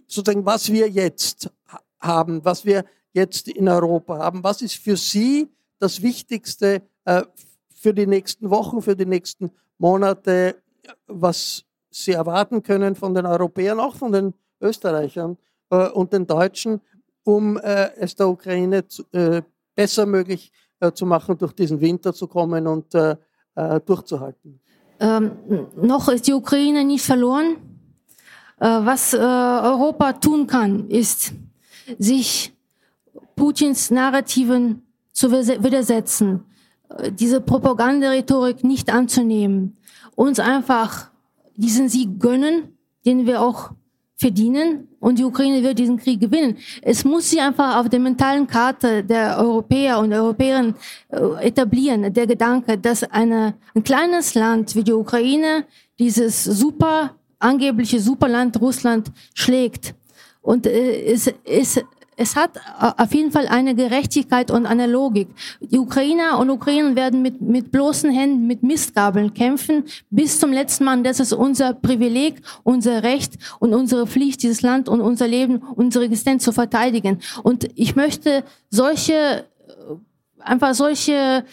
sozusagen, 0.08 0.44
was 0.44 0.72
wir 0.72 0.88
jetzt 0.88 1.48
haben, 2.00 2.44
was 2.44 2.64
wir 2.64 2.84
jetzt 3.12 3.46
in 3.46 3.68
Europa 3.68 4.18
haben, 4.18 4.42
was 4.42 4.60
ist 4.60 4.74
für 4.74 4.96
Sie 4.96 5.48
das 5.78 6.02
Wichtigste 6.02 6.82
äh, 7.04 7.22
für 7.80 7.94
die 7.94 8.06
nächsten 8.06 8.50
Wochen, 8.50 8.82
für 8.82 8.94
die 8.94 9.06
nächsten 9.06 9.50
Monate, 9.78 10.56
was 11.06 11.64
sie 11.90 12.12
erwarten 12.12 12.62
können 12.62 12.94
von 12.94 13.14
den 13.14 13.24
Europäern, 13.24 13.80
auch 13.80 13.96
von 13.96 14.12
den 14.12 14.34
Österreichern 14.60 15.38
äh, 15.70 15.88
und 15.88 16.12
den 16.12 16.26
Deutschen, 16.26 16.82
um 17.24 17.56
äh, 17.56 17.90
es 17.96 18.14
der 18.14 18.28
Ukraine 18.28 18.86
zu, 18.86 19.04
äh, 19.12 19.40
besser 19.74 20.04
möglich 20.04 20.52
äh, 20.80 20.92
zu 20.92 21.06
machen, 21.06 21.38
durch 21.38 21.54
diesen 21.54 21.80
Winter 21.80 22.12
zu 22.12 22.26
kommen 22.26 22.66
und 22.66 22.94
äh, 22.94 23.16
äh, 23.54 23.80
durchzuhalten. 23.80 24.60
Ähm, 25.00 25.30
noch 25.76 26.10
ist 26.10 26.26
die 26.26 26.34
Ukraine 26.34 26.84
nicht 26.84 27.04
verloren. 27.04 27.56
was 28.58 29.14
Europa 29.14 30.12
tun 30.12 30.46
kann, 30.46 30.90
ist, 30.90 31.32
sich 31.98 32.52
Putins 33.34 33.90
Narrativen 33.90 34.82
zu 35.12 35.32
widersetzen, 35.32 36.44
diese 37.10 37.40
Propagandarhetorik 37.40 38.64
nicht 38.64 38.92
anzunehmen, 38.92 39.76
uns 40.14 40.40
einfach 40.40 41.10
diesen 41.56 41.88
Sieg 41.88 42.18
gönnen, 42.18 42.76
den 43.04 43.26
wir 43.26 43.40
auch 43.40 43.70
verdienen 44.16 44.88
und 44.98 45.18
die 45.18 45.24
Ukraine 45.24 45.62
wird 45.62 45.78
diesen 45.78 45.96
Krieg 45.96 46.20
gewinnen. 46.20 46.58
Es 46.82 47.04
muss 47.04 47.30
sich 47.30 47.40
einfach 47.40 47.76
auf 47.76 47.88
der 47.88 48.00
mentalen 48.00 48.46
Karte 48.46 49.02
der 49.02 49.38
Europäer 49.38 49.98
und 49.98 50.12
Europäerinnen 50.12 50.74
äh, 51.08 51.46
etablieren, 51.46 52.12
der 52.12 52.26
Gedanke, 52.26 52.76
dass 52.76 53.02
eine, 53.02 53.54
ein 53.74 53.82
kleines 53.82 54.34
Land 54.34 54.74
wie 54.74 54.84
die 54.84 54.92
Ukraine 54.92 55.64
dieses 55.98 56.44
super, 56.44 57.16
angebliche 57.38 57.98
Superland 57.98 58.60
Russland 58.60 59.10
schlägt. 59.32 59.94
Und 60.42 60.66
äh, 60.66 61.04
es, 61.04 61.32
es 61.44 61.80
es 62.20 62.36
hat 62.36 62.56
äh, 62.56 63.02
auf 63.02 63.14
jeden 63.14 63.32
Fall 63.32 63.48
eine 63.48 63.74
Gerechtigkeit 63.74 64.50
und 64.50 64.66
eine 64.66 64.86
Logik. 64.86 65.28
Die 65.60 65.78
Ukrainer 65.78 66.38
und 66.38 66.50
Ukrainer 66.50 66.94
werden 66.94 67.22
mit, 67.22 67.40
mit 67.40 67.72
bloßen 67.72 68.10
Händen, 68.10 68.46
mit 68.46 68.62
Mistgabeln 68.62 69.32
kämpfen 69.32 69.84
bis 70.10 70.38
zum 70.38 70.52
letzten 70.52 70.84
Mann. 70.84 71.02
Das 71.02 71.18
ist 71.18 71.32
unser 71.32 71.72
Privileg, 71.72 72.42
unser 72.62 73.02
Recht 73.02 73.38
und 73.58 73.72
unsere 73.72 74.06
Pflicht, 74.06 74.42
dieses 74.42 74.60
Land 74.60 74.88
und 74.88 75.00
unser 75.00 75.26
Leben, 75.26 75.62
unsere 75.76 76.04
Existenz 76.04 76.44
zu 76.44 76.52
verteidigen. 76.52 77.20
Und 77.42 77.68
ich 77.74 77.96
möchte 77.96 78.44
solche 78.68 79.46
einfach 80.42 80.74
solche 80.74 81.44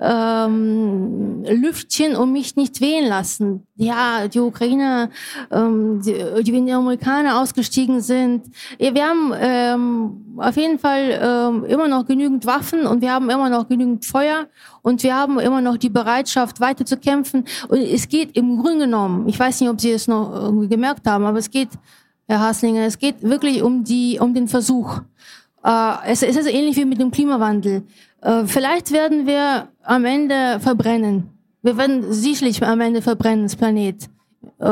ähm, 0.00 1.44
Lüftchen 1.44 2.16
um 2.16 2.32
mich 2.32 2.56
nicht 2.56 2.80
wehen 2.80 3.06
lassen. 3.06 3.66
Ja, 3.76 4.28
die 4.28 4.40
Ukrainer, 4.40 5.10
ähm, 5.50 6.00
die, 6.04 6.42
die, 6.42 6.52
die 6.52 6.72
Amerikaner 6.72 7.40
ausgestiegen 7.40 8.00
sind. 8.00 8.46
Ja, 8.78 8.94
wir 8.94 9.04
haben 9.04 9.32
ähm, 9.38 10.38
auf 10.38 10.56
jeden 10.56 10.78
Fall 10.78 11.18
ähm, 11.20 11.64
immer 11.64 11.88
noch 11.88 12.06
genügend 12.06 12.46
Waffen 12.46 12.86
und 12.86 13.00
wir 13.00 13.12
haben 13.12 13.30
immer 13.30 13.48
noch 13.48 13.68
genügend 13.68 14.04
Feuer 14.04 14.46
und 14.82 15.02
wir 15.02 15.14
haben 15.14 15.38
immer 15.38 15.60
noch 15.60 15.76
die 15.76 15.90
Bereitschaft, 15.90 16.60
weiter 16.60 16.84
zu 16.84 16.96
kämpfen. 16.96 17.44
Und 17.68 17.78
es 17.78 18.08
geht 18.08 18.36
im 18.36 18.60
Grunde 18.62 18.86
genommen, 18.86 19.28
ich 19.28 19.38
weiß 19.38 19.60
nicht, 19.60 19.70
ob 19.70 19.80
Sie 19.80 19.90
es 19.90 20.08
noch 20.08 20.32
irgendwie 20.32 20.68
gemerkt 20.68 21.06
haben, 21.06 21.24
aber 21.24 21.38
es 21.38 21.50
geht, 21.50 21.70
Herr 22.28 22.40
Haslinger, 22.40 22.86
es 22.86 22.98
geht 22.98 23.22
wirklich 23.22 23.62
um 23.62 23.84
die, 23.84 24.18
um 24.20 24.34
den 24.34 24.48
Versuch. 24.48 25.00
Äh, 25.64 25.94
es, 26.06 26.22
es 26.22 26.36
ist 26.36 26.46
ähnlich 26.48 26.76
wie 26.76 26.84
mit 26.84 27.00
dem 27.00 27.10
Klimawandel. 27.10 27.82
Äh, 28.26 28.46
vielleicht 28.46 28.90
werden 28.90 29.26
wir 29.26 29.68
am 29.84 30.04
Ende 30.04 30.58
verbrennen. 30.58 31.30
Wir 31.62 31.76
werden 31.76 32.12
sicherlich 32.12 32.62
am 32.62 32.80
Ende 32.80 33.00
verbrennen, 33.00 33.44
das 33.44 33.54
Planet. 33.54 34.02
Äh, 34.58 34.64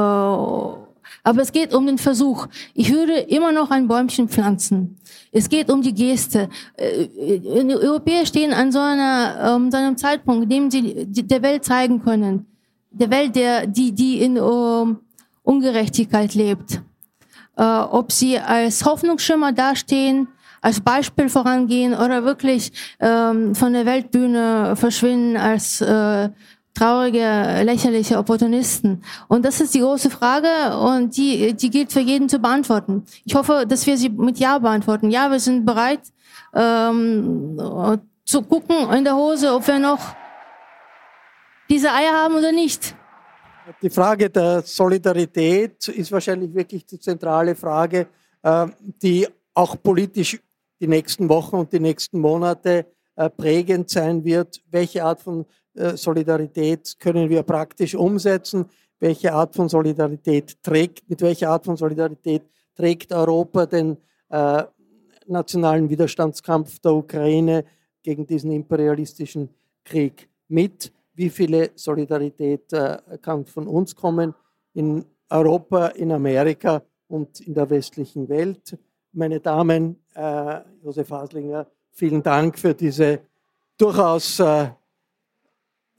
aber 1.27 1.41
es 1.41 1.53
geht 1.53 1.73
um 1.73 1.87
den 1.87 1.99
Versuch. 1.99 2.49
Ich 2.75 2.93
würde 2.93 3.15
immer 3.15 3.53
noch 3.53 3.71
ein 3.71 3.87
Bäumchen 3.87 4.29
pflanzen. 4.29 4.99
Es 5.31 5.49
geht 5.49 5.71
um 5.71 5.83
die 5.83 5.95
Geste. 5.95 6.49
Äh, 6.77 7.07
die 7.09 7.77
Europäer 7.77 8.27
stehen 8.27 8.53
an 8.53 8.73
so, 8.73 8.81
einer, 8.81 9.55
um, 9.55 9.71
so 9.71 9.77
einem 9.77 9.97
Zeitpunkt, 9.97 10.45
in 10.45 10.49
dem 10.51 10.71
sie 10.71 11.07
der 11.07 11.43
Welt 11.43 11.65
zeigen 11.65 12.03
können, 12.03 12.47
der 12.91 13.11
Welt, 13.11 13.37
der, 13.37 13.69
die, 13.69 13.93
die 13.93 14.21
in 14.21 14.37
um, 14.39 14.99
Ungerechtigkeit 15.45 16.35
lebt. 16.35 16.83
Ob 17.57 18.11
sie 18.11 18.37
als 18.37 18.85
Hoffnungsschimmer 18.85 19.53
dastehen 19.53 20.27
als 20.65 20.81
Beispiel 20.81 21.29
vorangehen 21.29 21.93
oder 21.93 22.25
wirklich 22.25 22.73
ähm, 22.99 23.55
von 23.55 23.75
der 23.75 23.85
Weltbühne 23.85 24.77
verschwinden 24.77 25.37
als 25.37 25.83
äh, 25.83 26.31
traurige, 26.73 27.63
lächerliche 27.63 28.17
Opportunisten? 28.17 29.05
Und 29.29 29.45
das 29.45 29.61
ist 29.61 29.75
die 29.75 29.81
große 29.81 30.09
Frage 30.09 30.49
und 30.79 31.17
die, 31.19 31.53
die 31.53 31.69
gilt 31.69 31.93
für 31.93 32.01
jeden 32.01 32.31
zu 32.31 32.39
beantworten. 32.39 33.05
Ich 33.27 33.35
hoffe, 33.35 33.67
dass 33.69 33.87
wir 33.87 33.99
sie 33.99 34.09
mit 34.09 34.39
Ja 34.39 34.59
beantworten. 34.59 35.11
Ja, 35.11 35.31
wir 35.31 35.39
sind 35.39 35.67
bereit 35.67 36.01
ähm, 36.55 37.61
zu 38.25 38.41
gucken 38.43 38.91
in 38.91 39.05
der 39.05 39.17
Hose, 39.17 39.53
ob 39.53 39.67
wir 39.67 39.79
noch 39.79 40.01
diese 41.69 41.93
Eier 41.93 42.13
haben 42.13 42.37
oder 42.37 42.53
nicht. 42.53 42.97
Die 43.83 43.91
Frage 43.91 44.31
der 44.31 44.63
Solidarität 44.63 45.89
ist 45.89 46.11
wahrscheinlich 46.11 46.55
wirklich 46.55 46.87
die 46.87 46.99
zentrale 46.99 47.55
Frage, 47.55 48.07
äh, 48.43 48.67
die 49.03 49.29
auch 49.53 49.77
politisch 49.83 50.39
die 50.81 50.89
nächsten 50.89 51.29
Wochen 51.29 51.57
und 51.57 51.73
die 51.73 51.81
nächsten 51.81 52.19
Monate 52.19 52.87
äh, 53.17 53.31
prägend 53.31 53.91
sein 53.91 54.25
wird. 54.25 54.61
Welche 54.71 55.05
Art 55.05 55.23
von 55.23 55.47
äh, 55.75 55.97
Solidarität 55.97 56.99
können 56.99 57.31
wir 57.31 57.45
praktisch 57.45 57.95
umsetzen? 57.95 58.67
Welche 58.99 59.33
Art 59.33 59.55
von 59.55 59.69
Solidarität 59.69 60.61
trägt, 60.63 61.09
mit 61.09 61.21
welcher 61.21 61.51
Art 61.51 61.65
von 61.65 61.77
Solidarität 61.77 62.43
trägt 62.75 63.13
Europa 63.13 63.67
den, 63.67 63.99
äh, 64.31 64.65
nationalen 65.27 65.89
Widerstandskampf 65.89 66.81
der 66.81 66.93
Ukraine 66.93 67.65
gegen 68.03 68.27
diesen 68.27 68.51
imperialistischen 68.51 69.49
Krieg 69.85 70.29
mit? 70.49 70.93
Wie 71.15 71.31
viele 71.31 71.71
Solidarität 71.77 72.73
kann 73.23 73.47
von 73.47 73.69
uns 73.69 73.95
kommen 73.95 74.35
in 74.73 75.05
Europa, 75.31 75.87
in 75.87 76.11
Amerika 76.11 76.83
und 77.07 77.41
in 77.41 77.55
der 77.55 77.71
westlichen 77.71 78.29
Welt? 78.29 78.77
Meine 79.17 79.39
Damen, 79.39 80.03
äh, 80.17 80.61
Josef 80.83 81.09
Haslinger, 81.09 81.69
vielen 81.93 82.21
Dank 82.21 82.59
für 82.59 82.75
diese 82.75 83.21
durchaus 83.79 84.41
äh, 84.41 84.71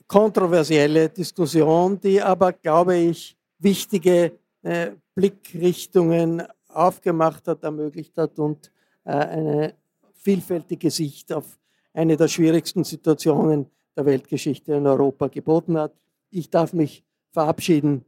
kontroversielle 0.06 1.08
Diskussion, 1.08 1.98
die 1.98 2.20
aber, 2.20 2.52
glaube 2.52 2.94
ich, 2.94 3.34
wichtige 3.58 4.32
äh, 4.62 4.90
Blickrichtungen 5.14 6.42
aufgemacht 6.68 7.48
hat, 7.48 7.64
ermöglicht 7.64 8.18
hat 8.18 8.38
und 8.38 8.70
äh, 9.04 9.12
eine 9.12 9.74
vielfältige 10.12 10.90
Sicht 10.90 11.32
auf 11.32 11.58
eine 11.94 12.18
der 12.18 12.28
schwierigsten 12.28 12.84
Situationen 12.84 13.70
der 13.96 14.04
Weltgeschichte 14.04 14.74
in 14.74 14.86
Europa 14.86 15.28
geboten 15.28 15.78
hat. 15.78 15.94
Ich 16.28 16.50
darf 16.50 16.74
mich 16.74 17.02
verabschieden. 17.32 18.04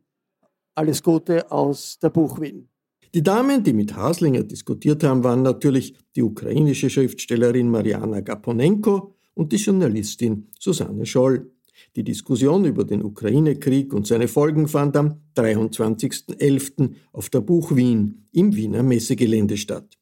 Alles 0.74 1.02
Gute 1.02 1.50
aus 1.50 1.98
der 1.98 2.10
Buchwin. 2.10 2.68
Die 3.14 3.22
Damen, 3.22 3.64
die 3.64 3.72
mit 3.72 3.96
Haslinger 3.96 4.42
diskutiert 4.42 5.02
haben, 5.02 5.24
waren 5.24 5.42
natürlich 5.42 5.94
die 6.14 6.22
ukrainische 6.22 6.90
Schriftstellerin 6.90 7.70
Mariana 7.70 8.20
Gaponenko 8.20 9.14
und 9.34 9.52
die 9.52 9.56
Journalistin 9.56 10.48
Susanne 10.58 11.06
Scholl. 11.06 11.50
Die 11.96 12.04
Diskussion 12.04 12.64
über 12.66 12.84
den 12.84 13.02
Ukraine-Krieg 13.02 13.94
und 13.94 14.06
seine 14.06 14.28
Folgen 14.28 14.68
fand 14.68 14.96
am 14.96 15.22
23.11. 15.36 16.90
auf 17.12 17.30
der 17.30 17.40
Buch 17.40 17.74
Wien 17.74 18.26
im 18.32 18.54
Wiener 18.54 18.82
Messegelände 18.82 19.56
statt. 19.56 19.96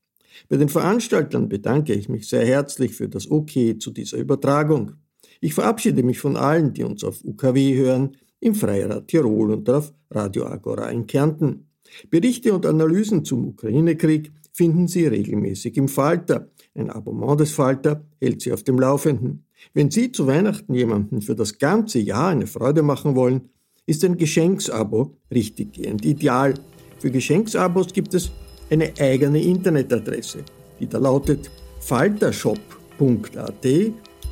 Bei 0.49 0.57
den 0.57 0.69
Veranstaltern 0.69 1.49
bedanke 1.49 1.95
ich 1.95 2.09
mich 2.09 2.29
sehr 2.29 2.45
herzlich 2.45 2.95
für 2.95 3.09
das 3.09 3.31
Okay 3.31 3.79
zu 3.79 3.91
dieser 3.91 4.19
Übertragung. 4.19 4.93
Ich 5.41 5.55
verabschiede 5.55 6.03
mich 6.03 6.19
von 6.19 6.37
allen, 6.37 6.73
die 6.73 6.83
uns 6.83 7.05
auf 7.05 7.23
UKW 7.25 7.77
hören, 7.77 8.17
im 8.41 8.55
Freirad 8.55 9.09
Tirol 9.09 9.53
und 9.53 9.71
auf 9.71 9.93
Radio 10.11 10.47
Agora 10.47 10.91
in 10.91 11.07
Kärnten. 11.07 11.69
Berichte 12.11 12.55
und 12.55 12.67
Analysen 12.67 13.25
zum 13.25 13.49
Ukraine-Krieg 13.49 14.33
finden 14.53 14.89
Sie 14.89 15.07
regelmäßig 15.07 15.77
im 15.77 15.89
Falter. 15.89 16.49
Ein 16.75 16.91
Abonnement 16.91 17.41
des 17.41 17.53
Falter 17.53 18.05
hält 18.21 18.43
Sie 18.43 18.53
auf 18.53 18.63
dem 18.63 18.79
Laufenden. 18.79 19.45
Wenn 19.75 19.91
Sie 19.91 20.13
zu 20.13 20.27
Weihnachten 20.27 20.75
jemanden 20.75 21.23
für 21.23 21.35
das 21.35 21.59
ganze 21.59 21.99
Jahr 21.99 22.29
eine 22.29 22.47
Freude 22.47 22.83
machen 22.83 23.17
wollen, 23.17 23.51
ist 23.87 24.05
ein 24.05 24.17
Geschenksabo 24.17 25.17
richtiggehend 25.33 26.05
ideal. 26.05 26.55
Für 26.99 27.11
Geschenksabos 27.11 27.93
gibt 27.93 28.15
es 28.15 28.31
eine 28.71 28.93
eigene 28.99 29.43
Internetadresse, 29.43 30.39
die 30.81 30.89
da 30.89 30.99
lautet 30.99 31.51
faltershop.at 31.81 33.67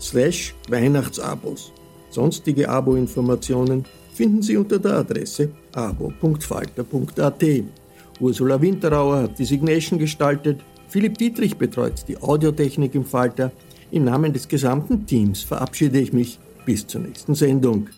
slash 0.00 0.54
Weihnachtsabos. 0.68 1.72
Sonstige 2.10 2.68
Abo-Informationen 2.68 3.84
finden 4.12 4.42
Sie 4.42 4.56
unter 4.56 4.78
der 4.78 4.94
Adresse 4.98 5.50
abo.falter.at. 5.76 7.44
Ursula 8.20 8.60
Winterauer 8.60 9.22
hat 9.22 9.38
die 9.38 9.44
Signation 9.44 9.98
gestaltet, 9.98 10.60
Philipp 10.88 11.18
Dietrich 11.18 11.56
betreut 11.56 12.06
die 12.06 12.16
Audiotechnik 12.16 12.94
im 12.94 13.04
Falter. 13.04 13.50
Im 13.90 14.04
Namen 14.04 14.32
des 14.32 14.46
gesamten 14.46 15.04
Teams 15.06 15.42
verabschiede 15.42 15.98
ich 15.98 16.12
mich 16.12 16.38
bis 16.64 16.86
zur 16.86 17.00
nächsten 17.00 17.34
Sendung. 17.34 17.88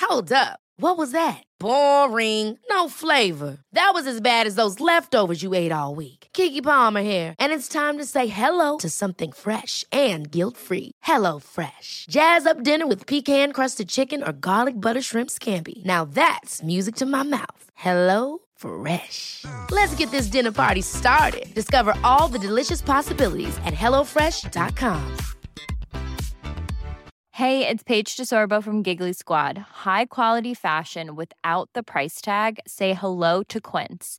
Hold 0.00 0.32
up. 0.32 0.58
What 0.80 0.98
was 0.98 1.12
that? 1.12 1.44
Boring. 1.60 2.58
No 2.68 2.88
flavor. 2.88 3.58
That 3.72 3.92
was 3.94 4.06
as 4.06 4.20
bad 4.20 4.46
as 4.46 4.56
those 4.56 4.80
leftovers 4.80 5.42
you 5.42 5.54
ate 5.54 5.70
all 5.70 5.94
week. 5.94 6.17
Kiki 6.38 6.60
Palmer 6.60 7.02
here, 7.02 7.34
and 7.40 7.52
it's 7.52 7.66
time 7.66 7.98
to 7.98 8.04
say 8.04 8.28
hello 8.28 8.78
to 8.78 8.88
something 8.88 9.32
fresh 9.32 9.84
and 9.90 10.30
guilt-free. 10.30 10.92
Hello 11.02 11.40
Fresh. 11.40 12.06
Jazz 12.08 12.46
up 12.46 12.62
dinner 12.62 12.86
with 12.86 13.08
pecan-crusted 13.08 13.88
chicken 13.88 14.22
or 14.22 14.32
garlic 14.32 14.74
butter 14.80 15.02
shrimp 15.02 15.30
scampi. 15.30 15.84
Now 15.84 16.04
that's 16.04 16.62
music 16.62 16.94
to 16.96 17.06
my 17.06 17.24
mouth. 17.24 17.64
Hello 17.74 18.38
Fresh. 18.56 19.44
Let's 19.72 19.94
get 19.96 20.12
this 20.12 20.30
dinner 20.30 20.52
party 20.52 20.82
started. 20.82 21.46
Discover 21.54 21.94
all 22.04 22.28
the 22.32 22.38
delicious 22.38 22.82
possibilities 22.82 23.56
at 23.64 23.74
hellofresh.com. 23.74 25.16
Hey, 27.32 27.66
it's 27.68 27.82
Paige 27.82 28.16
DeSorbo 28.16 28.62
from 28.62 28.82
Giggly 28.82 29.12
Squad. 29.12 29.58
High 29.86 30.06
quality 30.06 30.54
fashion 30.54 31.16
without 31.16 31.70
the 31.74 31.82
price 31.82 32.20
tag. 32.20 32.58
Say 32.66 32.94
hello 32.94 33.42
to 33.48 33.60
Quince. 33.60 34.18